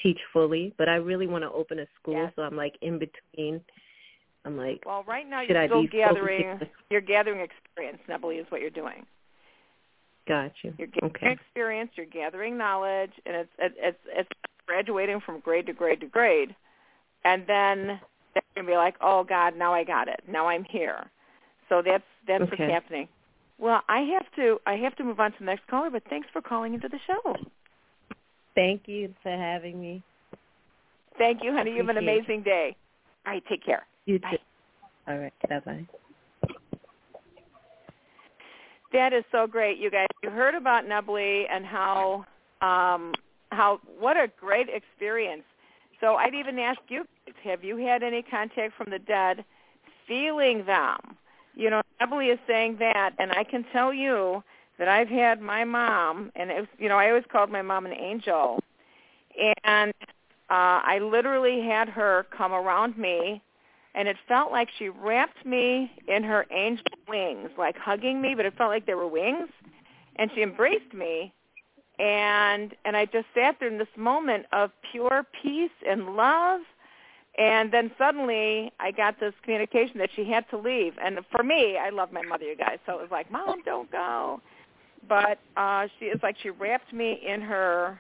teach 0.02 0.20
fully. 0.34 0.74
But 0.78 0.90
I 0.90 0.96
really 0.96 1.28
want 1.28 1.46
to 1.46 1.52
open 1.52 1.80
a 1.80 1.86
school, 2.00 2.16
Yes. 2.16 2.34
so 2.36 2.42
I'm 2.42 2.58
like 2.58 2.76
in 2.82 3.00
between. 3.00 3.62
I'm 4.44 4.58
like, 4.58 4.84
Well, 4.86 5.06
right 5.08 5.28
now 5.28 5.42
you're 5.42 5.66
still 5.66 5.88
gathering. 5.90 6.60
You're 6.90 7.00
gathering 7.00 7.40
experience. 7.40 8.00
Nebly 8.10 8.36
is 8.36 8.46
what 8.50 8.60
you're 8.60 8.70
doing. 8.70 9.06
Got 10.28 10.52
you. 10.62 10.74
You're 10.78 10.88
gathering 10.88 11.16
Okay. 11.16 11.32
experience. 11.32 11.92
You're 11.96 12.06
gathering 12.06 12.58
knowledge, 12.58 13.14
and 13.26 13.34
it's 13.38 13.50
it's 13.58 13.98
it's 14.08 14.30
graduating 14.68 15.22
from 15.22 15.40
grade 15.40 15.68
to 15.68 15.74
grade 15.74 16.02
to 16.02 16.08
grade, 16.08 16.54
and 17.24 17.48
then 17.48 18.02
they're 18.34 18.44
gonna 18.56 18.68
be 18.68 18.76
like, 18.76 18.96
oh 19.02 19.24
God, 19.24 19.56
now 19.58 19.74
I 19.74 19.84
got 19.84 20.08
it. 20.08 20.22
Now 20.28 20.48
I'm 20.48 20.64
here. 20.64 21.10
So 21.70 21.82
that's 21.86 22.04
that's 22.28 22.42
what's 22.42 22.58
happening. 22.58 23.08
Well, 23.58 23.82
I 23.88 24.02
have 24.14 24.26
to 24.36 24.60
I 24.66 24.76
have 24.76 24.96
to 24.98 25.04
move 25.04 25.20
on 25.20 25.32
to 25.32 25.38
the 25.40 25.46
next 25.46 25.68
caller, 25.68 25.90
but 25.90 26.04
thanks 26.10 26.28
for 26.34 26.42
calling 26.42 26.74
into 26.74 26.90
the 26.90 27.00
show. 27.08 27.36
Thank 28.56 28.84
you 28.88 29.14
for 29.24 29.32
having 29.32 29.80
me. 29.80 30.04
Thank 31.18 31.44
you, 31.44 31.54
honey. 31.54 31.72
You 31.72 31.78
have 31.78 31.90
an 31.90 31.98
Appreciate 31.98 32.16
it. 32.16 32.20
amazing 32.20 32.44
day. 32.44 32.76
All 33.26 33.34
right, 33.34 33.44
take 33.50 33.64
care. 33.66 33.86
You 34.06 34.20
Bye. 34.20 34.32
too. 34.32 34.38
All 35.08 35.18
right. 35.18 35.34
Bye 35.48 35.60
bye. 35.60 35.88
That 38.92 39.12
is 39.12 39.24
so 39.32 39.48
great, 39.48 39.80
you 39.80 39.90
guys. 39.90 40.08
You 40.22 40.30
heard 40.30 40.54
about 40.54 40.88
Nubbly 40.88 41.46
and 41.52 41.66
how 41.66 42.26
um, 42.62 43.14
how 43.52 43.80
what 44.00 44.18
a 44.18 44.28
great 44.40 44.68
experience. 44.70 45.44
So 46.04 46.16
I'd 46.16 46.36
even 46.36 46.60
ask 46.60 46.82
you, 46.90 47.06
have 47.46 47.64
you 47.64 47.78
had 47.78 48.04
any 48.04 48.22
contact 48.22 48.74
from 48.76 48.92
the 48.92 49.00
dead, 49.00 49.46
feeling 50.06 50.66
them? 50.66 50.98
You 51.56 51.70
know, 51.70 51.82
Nubbly 52.02 52.28
is 52.28 52.40
saying 52.46 52.76
that, 52.80 53.12
and 53.20 53.32
I 53.32 53.46
can 53.46 53.64
tell 53.72 53.94
you 53.94 54.44
that 54.78 54.90
I've 54.90 55.08
had 55.08 55.40
my 55.40 55.64
mom, 55.64 56.30
and 56.36 56.52
it 56.52 56.60
was, 56.60 56.68
you 56.78 56.90
know, 56.90 56.98
I 56.98 57.08
always 57.08 57.24
called 57.32 57.50
my 57.50 57.62
mom 57.62 57.86
an 57.86 57.94
angel, 57.94 58.60
and 59.64 59.94
uh, 60.50 60.82
I 60.84 61.00
literally 61.02 61.62
had 61.62 61.88
her 61.88 62.26
come 62.36 62.52
around 62.52 62.98
me 62.98 63.42
and 63.96 64.08
it 64.08 64.18
felt 64.28 64.52
like 64.52 64.70
she 64.78 64.90
wrapped 64.90 65.46
me 65.46 65.92
in 66.08 66.24
her 66.24 66.46
angel 66.52 66.86
wings, 67.08 67.50
like 67.58 67.78
hugging 67.78 68.22
me, 68.22 68.34
but 68.36 68.46
it 68.46 68.58
felt 68.58 68.70
like 68.72 68.86
they 68.88 68.96
were 68.96 69.08
wings. 69.08 69.50
And 70.16 70.32
she 70.34 70.42
embraced 70.42 70.94
me, 70.94 71.32
and 72.00 72.74
and 72.86 72.98
I 72.98 73.06
just 73.06 73.28
sat 73.36 73.58
there 73.60 73.70
in 73.70 73.78
this 73.78 73.88
moment 73.96 74.46
of 74.52 74.72
pure 74.92 75.26
peace 75.42 75.72
and 75.88 76.16
love. 76.16 76.62
And 77.38 77.72
then 77.74 77.90
suddenly 77.98 78.72
I 78.80 78.92
got 78.92 79.20
this 79.20 79.34
communication 79.44 79.98
that 79.98 80.10
she 80.16 80.30
had 80.30 80.48
to 80.52 80.58
leave. 80.58 80.94
And 81.04 81.20
for 81.32 81.44
me, 81.44 81.78
I 81.78 81.90
love 81.90 82.12
my 82.12 82.22
mother, 82.22 82.46
you 82.46 82.56
guys. 82.56 82.78
So 82.86 82.94
it 82.94 83.02
was 83.02 83.10
like, 83.10 83.32
Mom, 83.32 83.64
don't 83.66 83.92
go. 83.92 84.40
But 85.10 85.40
uh, 85.58 85.88
she 85.98 86.06
is 86.06 86.20
like 86.22 86.36
she 86.44 86.52
wrapped 86.52 86.94
me 86.94 87.20
in 87.26 87.42
her 87.42 88.00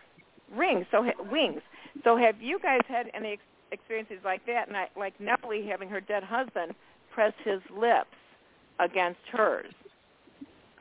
rings, 0.55 0.85
so 0.91 1.03
wings. 1.31 1.61
So 2.03 2.15
have 2.15 2.41
you 2.41 2.59
guys 2.59 2.81
had 2.87 3.09
any 3.13 3.33
ex- 3.33 3.41
experiences 3.71 4.19
like 4.23 4.45
that, 4.45 4.67
and 4.67 4.77
I, 4.77 4.87
like 4.95 5.17
Nepali 5.19 5.67
having 5.67 5.89
her 5.89 5.99
dead 5.99 6.23
husband 6.23 6.73
press 7.13 7.33
his 7.43 7.59
lips 7.75 8.15
against 8.79 9.19
hers. 9.31 9.73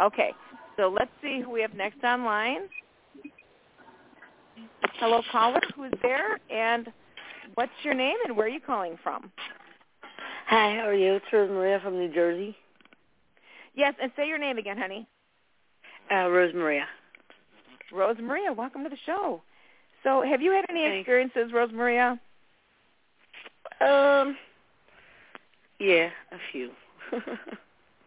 Okay, 0.01 0.33
so 0.77 0.89
let's 0.89 1.11
see 1.23 1.41
who 1.41 1.51
we 1.51 1.61
have 1.63 1.75
next 1.75 2.03
online. 2.05 2.69
Hello, 5.03 5.21
caller, 5.33 5.61
who's 5.75 5.91
there, 6.01 6.39
and 6.49 6.87
what's 7.57 7.73
your 7.83 7.93
name, 7.93 8.15
and 8.25 8.37
where 8.37 8.47
are 8.47 8.49
you 8.49 8.61
calling 8.61 8.97
from? 9.03 9.33
Hi, 10.47 10.77
how 10.77 10.87
are 10.87 10.95
you? 10.95 11.15
It's 11.15 11.25
Rose 11.33 11.51
Maria 11.51 11.81
from 11.83 11.95
New 11.99 12.15
Jersey. 12.15 12.55
Yes, 13.75 13.95
and 14.01 14.13
say 14.15 14.29
your 14.29 14.39
name 14.39 14.59
again, 14.59 14.79
honey. 14.79 15.09
Uh, 16.09 16.29
Rose 16.31 16.55
Maria. 16.55 16.85
Rose 17.93 18.15
Maria, 18.23 18.53
welcome 18.53 18.85
to 18.85 18.89
the 18.89 18.97
show. 19.05 19.43
So, 20.05 20.23
have 20.23 20.41
you 20.41 20.53
had 20.53 20.67
any 20.71 20.85
Thanks. 20.85 21.01
experiences, 21.01 21.53
Rose 21.53 21.73
Maria? 21.73 22.21
Um, 23.81 24.37
yeah, 25.81 26.11
a 26.31 26.39
few. 26.53 26.71
Good. 27.11 27.25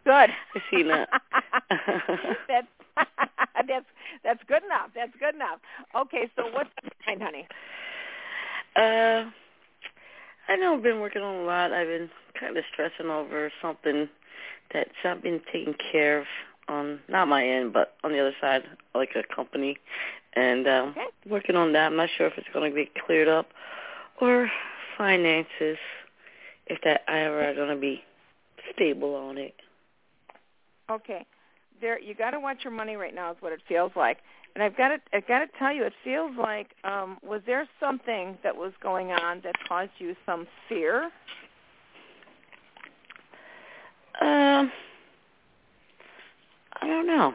I 0.06 0.30
see 0.72 0.84
that. 0.84 1.10
that's 2.48 2.68
that's 3.68 3.86
that's 4.24 4.44
good 4.48 4.64
enough. 4.64 4.90
That's 4.96 5.12
good 5.20 5.36
enough. 5.36 5.60
Okay, 5.96 6.30
so 6.36 6.44
what's 6.52 6.70
the 6.84 6.90
sign, 7.06 7.20
honey? 7.22 7.48
uh, 8.76 9.30
I 10.48 10.56
know 10.58 10.76
I've 10.76 10.84
been 10.84 11.00
working 11.00 11.22
on 11.22 11.36
a 11.44 11.44
lot. 11.44 11.74
I've 11.74 11.88
been 11.88 12.10
kind 12.40 12.58
of 12.58 12.64
stressing 12.72 13.08
over 13.08 13.52
something 13.62 14.08
that's 14.74 14.90
not 15.04 15.22
been 15.24 15.42
taken 15.52 15.76
care 15.92 16.20
of 16.20 16.26
on 16.68 17.00
not 17.08 17.28
my 17.28 17.46
end, 17.48 17.74
but 17.74 17.96
on 18.04 18.12
the 18.12 18.20
other 18.20 18.36
side, 18.42 18.64
like 18.94 19.10
a 19.16 19.36
company, 19.36 19.78
and 20.34 20.68
um, 20.68 20.90
Okay. 20.90 21.06
working 21.30 21.56
on 21.56 21.74
that. 21.74 21.88
I'm 21.88 21.96
not 21.96 22.10
sure 22.18 22.28
if 22.28 22.34
it's 22.38 22.48
going 22.54 22.72
to 22.74 22.78
get 22.78 22.94
cleared 23.06 23.28
up 23.28 23.48
or 24.22 24.50
finances, 24.98 25.78
if 26.68 26.80
that 26.84 27.02
I 27.08 27.20
ever 27.20 27.50
are 27.50 27.54
going 27.54 27.70
to 27.70 27.80
be 27.80 28.04
stable 28.74 29.14
on 29.16 29.38
it. 29.38 29.54
Okay. 30.90 31.26
There 31.82 32.00
you 32.00 32.16
got 32.16 32.32
to 32.32 32.40
watch 32.40 32.60
your 32.64 32.74
money 32.74 32.96
right 32.96 33.14
now 33.14 33.32
is 33.32 33.38
what 33.40 33.52
it 33.52 33.60
feels 33.68 33.92
like. 33.96 34.20
And 34.56 34.64
I've 34.64 34.78
got 34.78 34.90
to 34.90 34.98
I've 35.14 35.28
got 35.28 35.40
to 35.40 35.48
tell 35.60 35.74
you 35.74 35.84
it 35.84 35.94
feels 36.04 36.32
like 36.38 36.68
um 36.84 37.18
was 37.24 37.42
there 37.46 37.68
something 37.80 38.38
that 38.44 38.56
was 38.56 38.72
going 38.82 39.12
on 39.12 39.42
that 39.44 39.56
caused 39.68 39.92
you 39.98 40.16
some 40.26 40.48
fear? 40.70 41.12
Um, 44.22 44.72
I 46.82 46.88
don't 46.88 47.08
know. 47.08 47.34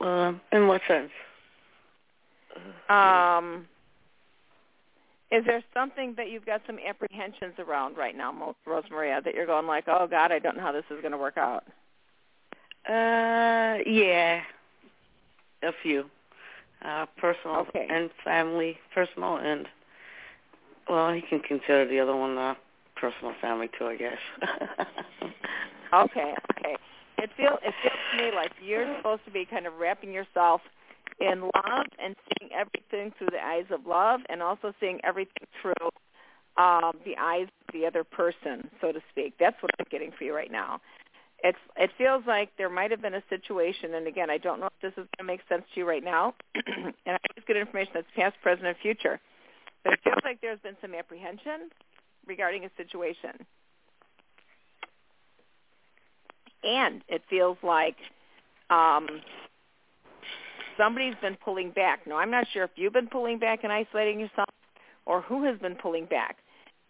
Um, 0.00 0.40
in 0.52 0.66
what 0.66 0.82
sense? 0.86 1.10
Um 2.88 3.66
is 5.30 5.42
there 5.46 5.64
something 5.72 6.12
that 6.18 6.28
you've 6.28 6.44
got 6.44 6.60
some 6.66 6.76
apprehensions 6.86 7.54
around 7.58 7.96
right 7.96 8.14
now, 8.14 8.54
Rosemaria, 8.68 9.24
that 9.24 9.34
you're 9.34 9.46
going 9.46 9.66
like, 9.66 9.84
"Oh 9.88 10.06
god, 10.06 10.30
I 10.30 10.38
don't 10.38 10.58
know 10.58 10.62
how 10.62 10.72
this 10.72 10.84
is 10.90 11.00
going 11.00 11.12
to 11.12 11.18
work 11.18 11.38
out." 11.38 11.64
Uh, 12.88 13.78
yeah, 13.86 14.42
a 15.62 15.72
few. 15.82 16.04
Uh, 16.84 17.06
personal 17.16 17.58
Okay. 17.58 17.86
and 17.88 18.10
family, 18.24 18.76
personal 18.92 19.36
and 19.36 19.68
well, 20.88 21.14
you 21.14 21.22
can 21.22 21.38
consider 21.38 21.86
the 21.86 22.00
other 22.00 22.16
one 22.16 22.36
uh, 22.36 22.54
personal 22.96 23.34
family 23.40 23.70
too, 23.78 23.86
I 23.86 23.96
guess. 23.96 24.18
Okay, 25.94 26.32
okay. 26.56 26.76
It 27.18 27.30
feels 27.36 27.58
it 27.62 27.74
feels 27.82 27.98
to 28.12 28.16
me 28.16 28.30
like 28.34 28.52
you're 28.64 28.96
supposed 28.96 29.24
to 29.26 29.30
be 29.30 29.44
kind 29.44 29.66
of 29.66 29.74
wrapping 29.78 30.10
yourself 30.10 30.62
in 31.20 31.42
love 31.42 31.86
and 32.02 32.16
seeing 32.38 32.50
everything 32.52 33.12
through 33.18 33.28
the 33.30 33.44
eyes 33.44 33.66
of 33.70 33.86
love, 33.86 34.20
and 34.30 34.42
also 34.42 34.72
seeing 34.80 35.00
everything 35.04 35.46
through 35.60 35.90
um, 36.56 36.92
the 37.04 37.14
eyes 37.20 37.46
of 37.68 37.74
the 37.74 37.84
other 37.86 38.04
person, 38.04 38.70
so 38.80 38.90
to 38.90 39.00
speak. 39.10 39.34
That's 39.38 39.62
what 39.62 39.70
I'm 39.78 39.86
getting 39.90 40.12
for 40.16 40.24
you 40.24 40.34
right 40.34 40.50
now. 40.50 40.80
It's 41.42 41.58
it 41.76 41.90
feels 41.98 42.22
like 42.26 42.50
there 42.56 42.70
might 42.70 42.90
have 42.92 43.02
been 43.02 43.14
a 43.14 43.22
situation, 43.28 43.94
and 43.94 44.06
again, 44.06 44.30
I 44.30 44.38
don't 44.38 44.60
know 44.60 44.66
if 44.66 44.80
this 44.80 44.92
is 44.92 45.08
going 45.16 45.18
to 45.18 45.24
make 45.24 45.40
sense 45.48 45.64
to 45.74 45.80
you 45.80 45.88
right 45.88 46.04
now. 46.04 46.34
and 46.54 46.94
I 47.06 47.18
always 47.30 47.44
get 47.46 47.56
information 47.56 47.92
that's 47.94 48.06
past, 48.14 48.36
present, 48.42 48.66
and 48.66 48.76
future, 48.80 49.18
but 49.82 49.94
it 49.94 50.00
feels 50.04 50.20
like 50.24 50.40
there's 50.40 50.60
been 50.60 50.76
some 50.80 50.94
apprehension 50.94 51.70
regarding 52.26 52.64
a 52.64 52.70
situation 52.76 53.44
and 56.64 57.02
it 57.08 57.22
feels 57.28 57.56
like 57.62 57.96
um, 58.70 59.06
somebody's 60.76 61.14
been 61.20 61.36
pulling 61.44 61.70
back. 61.70 62.06
Now, 62.06 62.18
I'm 62.18 62.30
not 62.30 62.46
sure 62.52 62.64
if 62.64 62.70
you've 62.76 62.92
been 62.92 63.08
pulling 63.08 63.38
back 63.38 63.60
and 63.64 63.72
isolating 63.72 64.20
yourself 64.20 64.48
or 65.06 65.22
who 65.22 65.44
has 65.44 65.58
been 65.58 65.74
pulling 65.74 66.06
back, 66.06 66.36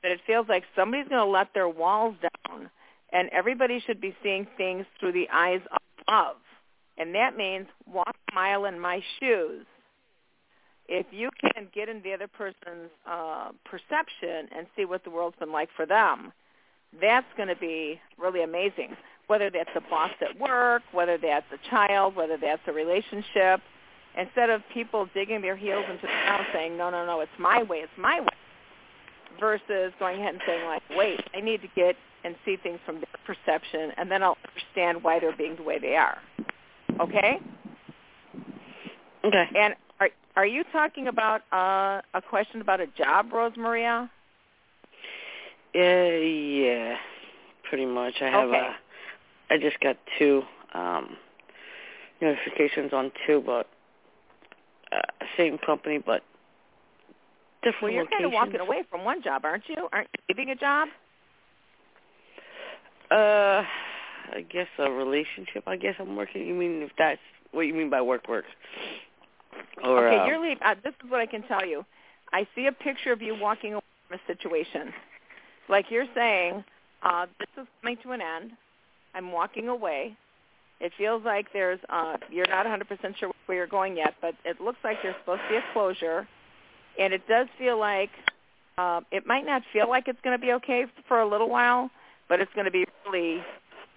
but 0.03 0.11
it 0.11 0.21
feels 0.27 0.47
like 0.49 0.65
somebody's 0.77 1.09
going 1.09 1.25
to 1.25 1.31
let 1.31 1.49
their 1.55 1.69
walls 1.69 2.15
down, 2.47 2.71
and 3.13 3.29
everybody 3.31 3.81
should 3.87 4.01
be 4.01 4.15
seeing 4.23 4.47
things 4.57 4.87
through 4.99 5.13
the 5.13 5.29
eyes 5.33 5.61
of 5.71 5.79
love. 6.09 6.37
And 6.99 7.15
that 7.15 7.37
means 7.37 7.67
walk 7.87 8.15
a 8.31 8.35
mile 8.35 8.65
in 8.65 8.79
my 8.79 9.03
shoes. 9.21 9.67
If 10.89 11.07
you 11.11 11.31
can 11.41 11.69
get 11.75 11.89
into 11.89 12.03
the 12.03 12.13
other 12.13 12.29
person's 12.29 12.91
uh, 13.07 13.51
perception 13.65 14.49
and 14.57 14.67
see 14.77 14.85
what 14.85 15.05
the 15.05 15.11
world's 15.11 15.37
been 15.39 15.53
like 15.53 15.69
for 15.77 15.87
them, 15.87 16.33
that's 17.01 17.27
going 17.37 17.49
to 17.49 17.57
be 17.57 18.01
really 18.19 18.43
amazing 18.43 18.97
whether 19.29 19.49
that's 19.49 19.71
a 19.75 19.81
boss 19.89 20.11
at 20.21 20.39
work, 20.39 20.83
whether 20.93 21.17
that's 21.17 21.47
a 21.53 21.71
child, 21.71 22.15
whether 22.15 22.37
that's 22.37 22.61
a 22.67 22.73
relationship, 22.73 23.61
instead 24.19 24.51
of 24.51 24.61
people 24.75 25.09
digging 25.15 25.41
their 25.41 25.57
heels 25.57 25.85
into 25.89 26.03
the 26.03 26.09
ground 26.09 26.45
saying, 26.53 26.77
no, 26.77 26.91
no, 26.91 27.07
no, 27.07 27.21
it's 27.21 27.33
my 27.39 27.63
way, 27.63 27.79
it's 27.79 27.93
my 27.97 28.21
way, 28.21 28.27
versus 29.41 29.93
going 29.99 30.21
ahead 30.21 30.35
and 30.35 30.43
saying, 30.47 30.67
like, 30.67 30.83
wait, 30.91 31.21
I 31.35 31.41
need 31.41 31.63
to 31.63 31.69
get 31.75 31.97
and 32.25 32.35
see 32.45 32.57
things 32.57 32.79
from 32.87 32.97
their 32.97 33.05
perception, 33.27 33.93
and 33.97 34.11
then 34.11 34.23
I'll 34.23 34.37
understand 34.49 35.03
why 35.03 35.19
they're 35.19 35.37
being 35.37 35.57
the 35.57 35.63
way 35.63 35.79
they 35.79 35.97
are. 35.97 36.19
Okay? 37.01 37.39
Okay. 39.25 39.45
And 39.57 39.75
are 40.01 40.09
are 40.37 40.47
you 40.47 40.65
talking 40.73 41.09
about 41.09 41.43
uh, 41.53 42.01
a 42.15 42.23
question 42.23 42.61
about 42.61 42.81
a 42.81 42.87
job, 42.87 43.33
Rose 43.33 43.53
Maria? 43.57 44.11
Uh, 45.75 45.79
yeah, 45.79 46.97
pretty 47.69 47.87
much. 47.87 48.15
I 48.21 48.27
have 48.27 48.49
okay. 48.49 48.59
a 48.59 49.55
I 49.55 49.59
just 49.59 49.79
got 49.81 49.97
two 50.19 50.43
um, 50.75 51.17
notifications 52.21 52.93
on 52.93 53.13
two, 53.27 53.43
but 53.45 53.69
uh, 54.91 55.01
same 55.37 55.59
company, 55.59 55.99
but 55.99 56.23
different 57.63 57.83
Well, 57.83 57.93
you're 57.93 58.03
locations. 58.05 58.23
kind 58.23 58.25
of 58.27 58.33
walking 58.33 58.61
away 58.61 58.83
from 58.91 59.05
one 59.05 59.23
job, 59.23 59.45
aren't 59.45 59.69
you? 59.69 59.89
Aren't 59.93 60.09
you 60.15 60.35
leaving 60.35 60.51
a 60.51 60.57
job? 60.57 60.89
Uh, 63.13 63.65
I 64.35 64.41
guess 64.49 64.69
a 64.79 64.91
relationship. 64.91 65.65
I 65.67 65.77
guess 65.77 65.95
I'm 65.99 66.17
working. 66.17 66.47
You 66.47 66.55
mean 66.55 66.81
if 66.83 66.91
that's 66.97 67.21
what 67.51 67.63
you 67.63 67.75
mean 67.75 67.91
by 67.91 68.01
work, 68.01 68.27
work? 68.27 68.47
Or, 69.85 70.09
okay, 70.09 70.19
um, 70.19 70.27
you're 70.27 70.41
leaving. 70.41 70.63
Uh, 70.65 70.77
this 70.83 70.95
is 71.05 71.11
what 71.11 71.21
I 71.21 71.27
can 71.27 71.43
tell 71.43 71.67
you. 71.67 71.85
I 72.33 72.47
see 72.55 72.67
a 72.67 72.73
picture 72.73 73.13
of 73.13 73.21
you 73.21 73.37
walking 73.39 73.75
away 73.75 73.83
from 74.09 74.19
a 74.19 74.27
situation. 74.27 74.95
Like 75.69 75.91
you're 75.91 76.07
saying, 76.15 76.65
uh, 77.03 77.27
this 77.39 77.49
is 77.63 77.69
coming 77.83 77.99
to 78.03 78.13
an 78.13 78.23
end. 78.23 78.53
I'm 79.15 79.31
walking 79.31 79.69
away. 79.69 80.17
It 80.81 80.93
feels 80.97 81.23
like 81.25 81.53
there's 81.53 81.79
uh 81.91 82.17
you're 82.31 82.49
not 82.49 82.65
100% 82.67 83.17
sure 83.19 83.31
where 83.47 83.59
you're 83.59 83.67
going 83.67 83.97
yet, 83.97 84.15
but 84.23 84.35
it 84.45 84.59
looks 84.59 84.79
like 84.83 84.97
there's 85.03 85.15
supposed 85.21 85.43
to 85.43 85.49
be 85.51 85.57
a 85.57 85.65
closure, 85.75 86.27
and 86.99 87.13
it 87.13 87.29
does 87.29 87.47
feel 87.59 87.79
like 87.79 88.11
uh, 88.79 89.03
it 89.11 89.27
might 89.27 89.45
not 89.45 89.63
feel 89.73 89.89
like 89.89 90.09
it's 90.09 90.21
going 90.25 90.39
to 90.39 90.45
be 90.45 90.53
okay 90.55 90.87
for 91.07 91.21
a 91.21 91.29
little 91.29 91.51
while, 91.51 91.91
but 92.33 92.41
it's 92.41 92.53
going 92.55 92.65
to 92.65 92.71
be 92.71 92.87
really 93.05 93.43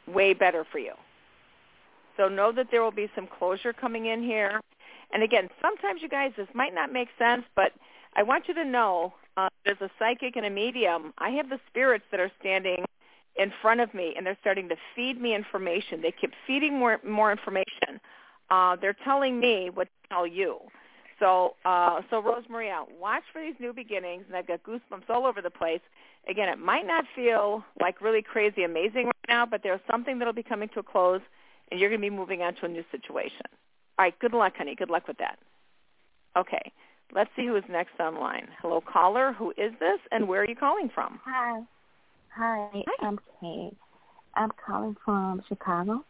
way 0.08 0.34
better 0.34 0.66
for 0.70 0.78
you. 0.78 0.92
So 2.18 2.28
know 2.28 2.52
that 2.52 2.68
there 2.70 2.84
will 2.84 2.92
be 2.92 3.10
some 3.16 3.30
closure 3.40 3.72
coming 3.72 4.08
in 4.08 4.22
here. 4.22 4.60
And 5.14 5.24
again, 5.24 5.48
sometimes 5.62 6.02
you 6.02 6.10
guys, 6.10 6.34
this 6.36 6.50
might 6.54 6.76
not 6.76 6.92
make 6.92 7.08
sense, 7.18 7.44
but 7.56 7.72
I 8.14 8.24
want 8.24 8.50
you 8.50 8.54
to 8.56 8.66
know, 8.66 9.14
uh, 9.38 9.48
as 9.66 9.78
a 9.80 9.90
psychic 9.98 10.36
and 10.36 10.46
a 10.46 10.50
medium, 10.50 11.14
I 11.18 11.30
have 11.30 11.48
the 11.48 11.62
spirits 11.70 12.04
that 12.12 12.20
are 12.20 12.30
standing 12.42 12.84
in 13.38 13.54
front 13.62 13.80
of 13.80 13.94
me 13.94 14.14
and 14.18 14.26
they're 14.26 14.38
starting 14.42 14.68
to 14.68 14.76
feed 14.98 15.22
me 15.22 15.34
information. 15.34 16.02
They 16.02 16.12
keep 16.12 16.34
feeding 16.46 16.78
more 16.78 17.00
more 17.08 17.32
information. 17.32 18.02
Uh, 18.50 18.76
they're 18.76 18.98
telling 19.06 19.40
me 19.40 19.70
what 19.74 19.86
to 19.86 20.10
tell 20.10 20.28
you. 20.28 20.60
So, 21.20 21.56
uh, 21.64 22.02
so 22.10 22.22
Rose 22.22 22.44
Maria, 22.50 22.84
watch 23.00 23.24
for 23.32 23.42
these 23.42 23.56
new 23.60 23.74
beginnings, 23.74 24.26
and 24.28 24.36
I've 24.36 24.48
got 24.48 24.64
goosebumps 24.64 25.10
all 25.10 25.26
over 25.26 25.42
the 25.42 25.50
place. 25.50 25.80
Again, 26.30 26.50
it 26.50 26.60
might 26.60 26.86
not 26.86 27.06
feel 27.16 27.64
like 27.80 28.02
really 28.02 28.22
crazy 28.22 28.64
amazing 28.64 29.06
right 29.06 29.16
now, 29.28 29.46
but 29.46 29.62
there's 29.64 29.80
something 29.90 30.20
that'll 30.20 30.34
be 30.34 30.44
coming 30.44 30.70
to 30.74 30.80
a 30.80 30.84
close, 30.84 31.22
and 31.72 31.80
you're 31.80 31.90
going 31.90 32.02
to 32.02 32.10
be 32.10 32.16
moving 32.16 32.42
on 32.42 32.56
to 32.56 32.66
a 32.66 32.68
new 32.68 32.84
situation. 32.92 33.46
All 33.98 34.06
right, 34.06 34.20
good 34.20 34.34
luck, 34.34 34.54
honey. 34.58 34.76
Good 34.76 34.90
luck 34.90 35.08
with 35.08 35.18
that. 35.20 35.40
Okay, 36.38 36.72
let's 37.14 37.30
see 37.36 37.46
who 37.46 37.56
is 37.56 37.64
next 37.70 37.98
online. 38.00 38.48
Hello, 38.62 38.82
caller. 38.82 39.34
Who 39.34 39.52
is 39.52 39.72
this, 39.80 40.00
and 40.12 40.28
where 40.28 40.42
are 40.42 40.50
you 40.50 40.56
calling 40.56 40.90
from? 40.94 41.20
Hi. 41.24 41.62
Hi, 42.36 42.70
Hi. 42.74 43.08
I'm 43.08 43.18
Kate. 43.40 43.78
I'm 44.36 44.52
calling 44.66 44.98
from 45.06 45.42
Chicago. 45.48 46.04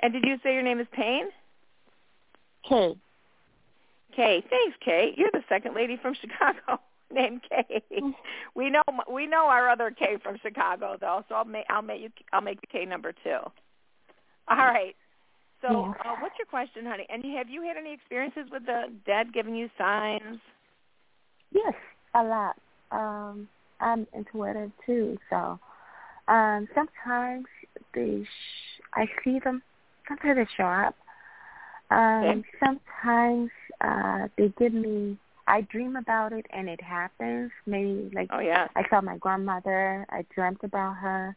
And 0.00 0.12
did 0.12 0.24
you 0.24 0.36
say 0.44 0.54
your 0.54 0.62
name 0.62 0.78
is 0.78 0.86
Payne? 0.92 1.26
Kate. 2.68 2.96
Kay. 4.20 4.44
Thanks, 4.50 4.76
Kay. 4.84 5.14
You're 5.16 5.30
the 5.32 5.42
second 5.48 5.74
lady 5.74 5.96
from 6.00 6.14
Chicago 6.20 6.80
named 7.12 7.42
Kay. 7.48 7.82
We 8.54 8.68
know 8.68 8.82
we 9.10 9.26
know 9.26 9.46
our 9.46 9.68
other 9.70 9.90
Kay 9.90 10.16
from 10.22 10.36
Chicago 10.42 10.96
though, 11.00 11.24
so 11.28 11.34
I'll 11.36 11.44
make 11.44 11.64
I'll 11.70 11.82
make 11.82 12.02
you 12.02 12.10
I'll 12.32 12.40
make 12.40 12.60
the 12.60 12.66
Kay 12.66 12.84
number 12.84 13.12
two. 13.12 13.38
All 14.48 14.56
right. 14.56 14.94
So, 15.62 15.68
Yeah. 15.70 15.92
uh, 16.12 16.16
what's 16.20 16.34
your 16.38 16.46
question, 16.46 16.84
honey? 16.86 17.06
And 17.10 17.22
have 17.36 17.48
you 17.48 17.62
had 17.62 17.76
any 17.76 17.92
experiences 17.92 18.46
with 18.50 18.64
the 18.66 18.84
dead 19.06 19.32
giving 19.32 19.54
you 19.54 19.68
signs? 19.78 20.40
Yes, 21.52 21.74
a 22.14 22.22
lot. 22.24 22.56
Um, 22.90 23.46
I'm 23.80 24.06
intuitive 24.14 24.72
too, 24.86 25.18
so 25.28 25.58
um, 26.28 26.66
sometimes 26.74 27.46
they 27.94 28.22
sh- 28.24 28.80
I 28.94 29.06
see 29.22 29.38
them. 29.38 29.62
Sometimes 30.08 30.36
they 30.36 30.46
show 30.56 30.64
up. 30.68 30.96
Um, 31.90 32.24
Okay. 32.24 32.42
Sometimes 32.64 33.50
uh, 33.80 34.28
they 34.36 34.52
give 34.58 34.72
me. 34.72 35.18
I 35.46 35.62
dream 35.62 35.96
about 35.96 36.32
it 36.32 36.46
and 36.50 36.68
it 36.68 36.80
happens. 36.80 37.50
Maybe 37.66 38.10
like 38.14 38.28
Oh 38.32 38.38
yeah. 38.40 38.68
I 38.76 38.82
saw 38.88 39.00
my 39.00 39.16
grandmother. 39.16 40.06
I 40.10 40.24
dreamt 40.34 40.62
about 40.62 40.96
her. 40.98 41.34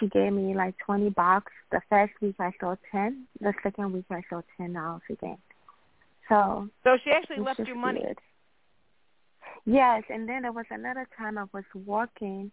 She 0.00 0.06
gave 0.08 0.32
me 0.32 0.54
like 0.54 0.74
twenty 0.78 1.10
bucks. 1.10 1.52
The 1.70 1.82
first 1.90 2.14
week 2.22 2.36
I 2.38 2.52
saw 2.58 2.76
ten. 2.90 3.26
The 3.40 3.52
second 3.62 3.92
week 3.92 4.06
I 4.10 4.22
saw 4.30 4.40
ten 4.56 4.72
dollars 4.72 5.02
again. 5.10 5.38
So 6.28 6.68
So 6.84 6.96
she 7.04 7.10
actually 7.10 7.40
left 7.40 7.60
you 7.66 7.74
money. 7.74 8.00
weird. 8.00 8.18
Yes, 9.66 10.02
and 10.08 10.28
then 10.28 10.42
there 10.42 10.52
was 10.52 10.66
another 10.70 11.06
time 11.18 11.36
I 11.36 11.44
was 11.52 11.64
walking, 11.74 12.50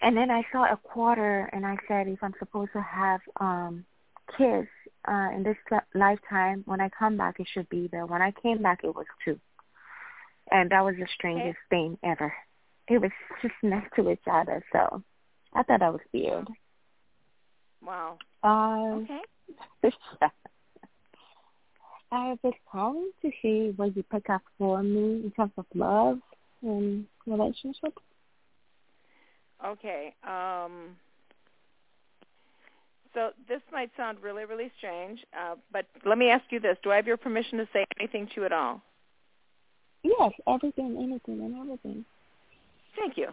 and 0.00 0.16
then 0.16 0.30
I 0.30 0.42
saw 0.52 0.64
a 0.72 0.76
quarter, 0.76 1.50
and 1.52 1.66
I 1.66 1.76
said, 1.88 2.06
if 2.06 2.22
I'm 2.22 2.34
supposed 2.38 2.72
to 2.74 2.80
have 2.82 3.20
um 3.40 3.84
kids 4.38 4.68
uh 5.08 5.28
in 5.34 5.42
this 5.42 5.56
lifetime, 5.94 6.62
when 6.66 6.80
I 6.80 6.88
come 6.90 7.16
back, 7.16 7.40
it 7.40 7.48
should 7.52 7.68
be 7.68 7.88
there. 7.90 8.06
When 8.06 8.22
I 8.22 8.32
came 8.42 8.62
back, 8.62 8.80
it 8.84 8.94
was 8.94 9.06
two, 9.24 9.38
and 10.50 10.70
that 10.70 10.84
was 10.84 10.94
the 10.98 11.06
strangest 11.14 11.58
thing 11.68 11.98
ever. 12.02 12.32
It 12.88 13.00
was 13.00 13.12
just 13.40 13.54
next 13.62 13.94
to 13.96 14.10
each 14.10 14.20
other, 14.30 14.64
so 14.72 15.02
I 15.54 15.62
thought 15.62 15.80
that 15.80 15.92
was 15.92 16.00
weird. 16.12 16.48
Wow. 17.82 18.18
Um, 18.42 19.06
Okay. 19.10 19.20
I 22.12 22.36
was 22.42 22.54
calling 22.70 23.10
to 23.22 23.30
see 23.40 23.72
what 23.76 23.96
you 23.96 24.02
pick 24.02 24.28
up 24.30 24.42
for 24.58 24.82
me 24.82 25.22
in 25.24 25.32
terms 25.36 25.52
of 25.56 25.64
love 25.74 26.18
and 26.62 27.06
relationship. 27.26 27.96
Okay. 29.64 30.14
Um, 30.24 30.96
so 33.14 33.30
this 33.48 33.60
might 33.72 33.90
sound 33.96 34.18
really, 34.22 34.44
really 34.44 34.70
strange, 34.78 35.20
uh, 35.38 35.56
but 35.72 35.86
let 36.04 36.18
me 36.18 36.30
ask 36.30 36.44
you 36.50 36.60
this: 36.60 36.76
Do 36.82 36.92
I 36.92 36.96
have 36.96 37.06
your 37.06 37.16
permission 37.16 37.58
to 37.58 37.68
say 37.72 37.84
anything 37.98 38.26
to 38.28 38.32
you 38.36 38.44
at 38.44 38.52
all? 38.52 38.80
Yes, 40.02 40.32
everything, 40.48 40.96
anything, 40.98 41.44
and 41.44 41.60
everything. 41.60 42.04
Thank 42.96 43.16
you. 43.16 43.28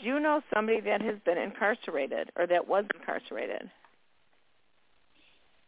Do 0.00 0.06
you 0.06 0.20
know 0.20 0.42
somebody 0.52 0.80
that 0.80 1.00
has 1.00 1.16
been 1.24 1.38
incarcerated 1.38 2.30
or 2.36 2.46
that 2.46 2.66
was 2.68 2.84
incarcerated? 2.94 3.70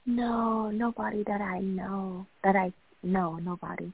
No, 0.07 0.70
nobody 0.70 1.22
that 1.24 1.41
I 1.41 1.61
know. 1.61 2.26
That 2.45 2.57
I 2.57 2.72
know, 3.03 3.36
nobody. 3.36 3.93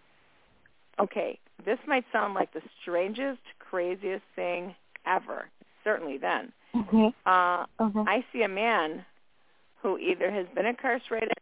Okay, 1.00 1.38
this 1.64 1.78
might 1.86 2.04
sound 2.12 2.34
like 2.34 2.52
the 2.52 2.62
strangest, 2.82 3.40
craziest 3.58 4.24
thing 4.36 4.74
ever. 5.06 5.48
Certainly 5.82 6.18
then. 6.18 6.52
Mhm. 6.74 7.14
uh, 7.26 7.66
Mhm. 7.78 8.08
I 8.08 8.24
see 8.32 8.42
a 8.42 8.48
man 8.48 9.04
who 9.84 9.98
either 9.98 10.30
has 10.32 10.46
been 10.54 10.66
incarcerated 10.66 11.38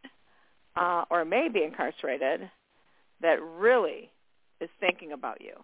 uh, 0.77 1.05
or 1.11 1.25
may 1.25 1.49
be 1.49 1.63
incarcerated 1.63 2.51
that 3.23 3.41
really 3.41 4.11
is 4.61 4.69
thinking 4.81 5.13
about 5.13 5.41
you. 5.41 5.55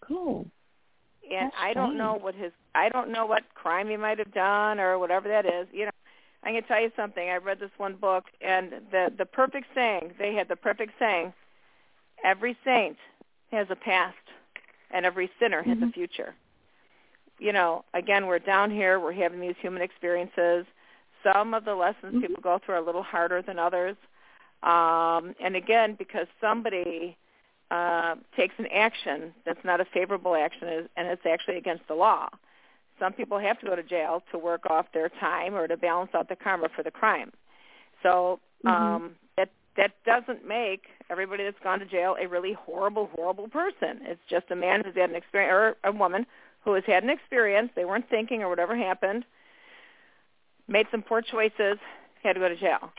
Cool. 0.00 0.46
And 1.30 1.52
That's 1.52 1.56
I 1.60 1.74
don't 1.74 1.96
strange. 1.96 1.98
know 1.98 2.18
what 2.18 2.34
his 2.34 2.52
I 2.74 2.88
don't 2.88 3.10
know 3.12 3.26
what 3.26 3.42
crime 3.54 3.88
he 3.88 3.96
might 3.96 4.18
have 4.18 4.32
done 4.34 4.80
or 4.80 4.98
whatever 4.98 5.28
that 5.28 5.46
is. 5.46 5.68
You 5.72 5.84
know, 5.86 5.90
I 6.42 6.52
can 6.52 6.64
tell 6.64 6.80
you 6.80 6.90
something. 6.96 7.28
I 7.28 7.36
read 7.36 7.60
this 7.60 7.70
one 7.76 7.96
book 7.96 8.24
and 8.40 8.72
the 8.90 9.12
the 9.16 9.26
perfect 9.26 9.66
saying, 9.74 10.14
they 10.18 10.34
had 10.34 10.48
the 10.48 10.56
perfect 10.56 10.92
saying, 10.98 11.32
every 12.24 12.56
saint 12.64 12.96
has 13.52 13.66
a 13.70 13.76
past 13.76 14.16
and 14.90 15.04
every 15.06 15.30
sinner 15.38 15.62
has 15.62 15.78
a 15.82 15.86
Mhm. 15.86 15.92
future. 15.92 16.34
You 17.38 17.52
know, 17.52 17.84
again, 17.94 18.26
we're 18.26 18.38
down 18.38 18.70
here, 18.70 18.98
we're 19.00 19.12
having 19.12 19.40
these 19.40 19.56
human 19.60 19.82
experiences. 19.82 20.66
Some 21.22 21.54
of 21.54 21.64
the 21.64 21.74
lessons 21.74 22.16
Mhm. 22.16 22.20
people 22.22 22.42
go 22.42 22.58
through 22.58 22.76
are 22.76 22.78
a 22.78 22.82
little 22.82 23.02
harder 23.02 23.42
than 23.42 23.58
others. 23.58 23.96
Um, 24.62 25.34
and 25.40 25.56
again, 25.56 25.94
because 25.94 26.26
somebody 26.40 27.16
uh, 27.70 28.16
takes 28.36 28.54
an 28.58 28.66
action 28.66 29.32
that's 29.44 29.64
not 29.64 29.80
a 29.80 29.84
favorable 29.86 30.36
action 30.36 30.88
and 30.94 31.08
it's 31.08 31.24
actually 31.24 31.56
against 31.56 31.86
the 31.88 31.94
law. 31.94 32.28
Some 32.98 33.14
people 33.14 33.38
have 33.38 33.58
to 33.60 33.66
go 33.66 33.74
to 33.74 33.82
jail 33.82 34.22
to 34.30 34.38
work 34.38 34.66
off 34.66 34.86
their 34.92 35.08
time 35.08 35.54
or 35.54 35.66
to 35.66 35.76
balance 35.76 36.10
out 36.14 36.28
the 36.28 36.36
karma 36.36 36.68
for 36.68 36.82
the 36.82 36.90
crime. 36.90 37.32
So 38.02 38.40
um, 38.66 39.16
that 39.36 39.48
that 39.76 39.92
doesn't 40.04 40.46
make 40.46 40.82
everybody 41.08 41.44
that's 41.44 41.58
gone 41.64 41.78
to 41.78 41.86
jail 41.86 42.16
a 42.20 42.28
really 42.28 42.52
horrible, 42.52 43.08
horrible 43.14 43.48
person. 43.48 44.00
It's 44.02 44.20
just 44.28 44.50
a 44.50 44.56
man 44.56 44.84
who's 44.84 44.94
had 44.94 45.10
an 45.10 45.16
experience 45.16 45.52
or 45.52 45.76
a 45.90 45.92
woman 45.92 46.26
who 46.64 46.74
has 46.74 46.84
had 46.86 47.02
an 47.02 47.10
experience. 47.10 47.70
They 47.74 47.86
weren't 47.86 48.08
thinking 48.08 48.42
or 48.42 48.48
whatever 48.48 48.76
happened, 48.76 49.24
made 50.68 50.86
some 50.90 51.02
poor 51.02 51.22
choices, 51.22 51.78
had 52.22 52.34
to 52.34 52.40
go 52.40 52.48
to 52.48 52.56
jail. 52.56 52.92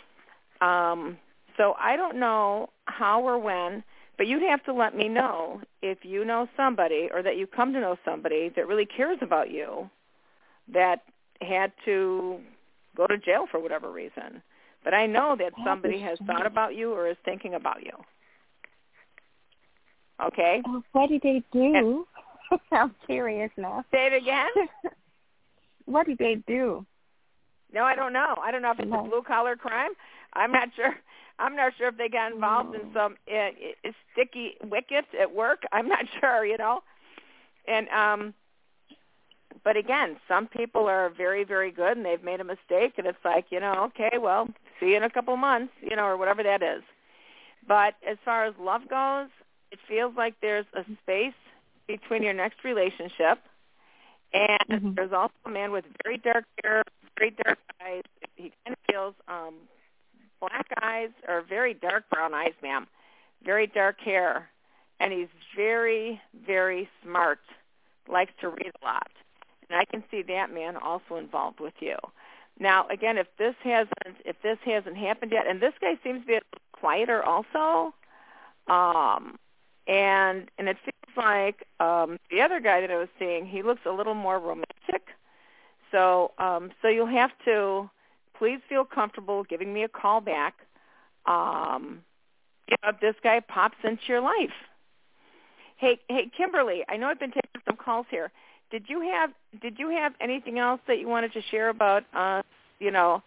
Um, 0.62 1.18
so 1.58 1.76
I 1.80 1.96
don't 1.96 2.20
know 2.20 2.70
how 2.86 3.22
or 3.22 3.38
when, 3.38 3.84
but 4.18 4.28
you'd 4.28 4.44
have 4.44 4.64
to 4.66 4.74
let 4.74 4.96
me 4.96 5.08
know 5.08 5.62
if 5.82 6.00
you 6.04 6.26
know 6.26 6.48
somebody 6.56 7.10
or 7.14 7.22
that 7.24 7.38
you 7.38 7.48
come 7.48 7.74
to 7.74 7.80
know 7.80 7.98
somebody 8.06 8.50
that 8.56 8.68
really 8.68 8.86
cares 8.86 9.18
about 9.22 9.52
you 9.52 9.90
that 10.72 11.04
had 11.42 11.72
to 11.86 12.40
go 12.96 13.08
to 13.08 13.18
jail 13.18 13.46
for 13.50 13.60
whatever 13.60 13.92
reason. 13.92 14.42
But 14.84 14.94
I 14.94 15.06
know 15.06 15.36
that 15.38 15.54
somebody 15.66 16.00
has 16.00 16.18
thought 16.28 16.46
about 16.46 16.76
you 16.76 16.92
or 16.92 17.08
is 17.08 17.18
thinking 17.24 17.54
about 17.54 17.84
you. 17.84 17.92
Okay? 20.22 20.62
What 20.92 21.10
did 21.10 21.22
they 21.22 21.42
do? 21.52 22.06
I'm 22.72 22.94
curious 23.06 23.52
now. 23.58 23.84
Say 23.92 24.08
it 24.08 24.14
again? 24.14 24.50
what 25.86 26.06
did 26.06 26.18
they 26.18 26.36
do? 26.48 26.86
No, 27.74 27.84
I 27.84 27.96
don't 27.96 28.14
know. 28.14 28.36
I 28.42 28.52
don't 28.52 28.62
know 28.62 28.72
if 28.72 28.80
it's 28.80 28.90
No. 28.92 29.00
a 29.00 29.04
blue 29.10 29.24
collar 29.24 29.56
crime. 29.56 29.92
I'm 30.34 30.52
not 30.52 30.70
sure. 30.76 30.96
I'm 31.40 31.56
not 31.56 31.74
sure 31.78 31.88
if 31.88 31.98
they 31.98 32.10
got 32.10 32.32
involved 32.32 32.76
in 32.76 32.94
some 32.94 33.18
uh, 33.28 33.50
sticky 34.14 34.56
wicket 34.64 35.06
at 35.20 35.34
work. 35.34 35.64
I'm 35.72 35.88
not 35.88 36.06
sure, 36.20 36.46
you 36.46 36.58
know. 36.58 36.84
And 37.68 37.90
um 37.90 38.34
but 39.64 39.78
again, 39.78 40.18
some 40.28 40.48
people 40.48 40.88
are 40.88 41.10
very 41.10 41.44
very 41.44 41.72
good 41.72 41.98
and 41.98 42.06
they've 42.06 42.24
made 42.24 42.40
a 42.40 42.44
mistake 42.44 42.94
and 42.98 43.08
it's 43.08 43.24
like, 43.26 43.46
you 43.50 43.60
know, 43.60 43.74
okay, 43.86 44.18
well, 44.20 44.48
see 44.80 44.90
you 44.92 44.98
in 44.98 45.04
a 45.04 45.10
couple 45.10 45.36
months, 45.38 45.74
you 45.82 45.96
know, 45.96 46.06
or 46.06 46.18
whatever 46.18 46.44
that 46.44 46.62
is. 46.62 46.84
But 47.68 47.96
as 48.08 48.18
far 48.26 48.46
as 48.46 48.54
love 48.60 48.88
goes, 48.90 49.30
it 49.72 49.80
feels 49.88 50.16
like 50.16 50.36
there's 50.42 50.66
a 50.76 50.84
space 51.02 51.34
between 51.88 52.24
your 52.24 52.34
next 52.34 52.64
relationship 52.64 53.40
and 54.34 54.60
Mhm. 54.70 54.96
there's 54.96 55.14
also 55.14 55.34
a 55.46 55.50
man 55.50 55.72
with 55.72 55.86
very 56.04 56.18
dark 56.18 56.46
hair, 56.64 56.83
very 57.24 57.36
dark 57.44 57.60
eyes. 57.82 58.04
He 58.36 58.52
kind 58.66 58.76
of 58.76 58.78
feels 58.90 59.14
um 59.28 59.56
black 60.40 60.68
eyes 60.82 61.10
or 61.28 61.42
very 61.42 61.74
dark 61.74 62.10
brown 62.10 62.34
eyes, 62.34 62.54
ma'am. 62.62 62.88
Very 63.44 63.68
dark 63.68 64.00
hair. 64.02 64.50
And 65.00 65.14
he's 65.14 65.30
very, 65.56 66.22
very 66.46 66.90
smart. 67.04 67.40
Likes 68.10 68.34
to 68.42 68.50
read 68.50 68.72
a 68.82 68.86
lot. 68.86 69.12
And 69.70 69.80
I 69.80 69.86
can 69.86 70.04
see 70.12 70.22
that 70.24 70.54
man 70.54 70.76
also 70.76 71.16
involved 71.16 71.60
with 71.60 71.74
you. 71.80 71.96
Now, 72.60 72.88
again, 72.90 73.18
if 73.18 73.28
this 73.38 73.56
hasn't 73.64 74.18
if 74.26 74.36
this 74.44 74.58
hasn't 74.66 74.98
happened 74.98 75.32
yet, 75.32 75.48
and 75.48 75.62
this 75.62 75.74
guy 75.82 75.98
seems 76.04 76.22
to 76.22 76.28
be 76.28 76.40
quieter 76.74 77.24
also, 77.24 77.94
um, 78.68 79.38
and 79.88 80.50
and 80.58 80.68
it 80.68 80.78
feels 80.84 81.18
like 81.18 81.66
um, 81.80 82.18
the 82.30 82.42
other 82.42 82.60
guy 82.60 82.82
that 82.82 82.92
I 82.92 82.98
was 82.98 83.08
seeing, 83.18 83.46
he 83.46 83.64
looks 83.64 83.82
a 83.86 83.92
little 83.92 84.14
more 84.14 84.40
romantic. 84.40 85.08
So 85.94 86.32
um, 86.38 86.72
so 86.82 86.90
you'll 86.90 87.08
have 87.08 87.32
to 87.46 87.90
please 88.38 88.60
feel 88.68 88.84
comfortable 88.84 89.46
giving 89.46 89.74
me 89.74 89.84
a 89.84 89.88
call 89.88 90.20
back. 90.20 90.56
Um, 91.26 92.00
if 92.68 93.00
this 93.00 93.16
guy 93.24 93.40
pops 93.40 93.78
into 93.84 94.02
your 94.08 94.20
life. 94.20 94.52
Hey, 95.78 96.00
hey, 96.10 96.32
Kimberly, 96.36 96.84
I 96.90 96.98
know 96.98 97.08
I've 97.08 97.20
been 97.20 97.32
taking 97.32 97.62
some 97.66 97.78
calls 97.78 98.06
here. 98.10 98.32
Did 98.72 98.86
you 98.88 99.02
have 99.02 99.32
Did 99.62 99.78
you 99.78 99.90
have 99.90 100.14
anything 100.20 100.60
else 100.60 100.82
that 100.88 101.00
you 101.00 101.08
wanted 101.08 101.32
to 101.34 101.42
share 101.52 101.70
about? 101.70 102.04
Uh, 102.14 102.42
you 102.80 102.92
know, 102.92 103.22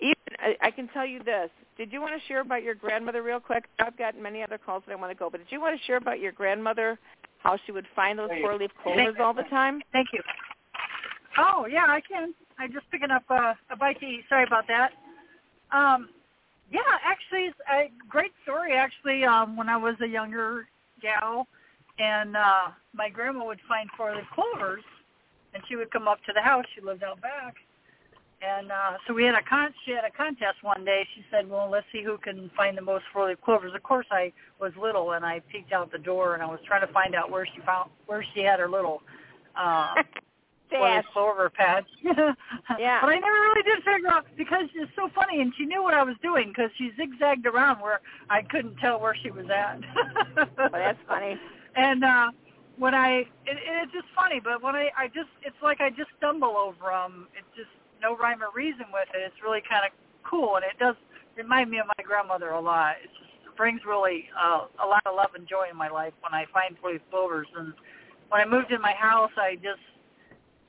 even 0.00 0.14
I, 0.38 0.56
I 0.62 0.70
can 0.70 0.88
tell 0.88 1.06
you 1.06 1.22
this. 1.22 1.50
Did 1.78 1.92
you 1.92 2.00
want 2.00 2.14
to 2.20 2.26
share 2.28 2.40
about 2.40 2.62
your 2.62 2.74
grandmother 2.74 3.22
real 3.22 3.40
quick? 3.40 3.64
I've 3.78 3.96
got 3.96 4.18
many 4.20 4.42
other 4.42 4.58
calls 4.58 4.82
that 4.86 4.92
I 4.92 4.96
want 4.96 5.12
to 5.12 5.18
go, 5.18 5.30
but 5.30 5.38
did 5.38 5.48
you 5.50 5.60
want 5.60 5.78
to 5.78 5.86
share 5.86 5.96
about 5.96 6.20
your 6.20 6.32
grandmother? 6.32 6.98
How 7.38 7.58
she 7.64 7.72
would 7.72 7.86
find 7.94 8.18
those 8.18 8.30
four 8.40 8.56
leaf 8.56 8.70
clovers 8.82 9.14
all 9.20 9.34
the 9.34 9.44
time? 9.44 9.80
Thank 9.92 10.08
you. 10.12 10.20
Oh 11.38 11.66
yeah, 11.70 11.86
I 11.88 12.00
can. 12.00 12.34
I'm 12.58 12.72
just 12.72 12.90
picking 12.90 13.10
up 13.10 13.24
uh, 13.28 13.54
a 13.70 13.76
bite 13.76 14.00
to 14.00 14.06
eat. 14.06 14.24
Sorry 14.28 14.44
about 14.44 14.64
that. 14.68 14.92
Um, 15.76 16.08
yeah, 16.70 16.80
actually, 17.04 17.46
it's 17.46 17.58
a 17.70 17.90
great 18.08 18.32
story. 18.42 18.72
Actually, 18.72 19.24
um, 19.24 19.56
when 19.56 19.68
I 19.68 19.76
was 19.76 19.94
a 20.02 20.06
younger 20.06 20.66
gal, 21.02 21.46
and 21.98 22.36
uh, 22.36 22.68
my 22.94 23.08
grandma 23.08 23.44
would 23.44 23.60
find 23.68 23.88
four-leaf 23.96 24.24
clovers, 24.34 24.82
and 25.54 25.62
she 25.68 25.76
would 25.76 25.90
come 25.90 26.08
up 26.08 26.18
to 26.26 26.32
the 26.34 26.40
house. 26.40 26.64
She 26.74 26.80
lived 26.80 27.02
out 27.02 27.20
back, 27.20 27.54
and 28.42 28.72
uh, 28.72 28.96
so 29.06 29.14
we 29.14 29.24
had 29.24 29.34
a 29.34 29.42
con. 29.42 29.72
She 29.84 29.92
had 29.92 30.04
a 30.04 30.10
contest 30.10 30.62
one 30.62 30.84
day. 30.84 31.06
She 31.14 31.24
said, 31.30 31.48
"Well, 31.48 31.68
let's 31.70 31.86
see 31.92 32.02
who 32.02 32.16
can 32.18 32.50
find 32.56 32.76
the 32.76 32.82
most 32.82 33.04
four-leaf 33.12 33.40
clovers." 33.42 33.72
Of 33.74 33.82
course, 33.82 34.06
I 34.10 34.32
was 34.60 34.72
little, 34.80 35.12
and 35.12 35.24
I 35.24 35.40
peeked 35.52 35.72
out 35.72 35.92
the 35.92 35.98
door, 35.98 36.34
and 36.34 36.42
I 36.42 36.46
was 36.46 36.60
trying 36.66 36.86
to 36.86 36.92
find 36.92 37.14
out 37.14 37.30
where 37.30 37.46
she 37.46 37.60
found 37.66 37.90
where 38.06 38.24
she 38.34 38.40
had 38.40 38.60
her 38.60 38.68
little. 38.68 39.02
Um, 39.54 39.96
Dash. 40.70 41.04
four 41.12 41.34
clover 41.34 41.50
patch. 41.50 41.86
Yeah. 42.78 43.00
But 43.00 43.10
I 43.10 43.18
never 43.18 43.40
really 43.40 43.62
did 43.62 43.78
figure 43.84 44.10
out 44.10 44.26
because 44.36 44.66
it's 44.74 44.90
so 44.96 45.08
funny, 45.14 45.40
and 45.40 45.52
she 45.56 45.64
knew 45.64 45.82
what 45.82 45.94
I 45.94 46.02
was 46.02 46.16
doing 46.22 46.48
because 46.48 46.70
she 46.76 46.90
zigzagged 46.96 47.46
around 47.46 47.80
where 47.80 48.00
I 48.28 48.42
couldn't 48.42 48.76
tell 48.76 49.00
where 49.00 49.16
she 49.22 49.30
was 49.30 49.46
at. 49.48 49.80
Well, 50.56 50.70
that's 50.72 50.98
funny. 51.06 51.38
And 51.78 52.04
uh 52.04 52.30
when 52.78 52.94
I, 52.94 53.24
it, 53.48 53.56
it's 53.56 53.92
just 53.92 54.06
funny, 54.14 54.40
but 54.42 54.62
when 54.62 54.76
I, 54.76 54.90
I 54.96 55.06
just, 55.08 55.32
it's 55.42 55.56
like 55.62 55.80
I 55.80 55.90
just 55.90 56.10
stumble 56.18 56.56
over 56.56 56.90
them. 56.92 57.26
It's 57.36 57.48
just 57.56 57.72
no 58.02 58.16
rhyme 58.16 58.42
or 58.42 58.52
reason 58.54 58.86
with 58.92 59.08
it. 59.14 59.20
It's 59.24 59.42
really 59.42 59.62
kind 59.68 59.84
of 59.84 59.92
cool, 60.22 60.56
and 60.56 60.64
it 60.64 60.78
does 60.78 60.96
remind 61.36 61.70
me 61.70 61.78
of 61.78 61.86
my 61.86 62.04
grandmother 62.04 62.50
a 62.50 62.60
lot. 62.60 62.96
It 63.02 63.10
just 63.16 63.56
brings 63.56 63.80
really 63.86 64.28
uh, 64.36 64.66
a 64.82 64.86
lot 64.86 65.02
of 65.06 65.16
love 65.16 65.30
and 65.34 65.48
joy 65.48 65.66
in 65.70 65.76
my 65.76 65.88
life 65.88 66.12
when 66.20 66.34
I 66.34 66.44
find 66.52 66.76
four-leaf 66.80 67.00
clovers. 67.10 67.48
And 67.56 67.72
when 68.28 68.40
I 68.40 68.44
moved 68.44 68.70
in 68.72 68.80
my 68.80 68.92
house, 68.92 69.32
I 69.36 69.56
just 69.56 69.80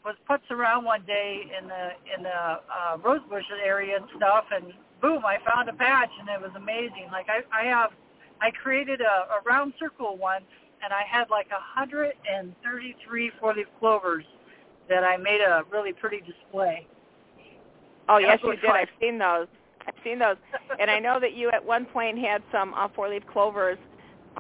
was 0.08 0.16
putz 0.30 0.50
around 0.50 0.86
one 0.86 1.04
day 1.06 1.44
in 1.60 1.68
the 1.68 1.84
in 2.16 2.24
the 2.24 2.30
uh, 2.30 2.98
rosebush 3.04 3.44
area 3.64 3.98
and 3.98 4.06
stuff, 4.16 4.46
and 4.56 4.72
boom, 5.02 5.22
I 5.26 5.38
found 5.52 5.68
a 5.68 5.74
patch, 5.74 6.10
and 6.20 6.30
it 6.30 6.42
was 6.42 6.52
amazing. 6.56 7.08
Like 7.12 7.28
I, 7.28 7.40
I 7.52 7.66
have, 7.66 7.92
I 8.42 8.50
created 8.52 9.02
a, 9.02 9.16
a 9.36 9.42
round 9.46 9.74
circle 9.78 10.16
one, 10.18 10.44
and 10.82 10.94
I 10.94 11.04
had 11.04 11.30
like 11.30 11.48
a 11.52 11.60
hundred 11.60 12.14
and 12.32 12.56
thirty-three 12.64 13.32
four-leaf 13.40 13.68
clovers 13.80 14.24
that 14.88 15.04
I 15.04 15.18
made 15.18 15.42
a 15.42 15.64
really 15.70 15.92
pretty 15.92 16.22
display. 16.22 16.88
Oh 18.08 18.18
yes, 18.18 18.40
you 18.42 18.52
did. 18.52 18.62
fun. 18.62 18.76
I've 18.76 18.88
seen 19.02 19.18
those. 19.18 19.48
I've 19.86 20.02
seen 20.04 20.20
those, 20.20 20.38
and 20.80 20.90
I 20.90 21.00
know 21.00 21.20
that 21.20 21.34
you 21.34 21.50
at 21.50 21.64
one 21.64 21.86
point 21.86 22.18
had 22.18 22.42
some 22.52 22.74
uh, 22.74 22.88
four-leaf 22.96 23.24
clovers 23.32 23.78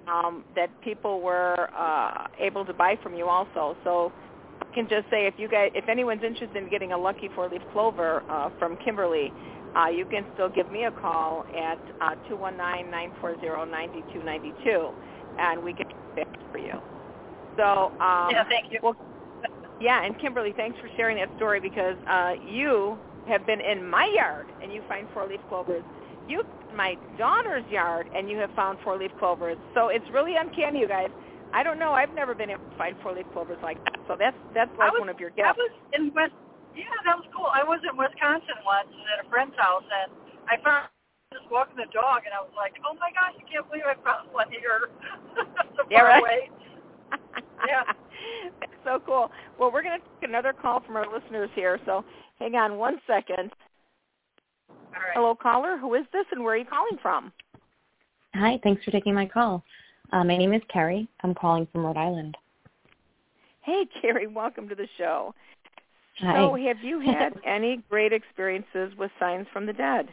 um, 0.08 0.46
that 0.56 0.70
people 0.82 1.20
were 1.22 1.70
uh, 1.76 2.28
able 2.40 2.64
to 2.66 2.74
buy 2.74 2.98
from 3.04 3.16
you 3.16 3.28
also. 3.28 3.76
So 3.84 4.14
can 4.74 4.88
just 4.88 5.10
say 5.10 5.28
if 5.28 5.34
you 5.38 5.48
guys, 5.48 5.72
if 5.74 5.88
anyone's 5.90 6.24
interested 6.24 6.56
in 6.56 6.70
getting 6.70 6.92
a 6.92 6.98
lucky 6.98 7.30
four-leaf 7.36 7.62
clover 7.74 8.24
uh, 8.30 8.50
from 8.60 8.78
Kimberly, 8.78 9.32
uh, 9.76 9.88
you 9.88 10.06
can 10.06 10.26
still 10.34 10.50
give 10.50 10.72
me 10.72 10.86
a 10.86 10.92
call 10.92 11.46
at 11.56 11.80
uh, 12.02 12.16
two 12.28 12.36
one 12.36 12.58
nine 12.58 12.90
nine 12.90 13.12
four 13.20 13.40
zero 13.42 13.66
ninety 13.66 14.04
two 14.14 14.24
ninety 14.24 14.54
two, 14.64 14.90
and 15.40 15.64
we 15.64 15.74
can 15.74 15.88
get 15.88 16.16
back 16.16 16.52
for 16.52 16.58
you. 16.58 16.74
So 17.58 17.92
um, 18.00 18.30
yeah, 18.32 18.44
thank 18.48 18.72
you. 18.72 18.80
well, 18.82 18.96
yeah, 19.80 20.04
and 20.04 20.20
Kimberly, 20.20 20.54
thanks 20.56 20.80
for 20.80 20.90
sharing 20.96 21.18
that 21.18 21.30
story 21.38 21.60
because 21.60 21.96
uh, 22.10 22.34
you 22.48 22.98
have 23.28 23.46
been 23.46 23.62
in 23.62 23.88
my 23.88 24.12
yard 24.16 24.48
and 24.62 24.72
you 24.72 24.82
find 24.88 25.08
four-leaf 25.14 25.42
clovers. 25.50 25.84
You 26.28 26.44
my 26.76 26.96
daughter's 27.18 27.64
yard 27.72 28.08
and 28.16 28.30
you 28.30 28.38
have 28.38 28.52
found 28.56 28.80
four-leaf 28.84 29.12
clovers. 29.20 29.58
So 29.74 29.90
it's 29.90 30.06
really 30.14 30.36
uncanny, 30.36 30.80
you 30.80 30.88
guys. 30.88 31.10
I 31.54 31.64
don't 31.64 31.80
know. 31.80 31.92
I've 31.94 32.14
never 32.14 32.36
been 32.36 32.50
able 32.50 32.66
to 32.70 32.78
find 32.78 32.96
four-leaf 33.02 33.26
clovers 33.34 33.58
like 33.64 33.82
that. 33.86 34.00
So 34.08 34.16
that's 34.18 34.38
that's 34.54 34.72
like 34.78 34.92
was, 34.92 35.00
one 35.00 35.10
of 35.10 35.20
your 35.20 35.32
gifts. 35.32 35.48
I 35.48 35.52
was 35.54 35.72
in 35.94 36.14
West. 36.14 36.34
Yeah, 36.76 36.84
that 37.06 37.18
was 37.18 37.26
cool. 37.34 37.50
I 37.50 37.64
was 37.64 37.80
in 37.90 37.98
Wisconsin 37.98 38.62
once 38.66 38.90
and 38.92 39.08
at 39.18 39.26
a 39.26 39.30
friend's 39.30 39.58
house, 39.58 39.86
and 39.86 40.12
I 40.46 40.62
found 40.62 40.88
just 41.34 41.50
walking 41.50 41.76
the 41.76 41.90
dog, 41.90 42.24
and 42.26 42.34
I 42.36 42.42
was 42.44 42.54
like, 42.56 42.76
"Oh 42.86 42.94
my 43.00 43.10
gosh, 43.12 43.36
I 43.36 43.44
can't 43.50 43.66
believe 43.70 43.88
I 43.88 43.96
found 44.04 44.30
one 44.36 44.52
here 44.52 44.92
so 45.36 45.84
yeah, 45.90 46.00
far 46.00 46.08
right. 46.08 46.22
away." 46.22 46.40
yeah. 47.68 47.84
That's 48.60 48.80
so 48.84 49.02
cool. 49.06 49.32
Well, 49.60 49.72
we're 49.72 49.84
going 49.84 50.00
to 50.00 50.06
take 50.20 50.30
another 50.30 50.54
call 50.54 50.82
from 50.82 50.96
our 50.96 51.08
listeners 51.08 51.50
here, 51.56 51.80
so 51.86 52.04
hang 52.40 52.56
on 52.56 52.78
one 52.78 53.00
second. 53.08 53.52
All 54.70 55.02
right. 55.02 55.16
Hello, 55.16 55.36
caller. 55.36 55.78
Who 55.78 55.94
is 55.96 56.06
this, 56.12 56.26
and 56.32 56.44
where 56.44 56.54
are 56.54 56.58
you 56.58 56.66
calling 56.66 56.98
from? 57.02 57.32
Hi, 58.36 58.60
thanks 58.64 58.84
for 58.84 58.92
taking 58.92 59.14
my 59.14 59.26
call. 59.26 59.64
Uh, 60.12 60.24
my 60.24 60.38
name 60.38 60.54
is 60.54 60.62
Carrie. 60.72 61.08
I'm 61.24 61.34
calling 61.36 61.68
from 61.72 61.86
Rhode 61.86 61.98
Island. 61.98 62.38
Hey, 63.62 63.86
Carrie. 64.02 64.28
Welcome 64.28 64.70
to 64.70 64.76
the 64.76 64.88
show. 64.98 65.34
Hi. 66.20 66.36
So, 66.36 66.56
have 66.56 66.78
you 66.82 67.00
had 67.00 67.34
any 67.46 67.84
great 67.90 68.14
experiences 68.14 68.94
with 68.98 69.12
signs 69.20 69.48
from 69.52 69.66
the 69.66 69.74
dead? 69.74 70.08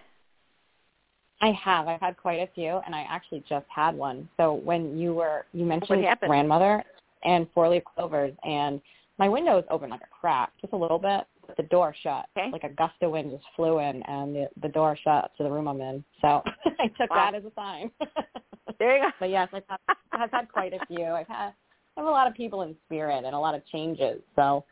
I 1.41 1.53
have. 1.53 1.89
I've 1.89 2.01
had 2.01 2.17
quite 2.17 2.41
a 2.41 2.49
few, 2.55 2.81
and 2.87 2.95
I 2.95 3.07
actually 3.09 3.45
just 3.49 3.67
had 3.69 3.95
one. 3.95 4.29
So 4.37 4.55
when 4.55 4.97
you 4.99 5.15
were 5.15 5.45
you 5.53 5.65
mentioned 5.65 6.05
grandmother 6.21 6.83
and 7.25 7.47
four 7.55 7.69
leaf 7.69 7.83
clovers, 7.95 8.33
and 8.45 8.81
my 9.19 9.29
window 9.29 9.57
was 9.57 9.65
open 9.71 9.91
like 9.91 10.01
a 10.01 10.21
crack, 10.21 10.53
just 10.61 10.73
a 10.73 10.77
little 10.77 10.99
bit, 10.99 11.25
but 11.47 11.57
the 11.57 11.65
door 11.65 11.95
shut. 12.03 12.27
Okay. 12.37 12.51
Like 12.51 12.65
a 12.65 12.71
gust 12.71 12.95
of 13.03 13.11
wind 13.11 13.31
just 13.31 13.45
flew 13.57 13.79
in, 13.79 14.03
and 14.05 14.35
the 14.35 14.49
the 14.63 14.69
door 14.69 14.97
shut 15.05 15.31
to 15.37 15.43
the 15.43 15.51
room 15.51 15.69
I'm 15.69 15.81
in. 15.81 16.05
So 16.21 16.43
I 16.79 16.89
took 16.99 17.11
Wow. 17.11 17.31
that 17.31 17.35
as 17.35 17.45
a 17.45 17.53
sign. 17.55 17.91
There 18.79 18.97
you 18.97 19.03
go. 19.05 19.11
but 19.21 19.31
yes, 19.31 19.49
I've 19.53 19.63
had, 19.69 19.97
I've 20.13 20.31
had 20.31 20.49
quite 20.51 20.73
a 20.73 20.85
few. 20.87 21.05
I've 21.05 21.29
had 21.29 21.53
I 21.97 22.01
have 22.01 22.07
a 22.07 22.11
lot 22.11 22.27
of 22.27 22.35
people 22.35 22.63
in 22.63 22.75
spirit 22.87 23.25
and 23.25 23.35
a 23.35 23.39
lot 23.39 23.55
of 23.55 23.65
changes. 23.67 24.21
So, 24.35 24.65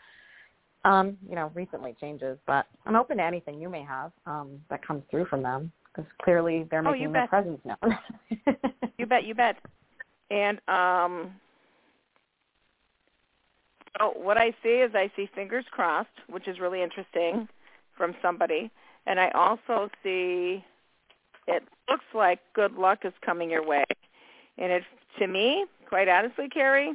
um, 0.84 1.16
you 1.28 1.36
know, 1.36 1.52
recently 1.54 1.94
changes, 2.00 2.36
but 2.46 2.66
I'm 2.86 2.96
open 2.96 3.18
to 3.18 3.22
anything 3.22 3.60
you 3.60 3.68
may 3.68 3.82
have 3.82 4.10
um, 4.26 4.58
that 4.70 4.84
comes 4.86 5.02
through 5.10 5.26
from 5.26 5.42
them 5.42 5.70
because 5.94 6.10
clearly 6.22 6.66
they're 6.70 6.80
Oh, 6.80 6.90
making 6.90 7.02
you 7.02 7.12
their 7.12 7.22
bet. 7.22 7.30
presence 7.30 7.60
known. 7.64 7.98
You 8.98 9.06
bet, 9.06 9.24
you 9.24 9.34
bet. 9.34 9.56
And 10.30 10.58
um 10.68 11.34
oh, 14.00 14.12
what 14.16 14.38
I 14.38 14.54
see 14.62 14.68
is 14.80 14.92
I 14.94 15.10
see 15.16 15.28
fingers 15.34 15.64
crossed, 15.70 16.08
which 16.28 16.46
is 16.48 16.60
really 16.60 16.82
interesting 16.82 17.48
from 17.96 18.14
somebody. 18.22 18.70
And 19.06 19.18
I 19.20 19.30
also 19.30 19.90
see 20.02 20.64
it 21.46 21.62
looks 21.88 22.04
like 22.14 22.40
good 22.54 22.74
luck 22.74 23.00
is 23.04 23.12
coming 23.24 23.50
your 23.50 23.64
way. 23.66 23.84
And 24.58 24.72
it 24.72 24.82
to 25.18 25.26
me, 25.26 25.66
quite 25.88 26.08
honestly, 26.08 26.48
Carrie, 26.48 26.94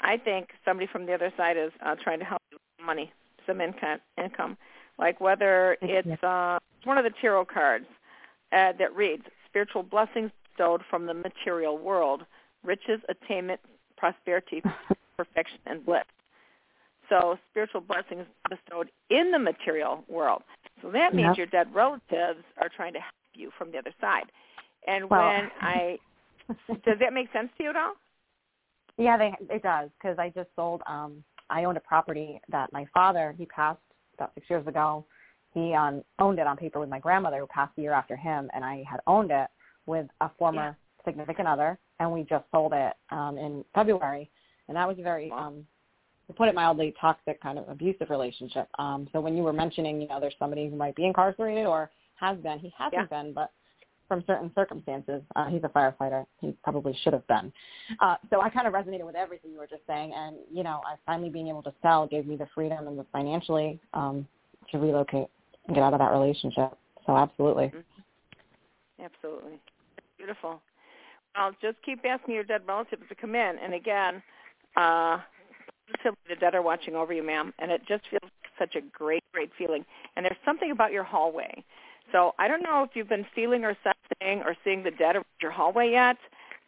I 0.00 0.16
think 0.16 0.50
somebody 0.64 0.86
from 0.86 1.06
the 1.06 1.14
other 1.14 1.32
side 1.36 1.56
is 1.56 1.72
uh, 1.84 1.96
trying 2.02 2.18
to 2.18 2.24
help 2.24 2.42
you 2.50 2.58
with 2.78 2.86
money, 2.86 3.12
some 3.46 3.60
income 3.60 3.98
income. 4.22 4.56
Like 4.98 5.20
whether 5.20 5.76
it's 5.82 6.22
uh 6.22 6.58
one 6.84 6.98
of 6.98 7.04
the 7.04 7.12
tarot 7.20 7.46
cards 7.46 7.86
uh, 8.52 8.72
that 8.78 8.94
reads 8.94 9.24
spiritual 9.48 9.82
blessings 9.82 10.30
bestowed 10.48 10.82
from 10.88 11.06
the 11.06 11.14
material 11.14 11.78
world, 11.78 12.22
riches, 12.64 13.00
attainment, 13.08 13.60
prosperity, 13.96 14.62
perfection, 15.16 15.58
and 15.66 15.84
bliss. 15.84 16.04
So 17.08 17.38
spiritual 17.50 17.80
blessings 17.82 18.26
bestowed 18.48 18.90
in 19.10 19.30
the 19.30 19.38
material 19.38 20.04
world. 20.08 20.42
So 20.82 20.90
that 20.90 21.14
means 21.14 21.28
Yep. 21.28 21.36
your 21.38 21.46
dead 21.46 21.74
relatives 21.74 22.42
are 22.60 22.68
trying 22.68 22.92
to 22.94 23.00
help 23.00 23.14
you 23.36 23.50
from 23.58 23.70
the 23.70 23.78
other 23.78 23.92
side. 24.00 24.30
And 24.86 25.08
Well- 25.08 25.28
when 25.28 25.50
I 25.60 25.98
does 26.84 26.98
that 27.00 27.12
make 27.12 27.32
sense 27.32 27.50
to 27.58 27.64
you 27.64 27.70
at 27.70 27.76
all? 27.76 27.94
yeah, 28.98 29.16
they 29.16 29.32
it 29.50 29.62
does 29.62 29.90
because 30.00 30.18
I 30.18 30.30
just 30.30 30.48
sold. 30.56 30.82
Um, 30.86 31.22
I 31.50 31.64
owned 31.64 31.76
a 31.76 31.80
property 31.80 32.40
that 32.48 32.72
my 32.72 32.86
father 32.94 33.34
he 33.36 33.46
passed 33.46 33.80
about 34.14 34.32
six 34.34 34.48
years 34.48 34.66
ago. 34.66 35.04
He 35.52 35.74
um, 35.74 36.02
owned 36.18 36.38
it 36.38 36.46
on 36.46 36.56
paper 36.56 36.80
with 36.80 36.88
my 36.88 36.98
grandmother 36.98 37.38
who 37.38 37.46
passed 37.46 37.74
the 37.76 37.82
year 37.82 37.92
after 37.92 38.16
him, 38.16 38.50
and 38.54 38.64
I 38.64 38.84
had 38.88 39.00
owned 39.06 39.30
it 39.30 39.48
with 39.86 40.06
a 40.20 40.30
former 40.38 40.76
significant 41.04 41.48
other, 41.48 41.78
and 42.00 42.12
we 42.12 42.24
just 42.24 42.44
sold 42.50 42.72
it 42.74 42.92
um, 43.10 43.38
in 43.38 43.64
February, 43.74 44.28
and 44.68 44.76
that 44.76 44.86
was 44.86 44.98
a 44.98 45.02
very, 45.02 45.30
um, 45.30 45.64
to 46.26 46.32
put 46.34 46.48
it 46.48 46.54
mildly, 46.54 46.94
toxic 47.00 47.40
kind 47.40 47.58
of 47.58 47.68
abusive 47.68 48.10
relationship. 48.10 48.68
Um, 48.78 49.08
so 49.12 49.20
when 49.20 49.36
you 49.36 49.44
were 49.44 49.52
mentioning, 49.52 50.00
you 50.00 50.08
know, 50.08 50.20
there's 50.20 50.34
somebody 50.38 50.68
who 50.68 50.76
might 50.76 50.96
be 50.96 51.06
incarcerated 51.06 51.64
or 51.66 51.90
has 52.16 52.38
been, 52.38 52.58
he 52.58 52.72
hasn't 52.76 53.10
been, 53.10 53.32
but 53.32 53.52
from 54.08 54.22
certain 54.26 54.52
circumstances, 54.54 55.22
uh, 55.34 55.46
he's 55.46 55.62
a 55.64 55.68
firefighter. 55.68 56.24
He 56.40 56.54
probably 56.62 56.96
should 57.02 57.12
have 57.12 57.26
been. 57.26 57.52
Uh, 58.00 58.16
so 58.30 58.40
I 58.40 58.48
kind 58.50 58.66
of 58.66 58.72
resonated 58.72 59.04
with 59.04 59.16
everything 59.16 59.50
you 59.50 59.58
were 59.58 59.66
just 59.66 59.82
saying, 59.86 60.12
and 60.14 60.36
you 60.52 60.62
know, 60.62 60.80
I 60.86 60.94
finally 61.04 61.28
being 61.28 61.48
able 61.48 61.62
to 61.64 61.72
sell 61.82 62.06
gave 62.06 62.26
me 62.26 62.36
the 62.36 62.46
freedom 62.54 62.86
and 62.86 62.98
the 62.98 63.06
financially 63.12 63.80
um, 63.94 64.26
to 64.70 64.78
relocate 64.78 65.26
and 65.66 65.74
get 65.74 65.82
out 65.82 65.92
of 65.92 65.98
that 65.98 66.12
relationship. 66.12 66.76
So 67.06 67.16
absolutely. 67.16 67.72
Absolutely. 69.02 69.60
Beautiful. 70.16 70.60
Well, 71.36 71.52
just 71.60 71.76
keep 71.84 72.04
asking 72.04 72.34
your 72.34 72.44
dead 72.44 72.62
relatives 72.66 73.02
to 73.08 73.14
come 73.14 73.34
in. 73.34 73.56
And 73.62 73.74
again, 73.74 74.22
uh, 74.76 75.18
the 76.04 76.36
dead 76.40 76.54
are 76.54 76.62
watching 76.62 76.94
over 76.94 77.12
you, 77.12 77.22
ma'am. 77.22 77.52
And 77.58 77.70
it 77.70 77.82
just 77.86 78.04
feels 78.10 78.30
such 78.58 78.74
a 78.74 78.80
great, 78.80 79.22
great 79.32 79.50
feeling. 79.58 79.84
And 80.16 80.24
there's 80.24 80.36
something 80.44 80.70
about 80.70 80.92
your 80.92 81.04
hallway. 81.04 81.62
So 82.12 82.34
I 82.38 82.48
don't 82.48 82.62
know 82.62 82.82
if 82.82 82.90
you've 82.94 83.08
been 83.08 83.26
feeling 83.34 83.64
or 83.64 83.76
sensing 83.82 84.42
or 84.42 84.56
seeing 84.64 84.82
the 84.82 84.90
dead 84.90 85.16
around 85.16 85.24
your 85.40 85.50
hallway 85.50 85.90
yet, 85.90 86.16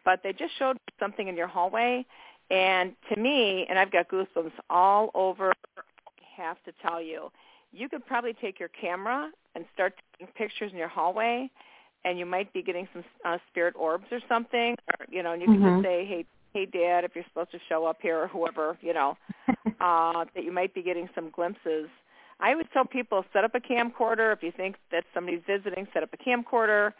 but 0.05 0.21
they 0.23 0.33
just 0.33 0.57
showed 0.59 0.77
something 0.99 1.29
in 1.29 1.37
your 1.37 1.47
hallway. 1.47 2.05
And 2.51 2.95
to 3.13 3.21
me, 3.21 3.67
and 3.69 3.79
I've 3.79 3.91
got 3.93 4.09
goosebumps 4.09 4.53
all 4.71 5.11
over, 5.15 5.53
I 5.77 5.83
have 6.37 6.57
to 6.65 6.73
tell 6.83 7.01
you, 7.01 7.31
you 7.73 7.89
could 7.89 8.05
probably 8.07 8.33
take 8.33 8.59
your 8.59 8.71
camera 8.71 9.31
and 9.55 9.65
start 9.75 9.95
taking 10.19 10.33
pictures 10.35 10.73
in 10.73 10.79
your 10.79 10.89
hallway 10.89 11.51
and 12.05 12.19
you 12.19 12.27
might 12.27 12.53
be 12.53 12.63
getting 12.63 12.89
some 12.93 13.05
uh, 13.25 13.39
spirit 13.51 13.75
orbs 13.77 14.07
or 14.11 14.21
something, 14.29 14.75
or 14.99 15.07
you 15.11 15.23
know, 15.23 15.33
and 15.33 15.43
you 15.43 15.49
can 15.49 15.61
Mhm. 15.61 15.73
just 15.73 15.83
say, 15.83 16.05
"Hey, 16.05 16.25
hey, 16.55 16.67
Dad, 16.67 17.05
if 17.05 17.15
you're 17.15 17.25
supposed 17.25 17.51
to 17.51 17.59
show 17.69 17.87
up 17.87 18.01
here, 18.01 18.19
or 18.23 18.29
whoever, 18.29 18.79
you 18.81 18.93
know, 18.93 19.17
uh, 19.81 20.25
that 20.35 20.45
you 20.45 20.53
might 20.53 20.73
be 20.75 20.83
getting 20.83 21.09
some 21.15 21.31
glimpses." 21.31 21.89
I 22.41 22.55
would 22.55 22.71
tell 22.73 22.85
people 22.85 23.25
set 23.33 23.45
up 23.45 23.55
a 23.55 23.61
camcorder 23.61 24.33
if 24.33 24.43
you 24.43 24.53
think 24.53 24.77
that 24.93 25.05
somebody's 25.13 25.43
visiting. 25.47 25.87
Set 25.93 26.03
up 26.03 26.11
a 26.13 26.17
camcorder. 26.17 26.93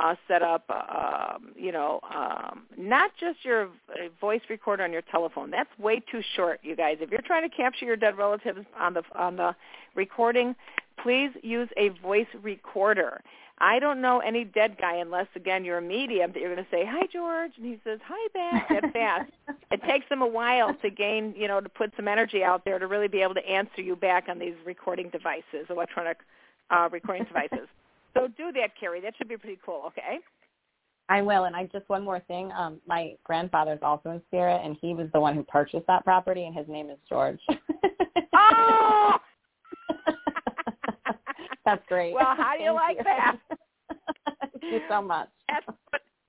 Uh, 0.00 0.16
set 0.26 0.42
up, 0.42 0.68
um, 0.70 1.52
you 1.54 1.70
know, 1.70 2.00
um, 2.12 2.64
not 2.76 3.12
just 3.18 3.44
your 3.44 3.68
voice 4.20 4.40
recorder 4.50 4.82
on 4.82 4.92
your 4.92 5.02
telephone. 5.02 5.52
That's 5.52 5.70
way 5.78 6.00
too 6.10 6.20
short, 6.34 6.58
you 6.64 6.74
guys. 6.74 6.96
If 7.00 7.12
you're 7.12 7.22
trying 7.22 7.48
to 7.48 7.56
capture 7.56 7.84
your 7.86 7.94
dead 7.94 8.18
relatives 8.18 8.58
on 8.76 8.94
the 8.94 9.02
on 9.14 9.36
the 9.36 9.54
recording, 9.94 10.56
please 11.00 11.30
use 11.44 11.68
a 11.76 11.90
voice 11.90 12.26
recorder. 12.42 13.22
I 13.58 13.78
don't 13.78 14.00
know 14.00 14.18
any 14.18 14.44
dead 14.44 14.76
guy 14.80 14.96
unless 14.96 15.28
again 15.36 15.64
you're 15.64 15.78
a 15.78 15.82
medium 15.82 16.32
that 16.32 16.40
you're 16.40 16.52
going 16.52 16.64
to 16.64 16.70
say 16.70 16.84
hi 16.86 17.06
George 17.12 17.52
and 17.56 17.66
he 17.66 17.78
says 17.84 18.00
hi 18.04 18.28
Beth 18.34 18.62
that 18.82 18.92
fast. 18.92 19.32
it 19.70 19.80
takes 19.88 20.08
them 20.08 20.22
a 20.22 20.26
while 20.26 20.74
to 20.74 20.90
gain 20.90 21.34
you 21.36 21.48
know 21.48 21.60
to 21.60 21.68
put 21.68 21.92
some 21.96 22.08
energy 22.08 22.42
out 22.42 22.64
there 22.64 22.78
to 22.78 22.86
really 22.86 23.08
be 23.08 23.20
able 23.22 23.34
to 23.34 23.48
answer 23.48 23.80
you 23.80 23.96
back 23.96 24.28
on 24.28 24.38
these 24.38 24.54
recording 24.64 25.08
devices, 25.10 25.66
electronic 25.70 26.18
uh, 26.70 26.88
recording 26.90 27.24
devices. 27.24 27.68
So 28.16 28.28
do 28.28 28.52
that, 28.52 28.78
Carrie. 28.78 29.00
That 29.00 29.14
should 29.18 29.28
be 29.28 29.36
pretty 29.36 29.58
cool. 29.66 29.82
Okay. 29.88 30.20
I 31.08 31.20
will, 31.20 31.46
and 31.46 31.56
I 31.56 31.64
just 31.64 31.88
one 31.88 32.04
more 32.04 32.20
thing. 32.20 32.52
Um, 32.52 32.80
my 32.86 33.14
grandfather's 33.24 33.80
also 33.82 34.10
in 34.10 34.22
spirit, 34.28 34.60
and 34.64 34.76
he 34.80 34.94
was 34.94 35.08
the 35.12 35.18
one 35.18 35.34
who 35.34 35.42
purchased 35.42 35.88
that 35.88 36.04
property, 36.04 36.46
and 36.46 36.54
his 36.54 36.68
name 36.68 36.90
is 36.90 36.98
George. 37.08 37.40
Oh. 38.36 39.14
That's 41.64 41.82
great. 41.88 42.14
Well, 42.14 42.34
how 42.36 42.54
do 42.56 42.62
you 42.62 42.72
like 42.72 42.98
that? 43.04 43.36
Thank 44.40 44.62
you 44.72 44.80
so 44.88 45.00
much. 45.00 45.28
That's 45.48 45.66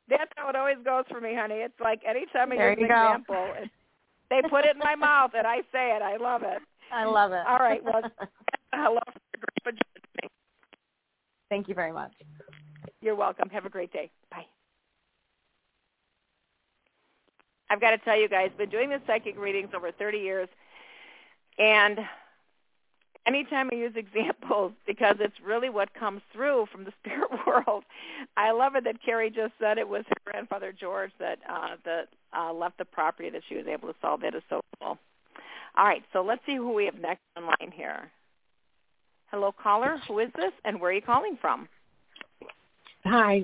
that's 0.08 0.32
how 0.36 0.50
it 0.50 0.56
always 0.56 0.78
goes 0.86 1.04
for 1.10 1.20
me, 1.20 1.34
honey. 1.36 1.56
It's 1.56 1.80
like 1.80 2.02
anytime 2.08 2.52
I 2.52 2.56
There 2.56 2.70
use 2.70 2.80
an 2.82 2.88
go. 2.88 2.94
example, 2.94 3.54
they 4.30 4.42
put 4.50 4.66
it 4.66 4.76
in 4.76 4.80
my 4.80 4.96
mouth 4.96 5.32
and 5.36 5.48
I 5.48 5.58
say 5.72 5.96
it. 5.96 6.02
I 6.02 6.18
love 6.18 6.44
it. 6.44 6.60
I 6.92 7.06
love 7.06 7.32
it. 7.32 7.44
All 7.48 7.58
right, 7.58 7.84
well, 7.84 8.02
hello, 8.74 9.00
Jimmy. 9.66 10.30
Thank 11.50 11.68
you 11.68 11.74
very 11.76 11.92
much. 11.92 12.12
You're 13.02 13.16
welcome. 13.16 13.50
Have 13.50 13.66
a 13.66 13.70
great 13.70 13.92
day. 13.92 14.12
Bye. 14.30 14.46
I've 17.70 17.82
got 17.82 17.92
to 17.92 17.98
tell 18.00 18.20
you 18.20 18.30
guys, 18.30 18.52
been 18.58 18.70
doing 18.70 18.90
the 18.90 19.02
psychic 19.08 19.38
readings 19.38 19.70
over 19.76 19.92
30 19.92 20.20
years, 20.20 20.48
and 21.58 22.00
anytime 23.26 23.70
I 23.72 23.76
use 23.76 23.94
examples, 23.96 24.74
because 24.88 25.18
it's 25.20 25.36
really 25.46 25.70
what 25.70 25.94
comes 25.94 26.22
through 26.34 26.68
from 26.72 26.84
the 26.84 26.94
spirit 27.04 27.30
world. 27.46 27.84
I 28.38 28.52
love 28.52 28.76
it 28.76 28.84
that 28.86 29.04
Carrie 29.04 29.30
just 29.30 29.54
said 29.60 29.78
it 29.78 29.88
was 29.88 30.04
her 30.08 30.32
grandfather 30.32 30.74
George 30.78 31.12
that 31.20 31.40
uh, 31.50 31.76
that 31.86 32.08
uh, 32.38 32.54
left 32.54 32.78
the 32.78 32.86
property 32.86 33.30
that 33.30 33.42
she 33.48 33.56
was 33.56 33.66
able 33.68 33.90
to 33.90 33.96
sell. 34.02 34.18
That 34.18 34.36
is 34.36 34.44
so 34.50 34.62
cool. 34.80 34.98
All 35.78 35.86
right, 35.86 36.04
so 36.14 36.22
let's 36.22 36.42
see 36.46 36.56
who 36.56 36.74
we 36.74 36.86
have 36.86 37.00
next 37.00 37.22
in 37.36 37.46
line 37.46 37.72
here. 37.74 38.10
Hello, 39.30 39.52
caller. 39.52 40.00
Who 40.08 40.20
is 40.20 40.30
this, 40.38 40.54
and 40.64 40.80
where 40.80 40.92
are 40.92 40.94
you 40.94 41.02
calling 41.02 41.38
from? 41.42 41.68
Hi, 43.04 43.44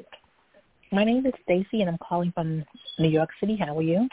my 0.92 1.04
name 1.04 1.26
is 1.26 1.34
Stacy, 1.44 1.82
and 1.82 1.90
I'm 1.90 1.98
calling 1.98 2.32
from 2.32 2.64
New 3.00 3.10
York 3.10 3.30
City. 3.40 3.58
How 3.58 3.78
are 3.78 3.82
you? 3.82 4.08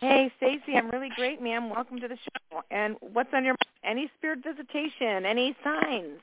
Hey, 0.00 0.30
Stacy, 0.36 0.76
I'm 0.76 0.90
really 0.90 1.08
great, 1.16 1.42
ma'am. 1.42 1.70
Welcome 1.70 2.00
to 2.00 2.08
the 2.08 2.16
show. 2.16 2.62
And 2.70 2.96
what's 3.00 3.30
on 3.34 3.44
your 3.44 3.52
mind? 3.54 3.68
any 3.84 4.10
spirit 4.18 4.40
visitation? 4.44 5.24
Any 5.24 5.56
signs? 5.64 6.20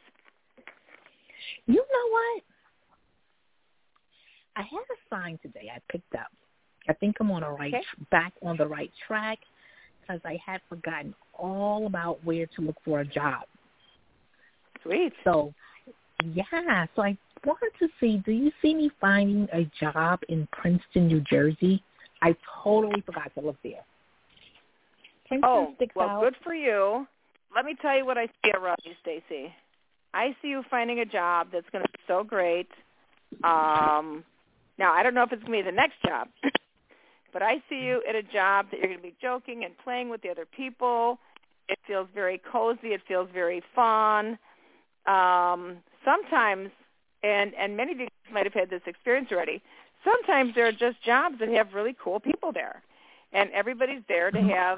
You 1.65 1.75
know 1.75 2.09
what? 2.11 2.43
I 4.55 4.61
had 4.61 4.79
a 4.79 4.99
sign 5.09 5.39
today 5.41 5.71
I 5.73 5.79
picked 5.91 6.15
up. 6.15 6.27
I 6.87 6.93
think 6.93 7.17
I'm 7.19 7.31
on 7.31 7.41
the 7.41 7.49
right 7.49 7.73
Okay. 7.73 7.83
back 8.11 8.33
on 8.41 8.55
the 8.57 8.67
right 8.67 8.91
track 9.07 9.39
because 9.99 10.21
I 10.23 10.39
had 10.45 10.61
forgotten 10.69 11.15
all 11.33 11.87
about 11.87 12.23
where 12.23 12.45
to 12.45 12.61
look 12.61 12.77
for 12.85 12.99
a 12.99 13.05
job. 13.05 13.43
Sweet. 14.83 15.11
So, 15.23 15.53
yeah. 16.23 16.85
So 16.95 17.01
I 17.01 17.17
wanted 17.43 17.71
to 17.79 17.89
see. 17.99 18.17
Do 18.17 18.31
you 18.31 18.51
see 18.61 18.75
me 18.75 18.91
finding 19.01 19.49
a 19.51 19.69
job 19.79 20.19
in 20.29 20.47
Princeton, 20.51 21.07
New 21.07 21.21
Jersey? 21.21 21.83
I 22.21 22.35
totally 22.63 23.01
forgot 23.01 23.31
to 23.35 23.41
look 23.41 23.57
there. 23.63 23.83
Princeton 25.27 25.49
Oh, 25.49 25.75
well, 25.95 26.09
out. 26.09 26.21
good 26.21 26.35
for 26.43 26.53
you. 26.53 27.07
Let 27.55 27.65
me 27.65 27.75
tell 27.81 27.97
you 27.97 28.05
what 28.05 28.17
I 28.17 28.27
see 28.27 28.51
around 28.51 28.79
you, 28.83 28.93
Stacy. 29.01 29.53
I 30.13 30.35
see 30.41 30.49
you 30.49 30.63
finding 30.69 30.99
a 30.99 31.05
job 31.05 31.47
that's 31.51 31.69
going 31.71 31.83
to 31.83 31.91
be 31.91 31.99
so 32.07 32.23
great. 32.23 32.67
Um, 33.43 34.23
now, 34.77 34.93
I 34.93 35.03
don't 35.03 35.13
know 35.13 35.23
if 35.23 35.31
it's 35.31 35.43
going 35.43 35.59
to 35.59 35.63
be 35.65 35.71
the 35.71 35.75
next 35.75 36.01
job, 36.05 36.27
but 37.33 37.41
I 37.41 37.55
see 37.69 37.79
you 37.79 38.01
at 38.07 38.15
a 38.15 38.23
job 38.23 38.67
that 38.71 38.79
you're 38.79 38.87
going 38.87 38.99
to 38.99 39.03
be 39.03 39.15
joking 39.21 39.63
and 39.63 39.73
playing 39.83 40.09
with 40.09 40.21
the 40.21 40.29
other 40.29 40.45
people. 40.45 41.19
It 41.67 41.79
feels 41.87 42.07
very 42.13 42.41
cozy. 42.51 42.89
It 42.89 43.01
feels 43.07 43.29
very 43.33 43.61
fun. 43.73 44.37
Um, 45.05 45.77
sometimes, 46.03 46.69
and 47.23 47.53
and 47.55 47.75
many 47.75 47.91
of 47.91 47.99
you 47.99 48.07
might 48.31 48.45
have 48.45 48.53
had 48.53 48.69
this 48.69 48.81
experience 48.85 49.29
already. 49.31 49.61
Sometimes 50.05 50.53
there 50.55 50.67
are 50.67 50.71
just 50.71 51.01
jobs 51.03 51.39
that 51.39 51.49
have 51.49 51.73
really 51.73 51.95
cool 52.01 52.19
people 52.19 52.51
there, 52.53 52.81
and 53.33 53.49
everybody's 53.51 54.03
there 54.07 54.31
to 54.31 54.39
have 54.39 54.77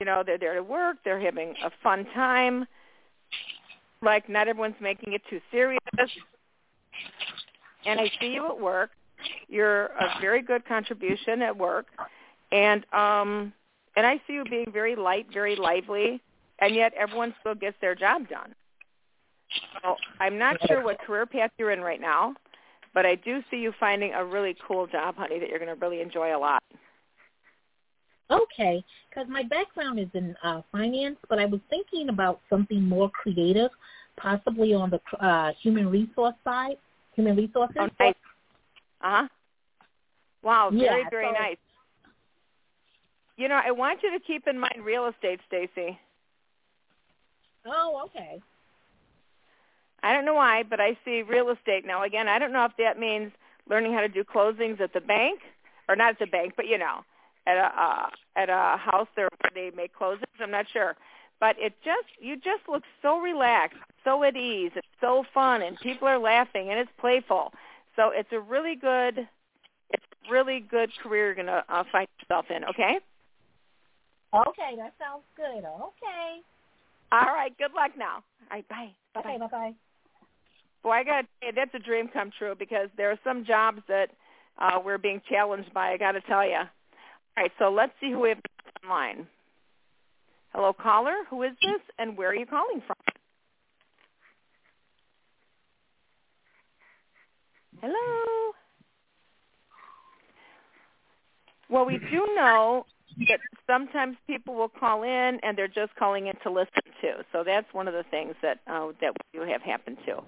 you 0.00 0.06
know 0.06 0.22
they're 0.24 0.38
there 0.38 0.54
to 0.54 0.62
work 0.62 0.96
they're 1.04 1.20
having 1.20 1.54
a 1.64 1.70
fun 1.82 2.06
time. 2.14 2.66
Like 4.00 4.28
not 4.28 4.46
everyone's 4.46 4.80
making 4.80 5.12
it 5.12 5.22
too 5.28 5.40
serious. 5.50 5.80
And 7.84 8.00
i 8.00 8.10
see 8.20 8.28
you 8.28 8.46
at 8.46 8.60
work. 8.60 8.90
You're 9.48 9.86
a 9.86 10.18
very 10.20 10.42
good 10.42 10.64
contribution 10.66 11.42
at 11.42 11.56
work. 11.56 11.86
And 12.52 12.84
um 12.92 13.52
and 13.96 14.06
i 14.06 14.20
see 14.26 14.34
you 14.34 14.44
being 14.44 14.70
very 14.72 14.94
light 14.94 15.26
very 15.32 15.56
lively 15.56 16.22
and 16.60 16.74
yet 16.74 16.92
everyone 16.94 17.34
still 17.40 17.54
gets 17.54 17.76
their 17.80 17.96
job 17.96 18.28
done. 18.28 18.54
So 19.82 19.96
i'm 20.20 20.38
not 20.38 20.56
sure 20.66 20.82
what 20.84 21.00
career 21.00 21.26
path 21.26 21.50
you're 21.58 21.72
in 21.72 21.80
right 21.80 22.00
now 22.00 22.34
but 22.94 23.06
i 23.06 23.14
do 23.14 23.42
see 23.50 23.56
you 23.58 23.72
finding 23.78 24.12
a 24.14 24.24
really 24.24 24.56
cool 24.66 24.86
job 24.86 25.16
honey 25.16 25.38
that 25.38 25.48
you're 25.48 25.58
going 25.58 25.74
to 25.74 25.80
really 25.86 26.00
enjoy 26.00 26.34
a 26.36 26.38
lot 26.38 26.62
Okay, 28.30 28.84
because 29.08 29.26
my 29.30 29.42
background 29.42 29.98
is 29.98 30.08
in 30.12 30.36
uh, 30.42 30.60
finance, 30.70 31.16
but 31.30 31.38
I 31.38 31.46
was 31.46 31.60
thinking 31.70 32.10
about 32.10 32.40
something 32.50 32.86
more 32.86 33.10
creative, 33.10 33.70
possibly 34.18 34.74
on 34.74 34.90
the 34.90 35.00
uh, 35.24 35.52
human 35.62 35.88
resource 35.88 36.34
side, 36.44 36.76
human 37.14 37.36
resources. 37.36 37.76
Oh, 37.80 37.88
nice. 37.98 38.14
Uh-huh. 39.00 39.28
Wow, 40.42 40.70
very, 40.70 41.02
Yeah, 41.02 41.08
very 41.10 41.26
so- 41.28 41.32
nice. 41.32 41.56
You 43.38 43.48
know, 43.48 43.60
I 43.64 43.70
want 43.70 44.02
you 44.02 44.10
to 44.10 44.18
keep 44.24 44.46
in 44.48 44.58
mind 44.58 44.84
real 44.84 45.06
estate, 45.06 45.40
Stacy. 45.46 45.98
Oh, 47.64 48.02
okay. 48.06 48.42
I 50.02 50.12
don't 50.12 50.24
know 50.24 50.34
why, 50.34 50.62
but 50.62 50.80
I 50.80 50.96
see 51.04 51.22
real 51.22 51.50
estate. 51.50 51.84
Now, 51.86 52.02
again, 52.02 52.28
I 52.28 52.38
don't 52.38 52.52
know 52.52 52.64
if 52.64 52.72
that 52.78 52.98
means 52.98 53.32
learning 53.68 53.92
how 53.92 54.00
to 54.00 54.08
do 54.08 54.24
closings 54.24 54.80
at 54.80 54.92
the 54.92 55.00
bank, 55.00 55.40
or 55.88 55.96
not 55.96 56.10
at 56.10 56.18
the 56.18 56.26
bank, 56.26 56.54
but, 56.56 56.66
you 56.66 56.78
know, 56.78 57.04
at 57.46 57.56
a 57.56 57.82
uh, 57.82 58.10
at 58.36 58.48
a 58.50 58.76
house 58.76 59.08
there 59.16 59.28
where 59.40 59.50
they 59.54 59.74
make 59.76 59.96
closings. 59.96 60.24
I'm 60.40 60.50
not 60.50 60.66
sure. 60.72 60.96
But 61.40 61.56
it 61.58 61.74
just, 61.84 62.08
you 62.20 62.36
just 62.36 62.68
look 62.68 62.82
so 63.00 63.18
relaxed, 63.20 63.78
so 64.04 64.22
at 64.24 64.36
ease. 64.36 64.72
It's 64.74 64.86
so 65.00 65.24
fun, 65.32 65.62
and 65.62 65.78
people 65.80 66.08
are 66.08 66.18
laughing, 66.18 66.70
and 66.70 66.78
it's 66.78 66.90
playful. 66.98 67.52
So 67.96 68.10
it's 68.12 68.32
a 68.32 68.40
really 68.40 68.74
good, 68.74 69.28
it's 69.90 70.04
a 70.26 70.30
really 70.32 70.60
good 70.60 70.90
career 71.02 71.26
you're 71.26 71.34
going 71.34 71.46
to 71.46 71.64
uh, 71.68 71.84
find 71.90 72.08
yourself 72.20 72.46
in, 72.50 72.64
okay? 72.64 72.98
Okay, 74.34 74.76
that 74.76 74.94
sounds 74.98 75.24
good. 75.36 75.64
Okay. 75.64 76.42
All 77.10 77.32
right. 77.32 77.56
Good 77.56 77.72
luck 77.74 77.92
now. 77.96 78.16
All 78.16 78.22
right. 78.50 78.68
Bye. 78.68 78.90
Bye. 79.14 79.20
Okay, 79.20 79.38
bye-bye. 79.38 79.72
Boy, 80.82 80.90
I 80.90 81.04
got 81.04 81.20
to 81.22 81.26
tell 81.40 81.48
you, 81.48 81.52
that's 81.54 81.74
a 81.74 81.84
dream 81.84 82.08
come 82.12 82.30
true 82.38 82.54
because 82.58 82.88
there 82.96 83.10
are 83.10 83.18
some 83.24 83.44
jobs 83.44 83.82
that 83.88 84.10
uh, 84.58 84.80
we're 84.84 84.98
being 84.98 85.20
challenged 85.28 85.72
by. 85.72 85.92
I 85.92 85.96
got 85.96 86.12
to 86.12 86.20
tell 86.22 86.44
you. 86.44 86.56
All 86.56 86.64
right. 87.36 87.52
So 87.58 87.70
let's 87.70 87.92
see 88.00 88.10
who 88.10 88.20
we 88.20 88.28
have 88.30 88.38
online. 88.84 89.26
Hello, 90.54 90.72
caller. 90.72 91.14
Who 91.30 91.42
is 91.42 91.52
this, 91.62 91.80
and 91.98 92.16
where 92.16 92.30
are 92.30 92.34
you 92.34 92.46
calling 92.46 92.82
from? 92.86 92.96
Hello. 97.80 98.52
Well, 101.70 101.84
we 101.84 101.98
do 101.98 102.26
know 102.34 102.86
that 103.28 103.40
sometimes 103.66 104.16
people 104.26 104.54
will 104.54 104.68
call 104.70 105.02
in 105.02 105.38
and 105.42 105.56
they're 105.56 105.68
just 105.68 105.94
calling 105.96 106.28
in 106.28 106.34
to 106.42 106.50
listen 106.50 106.82
too. 107.00 107.14
So 107.32 107.44
that's 107.44 107.66
one 107.72 107.86
of 107.86 107.94
the 107.94 108.04
things 108.10 108.34
that 108.42 108.58
uh, 108.66 108.88
that 109.00 109.12
we 109.12 109.40
do 109.40 109.46
have 109.46 109.62
happen 109.62 109.96
too. 110.06 110.18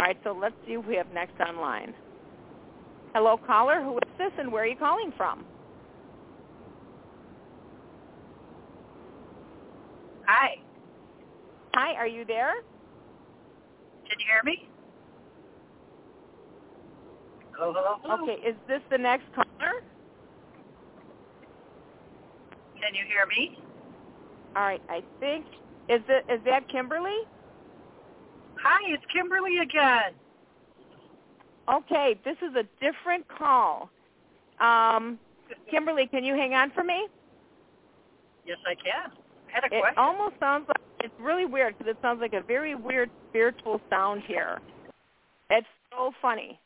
All 0.00 0.06
right, 0.06 0.18
so 0.24 0.36
let's 0.38 0.54
see 0.66 0.74
who 0.74 0.80
we 0.80 0.96
have 0.96 1.06
next 1.12 1.40
online. 1.40 1.94
Hello, 3.14 3.36
caller. 3.46 3.82
Who 3.82 3.96
is 3.98 4.12
this, 4.18 4.32
and 4.38 4.50
where 4.50 4.64
are 4.64 4.66
you 4.66 4.76
calling 4.76 5.12
from? 5.16 5.44
Hi. 10.26 10.56
Hi, 11.74 11.94
are 11.94 12.06
you 12.06 12.24
there? 12.24 12.54
Can 14.08 14.18
you 14.18 14.26
hear 14.26 14.42
me? 14.44 14.68
Hello, 17.52 17.72
hello, 17.72 17.96
hello. 18.02 18.22
Okay, 18.24 18.40
is 18.46 18.56
this 18.66 18.80
the 18.90 18.98
next 18.98 19.24
caller? 19.34 19.82
Can 22.80 22.94
you 22.94 23.04
hear 23.06 23.26
me? 23.28 23.58
All 24.56 24.62
right, 24.62 24.82
I 24.88 25.02
think 25.20 25.46
is 25.88 26.00
it 26.08 26.24
is 26.32 26.40
that 26.44 26.68
Kimberly? 26.68 27.16
Hi, 28.62 28.92
it's 28.92 29.04
Kimberly 29.12 29.58
again. 29.58 30.14
Okay, 31.68 32.18
this 32.24 32.36
is 32.42 32.54
a 32.54 32.64
different 32.80 33.26
call. 33.26 33.90
Um, 34.60 35.18
Kimberly, 35.70 36.06
can 36.06 36.24
you 36.24 36.34
hang 36.34 36.54
on 36.54 36.70
for 36.70 36.84
me? 36.84 37.08
Yes, 38.46 38.58
I 38.66 38.74
can. 38.74 39.12
I 39.48 39.52
had 39.52 39.64
a 39.64 39.66
It 39.66 39.80
question. 39.80 39.94
It 39.96 39.98
almost 39.98 40.34
sounds 40.38 40.66
like 40.68 40.76
it's 41.02 41.14
really 41.20 41.46
weird 41.46 41.76
because 41.76 41.90
it 41.90 41.98
sounds 42.02 42.20
like 42.20 42.34
a 42.34 42.40
very 42.40 42.74
weird 42.74 43.10
spiritual 43.30 43.80
sound 43.90 44.22
here. 44.26 44.60
It's 45.50 45.66
so 45.90 46.12
funny. 46.22 46.58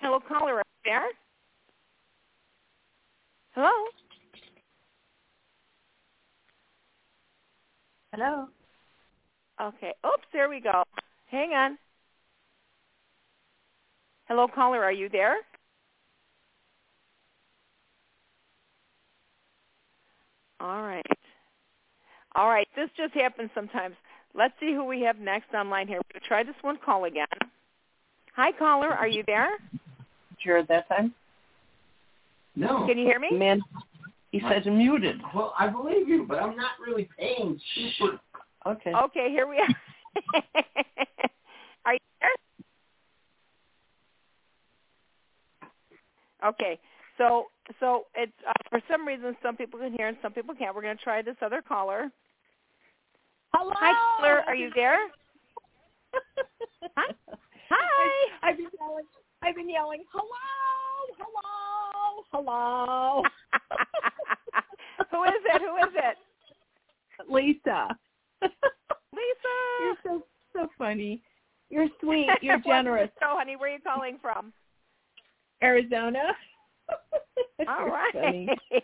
Hello, 0.00 0.18
caller, 0.20 0.54
are 0.54 0.58
you 0.58 0.90
there? 0.90 1.08
Hello. 3.52 3.70
Hello. 8.12 8.48
Okay. 9.60 9.92
Oops, 10.04 10.24
there 10.32 10.48
we 10.48 10.60
go. 10.60 10.82
Hang 11.30 11.52
on. 11.52 11.78
Hello, 14.26 14.46
caller, 14.52 14.82
are 14.82 14.92
you 14.92 15.08
there? 15.08 15.36
All 20.60 20.82
right. 20.82 21.04
All 22.34 22.48
right. 22.48 22.68
This 22.76 22.90
just 22.96 23.14
happens 23.14 23.50
sometimes. 23.54 23.94
Let's 24.34 24.54
see 24.60 24.72
who 24.72 24.84
we 24.84 25.02
have 25.02 25.18
next 25.18 25.52
online 25.54 25.88
here. 25.88 25.96
We're 25.96 26.14
going 26.14 26.22
to 26.22 26.28
try 26.28 26.42
this 26.42 26.54
one 26.62 26.78
call 26.84 27.04
again. 27.04 27.26
Hi, 28.36 28.52
caller. 28.52 28.88
Are 28.88 29.08
you 29.08 29.24
there? 29.26 29.48
Sure, 30.38 30.62
that 30.64 30.88
time? 30.88 31.12
No. 32.56 32.86
Can 32.86 32.98
you 32.98 33.06
hear 33.06 33.18
me? 33.18 33.30
Man, 33.32 33.60
he 34.30 34.40
says 34.40 34.64
muted. 34.66 35.20
Well, 35.34 35.54
I 35.58 35.68
believe 35.68 36.08
you, 36.08 36.24
but 36.28 36.40
I'm 36.40 36.56
not 36.56 36.72
really 36.84 37.08
paying 37.18 37.60
super. 37.74 38.20
Okay. 38.66 38.92
Okay, 38.94 39.30
here 39.30 39.48
we 39.48 39.58
are. 39.58 39.68
are 41.84 41.94
you 41.94 42.00
there? 42.20 42.30
Okay. 46.44 46.78
So 47.18 47.46
so 47.78 48.04
it's 48.14 48.32
uh, 48.48 48.52
for 48.70 48.80
some 48.90 49.06
reason 49.06 49.36
some 49.42 49.56
people 49.56 49.78
can 49.78 49.92
hear 49.92 50.08
and 50.08 50.16
some 50.22 50.32
people 50.32 50.54
can't. 50.54 50.74
We're 50.74 50.82
going 50.82 50.96
to 50.96 51.02
try 51.02 51.22
this 51.22 51.36
other 51.42 51.62
caller. 51.66 52.10
Hello. 53.52 53.72
Hi, 53.76 53.92
caller. 54.16 54.42
Are 54.46 54.54
you 54.54 54.70
there? 54.74 54.98
Hi. 56.96 57.12
Hi. 57.70 58.30
I've 58.42 58.56
been 58.56 58.66
yelling. 58.80 59.04
I've 59.42 59.54
been 59.54 59.70
yelling. 59.70 60.04
Hello, 60.12 60.36
hello, 61.18 62.24
hello. 62.32 63.22
Who 65.10 65.24
is 65.24 65.42
it? 65.54 65.62
Who 65.62 65.76
is 65.76 65.94
it? 65.94 66.16
Lisa. 67.30 67.88
Lisa. 68.42 69.56
You're 69.80 69.96
so 70.04 70.22
so 70.52 70.68
funny. 70.78 71.22
You're 71.70 71.88
sweet. 72.00 72.28
You're 72.42 72.58
generous. 72.66 73.10
so, 73.20 73.26
honey. 73.30 73.56
Where 73.56 73.70
are 73.70 73.74
you 73.74 73.80
calling 73.80 74.18
from? 74.20 74.52
Arizona. 75.62 76.22
All 77.68 77.86
right. 77.86 78.48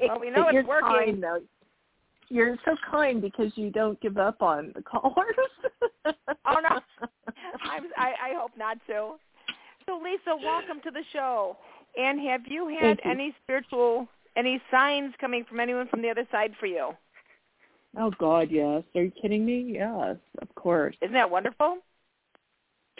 Well, 0.00 0.18
we 0.18 0.30
know 0.30 0.44
it's 0.46 0.54
You're 0.54 0.64
working. 0.64 0.88
kind, 0.88 1.22
though. 1.22 1.40
You're 2.30 2.56
so 2.64 2.74
kind 2.90 3.20
because 3.20 3.52
you 3.54 3.70
don't 3.70 4.00
give 4.00 4.16
up 4.16 4.40
on 4.40 4.72
the 4.74 4.80
callers. 4.82 5.14
Oh 6.44 6.56
no, 6.60 6.80
I'm, 7.70 7.84
I, 7.96 8.12
I 8.30 8.34
hope 8.34 8.50
not 8.58 8.78
to. 8.88 9.12
So 9.86 10.00
Lisa, 10.02 10.36
welcome 10.42 10.80
to 10.82 10.90
the 10.90 11.02
show. 11.12 11.56
And 11.96 12.18
have 12.28 12.40
you 12.46 12.68
had 12.68 12.98
Thank 12.98 13.04
you. 13.04 13.10
any 13.10 13.34
spiritual, 13.44 14.08
any 14.36 14.60
signs 14.70 15.14
coming 15.20 15.44
from 15.48 15.60
anyone 15.60 15.86
from 15.88 16.02
the 16.02 16.08
other 16.10 16.26
side 16.32 16.54
for 16.58 16.66
you? 16.66 16.90
Oh 17.96 18.10
God, 18.18 18.48
yes. 18.50 18.82
Are 18.96 19.02
you 19.02 19.12
kidding 19.20 19.44
me? 19.46 19.74
Yes, 19.78 20.16
of 20.40 20.54
course. 20.56 20.96
Isn't 21.02 21.14
that 21.14 21.30
wonderful? 21.30 21.78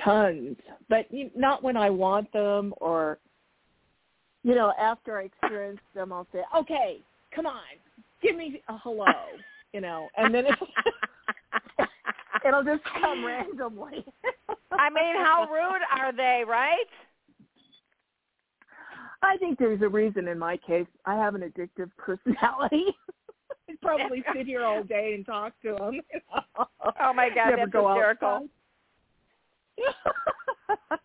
Tons, 0.03 0.57
but 0.89 1.07
not 1.37 1.63
when 1.63 1.77
I 1.77 1.91
want 1.91 2.33
them, 2.33 2.75
or 2.79 3.19
you 4.43 4.55
know, 4.55 4.73
after 4.79 5.19
I 5.19 5.25
experience 5.25 5.81
them, 5.95 6.13
I'll 6.13 6.27
say, 6.33 6.43
"Okay, 6.57 6.99
come 7.35 7.47
on, 7.47 7.61
give 8.23 8.37
me 8.37 8.63
a 8.69 8.79
hello," 8.79 9.05
you 9.73 9.81
know, 9.81 10.09
and 10.17 10.35
then 10.35 10.47
it's, 10.47 10.63
it'll 12.47 12.65
just 12.65 12.83
come 13.01 13.25
randomly. 13.25 14.05
I 14.73 14.91
mean, 14.91 15.17
how 15.17 15.47
rude 15.51 15.83
are 15.95 16.13
they, 16.13 16.43
right? 16.47 16.87
I 19.23 19.37
think 19.37 19.59
there's 19.59 19.83
a 19.83 19.89
reason 19.89 20.29
in 20.29 20.39
my 20.39 20.57
case. 20.57 20.87
I 21.07 21.15
have 21.15 21.35
an 21.35 21.43
addictive 21.43 21.91
personality. 21.97 22.87
I'd 23.69 23.81
probably 23.81 24.25
sit 24.35 24.47
here 24.47 24.65
all 24.65 24.83
day 24.83 25.13
and 25.15 25.25
talk 25.25 25.53
to 25.63 25.75
them. 25.75 26.01
Oh 27.01 27.13
my 27.13 27.29
God, 27.29 27.51
Never 27.51 27.57
that's 27.59 27.73
go 27.73 27.89
hysterical. 27.89 28.49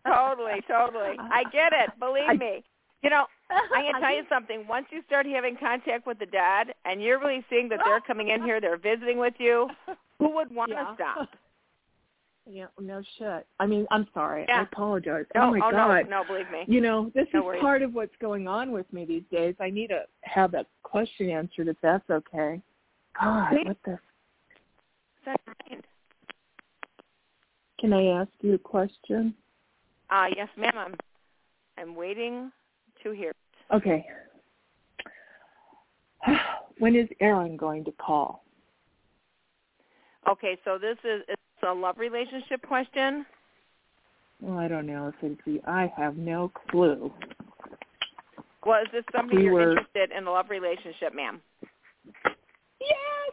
Totally, 0.06 0.60
totally. 0.68 1.16
I 1.30 1.44
get 1.52 1.72
it. 1.72 1.90
Believe 1.98 2.28
I- 2.28 2.34
me. 2.34 2.64
You 3.00 3.10
know, 3.10 3.26
I 3.48 3.82
can 3.92 4.00
tell 4.00 4.12
you 4.12 4.24
something. 4.28 4.66
Once 4.68 4.86
you 4.90 5.02
start 5.06 5.24
having 5.24 5.56
contact 5.56 6.04
with 6.04 6.18
the 6.18 6.26
dad, 6.26 6.74
and 6.84 7.00
you're 7.00 7.20
really 7.20 7.44
seeing 7.48 7.68
that 7.68 7.78
they're 7.84 8.00
coming 8.00 8.30
in 8.30 8.42
here, 8.42 8.60
they're 8.60 8.76
visiting 8.76 9.18
with 9.18 9.34
you. 9.38 9.68
Who 10.18 10.34
would 10.34 10.52
want 10.52 10.72
Yeah. 10.72 10.84
to 10.84 10.94
stop? 10.94 11.28
Yeah, 12.50 12.68
no 12.80 13.02
shit. 13.18 13.46
I 13.60 13.66
mean, 13.66 13.86
I'm 13.90 14.06
sorry. 14.14 14.46
I 14.48 14.62
apologize. 14.62 15.26
Oh 15.34 15.40
no, 15.40 15.46
oh 15.48 15.50
my 15.50 15.58
oh 15.68 15.70
god. 15.70 16.08
no, 16.08 16.22
no, 16.22 16.24
believe 16.26 16.50
me. 16.50 16.64
You 16.66 16.80
know, 16.80 17.12
this 17.14 17.26
No 17.34 17.40
is 17.40 17.44
worries. 17.44 17.60
part 17.60 17.82
of 17.82 17.92
what's 17.92 18.14
going 18.22 18.48
on 18.48 18.72
with 18.72 18.90
me 18.90 19.04
these 19.04 19.24
days. 19.30 19.54
I 19.60 19.68
need 19.68 19.88
to 19.88 20.04
have 20.22 20.50
that 20.52 20.64
question 20.82 21.28
answered 21.28 21.68
if 21.68 21.76
that's 21.82 22.08
okay. 22.08 22.62
God, 23.20 23.50
Please. 23.50 23.66
what 23.66 23.76
the 23.84 23.98
That's 25.26 25.42
right. 25.70 25.84
Can 27.78 27.92
I 27.92 28.20
ask 28.20 28.30
you 28.40 28.54
a 28.54 28.58
question? 28.58 29.34
Uh, 30.10 30.26
yes, 30.36 30.48
ma'am. 30.56 30.72
I'm, 30.76 30.94
I'm 31.78 31.94
waiting 31.94 32.50
to 33.02 33.10
hear. 33.12 33.32
Okay. 33.72 34.04
when 36.78 36.96
is 36.96 37.08
Aaron 37.20 37.56
going 37.56 37.84
to 37.84 37.92
call? 37.92 38.44
Okay, 40.28 40.58
so 40.64 40.78
this 40.78 40.96
is 41.04 41.22
it's 41.28 41.40
a 41.66 41.72
love 41.72 41.98
relationship 41.98 42.62
question. 42.66 43.24
Well, 44.40 44.58
I 44.58 44.68
don't 44.68 44.86
know 44.86 45.12
if 45.20 45.60
I 45.66 45.92
have 45.96 46.16
no 46.16 46.52
clue. 46.70 47.12
Well, 48.64 48.82
is 48.82 48.88
this 48.92 49.04
somebody 49.14 49.38
We 49.38 49.44
you're 49.44 49.52
were- 49.54 49.70
interested 49.70 50.10
in 50.16 50.26
a 50.26 50.30
love 50.30 50.50
relationship, 50.50 51.14
ma'am? 51.14 51.40
Yes. 52.80 53.32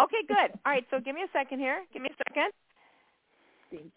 Okay, 0.00 0.22
good. 0.26 0.58
All 0.64 0.72
right, 0.72 0.84
so 0.90 0.98
give 1.00 1.14
me 1.14 1.22
a 1.22 1.32
second 1.32 1.58
here. 1.58 1.82
Give 1.92 2.02
me 2.02 2.08
a 2.10 2.16
second. 2.28 2.52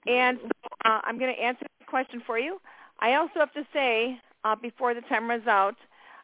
And 0.07 0.39
uh, 0.85 1.01
I'm 1.03 1.17
going 1.17 1.33
to 1.33 1.41
answer 1.41 1.65
the 1.79 1.85
question 1.85 2.21
for 2.25 2.37
you. 2.37 2.59
I 2.99 3.15
also 3.15 3.33
have 3.35 3.53
to 3.53 3.65
say, 3.73 4.19
uh, 4.43 4.55
before 4.55 4.93
the 4.93 5.01
time 5.01 5.29
runs 5.29 5.47
out, 5.47 5.75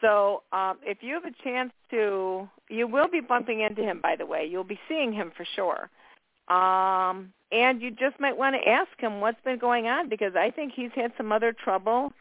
So 0.00 0.42
um, 0.52 0.78
if 0.82 0.98
you 1.00 1.14
have 1.14 1.24
a 1.24 1.42
chance 1.42 1.72
to, 1.90 2.48
you 2.68 2.86
will 2.86 3.08
be 3.08 3.20
bumping 3.20 3.60
into 3.60 3.82
him, 3.82 4.00
by 4.02 4.16
the 4.16 4.26
way. 4.26 4.46
You'll 4.48 4.62
be 4.62 4.78
seeing 4.88 5.12
him 5.12 5.32
for 5.36 5.46
sure. 5.56 5.90
Um, 6.54 7.32
and 7.50 7.80
you 7.80 7.90
just 7.90 8.20
might 8.20 8.36
want 8.36 8.54
to 8.54 8.70
ask 8.70 8.90
him 8.98 9.20
what's 9.20 9.40
been 9.44 9.58
going 9.58 9.86
on 9.86 10.10
because 10.10 10.34
I 10.36 10.50
think 10.50 10.72
he's 10.76 10.90
had 10.94 11.12
some 11.16 11.32
other 11.32 11.52
trouble 11.52 12.12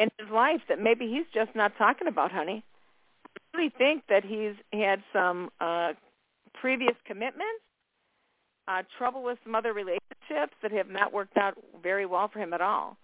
in 0.00 0.10
his 0.18 0.30
life 0.30 0.62
that 0.68 0.80
maybe 0.80 1.06
he's 1.08 1.26
just 1.32 1.54
not 1.54 1.76
talking 1.76 2.08
about, 2.08 2.32
honey. 2.32 2.64
I 3.36 3.56
really 3.56 3.72
think 3.76 4.04
that 4.08 4.24
he's 4.24 4.54
had 4.72 5.02
some 5.12 5.50
uh, 5.60 5.92
previous 6.54 6.94
commitments, 7.04 7.62
uh, 8.66 8.82
trouble 8.96 9.22
with 9.22 9.38
some 9.44 9.54
other 9.54 9.74
relationships 9.74 10.54
that 10.62 10.72
have 10.72 10.88
not 10.88 11.12
worked 11.12 11.36
out 11.36 11.54
very 11.82 12.06
well 12.06 12.28
for 12.28 12.38
him 12.38 12.54
at 12.54 12.62
all. 12.62 12.96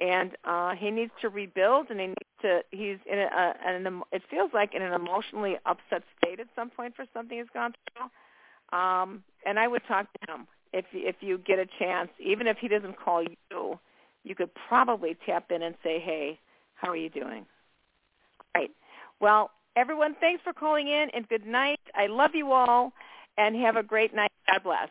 And 0.00 0.32
uh, 0.44 0.74
he 0.74 0.90
needs 0.90 1.12
to 1.20 1.28
rebuild, 1.28 1.90
and 1.90 2.00
he 2.00 2.06
needs 2.06 2.16
to. 2.40 2.62
He's 2.70 2.96
in 3.06 3.18
a, 3.18 3.26
a, 3.26 3.54
an. 3.66 4.02
It 4.10 4.22
feels 4.30 4.50
like 4.54 4.74
in 4.74 4.82
an 4.82 4.94
emotionally 4.94 5.58
upset 5.66 6.02
state 6.16 6.40
at 6.40 6.46
some 6.56 6.70
point 6.70 6.96
for 6.96 7.04
something 7.12 7.36
he's 7.36 7.46
gone 7.52 7.74
through. 7.92 8.78
Um, 8.78 9.22
and 9.44 9.58
I 9.58 9.68
would 9.68 9.82
talk 9.86 10.06
to 10.12 10.32
him 10.32 10.46
if 10.72 10.86
if 10.92 11.16
you 11.20 11.38
get 11.38 11.58
a 11.58 11.66
chance, 11.78 12.08
even 12.18 12.46
if 12.46 12.56
he 12.56 12.68
doesn't 12.68 12.98
call 12.98 13.22
you, 13.22 13.78
you 14.24 14.34
could 14.34 14.50
probably 14.68 15.16
tap 15.26 15.50
in 15.50 15.62
and 15.62 15.74
say, 15.82 16.00
"Hey, 16.00 16.38
how 16.74 16.88
are 16.90 16.96
you 16.96 17.10
doing?" 17.10 17.46
All 18.54 18.62
right. 18.62 18.70
Well, 19.20 19.50
everyone, 19.76 20.14
thanks 20.20 20.42
for 20.42 20.52
calling 20.52 20.88
in, 20.88 21.10
and 21.14 21.28
good 21.28 21.46
night. 21.46 21.80
I 21.94 22.06
love 22.06 22.34
you 22.34 22.52
all, 22.52 22.92
and 23.38 23.56
have 23.56 23.76
a 23.76 23.82
great 23.82 24.14
night. 24.14 24.32
God 24.50 24.62
bless. 24.62 24.88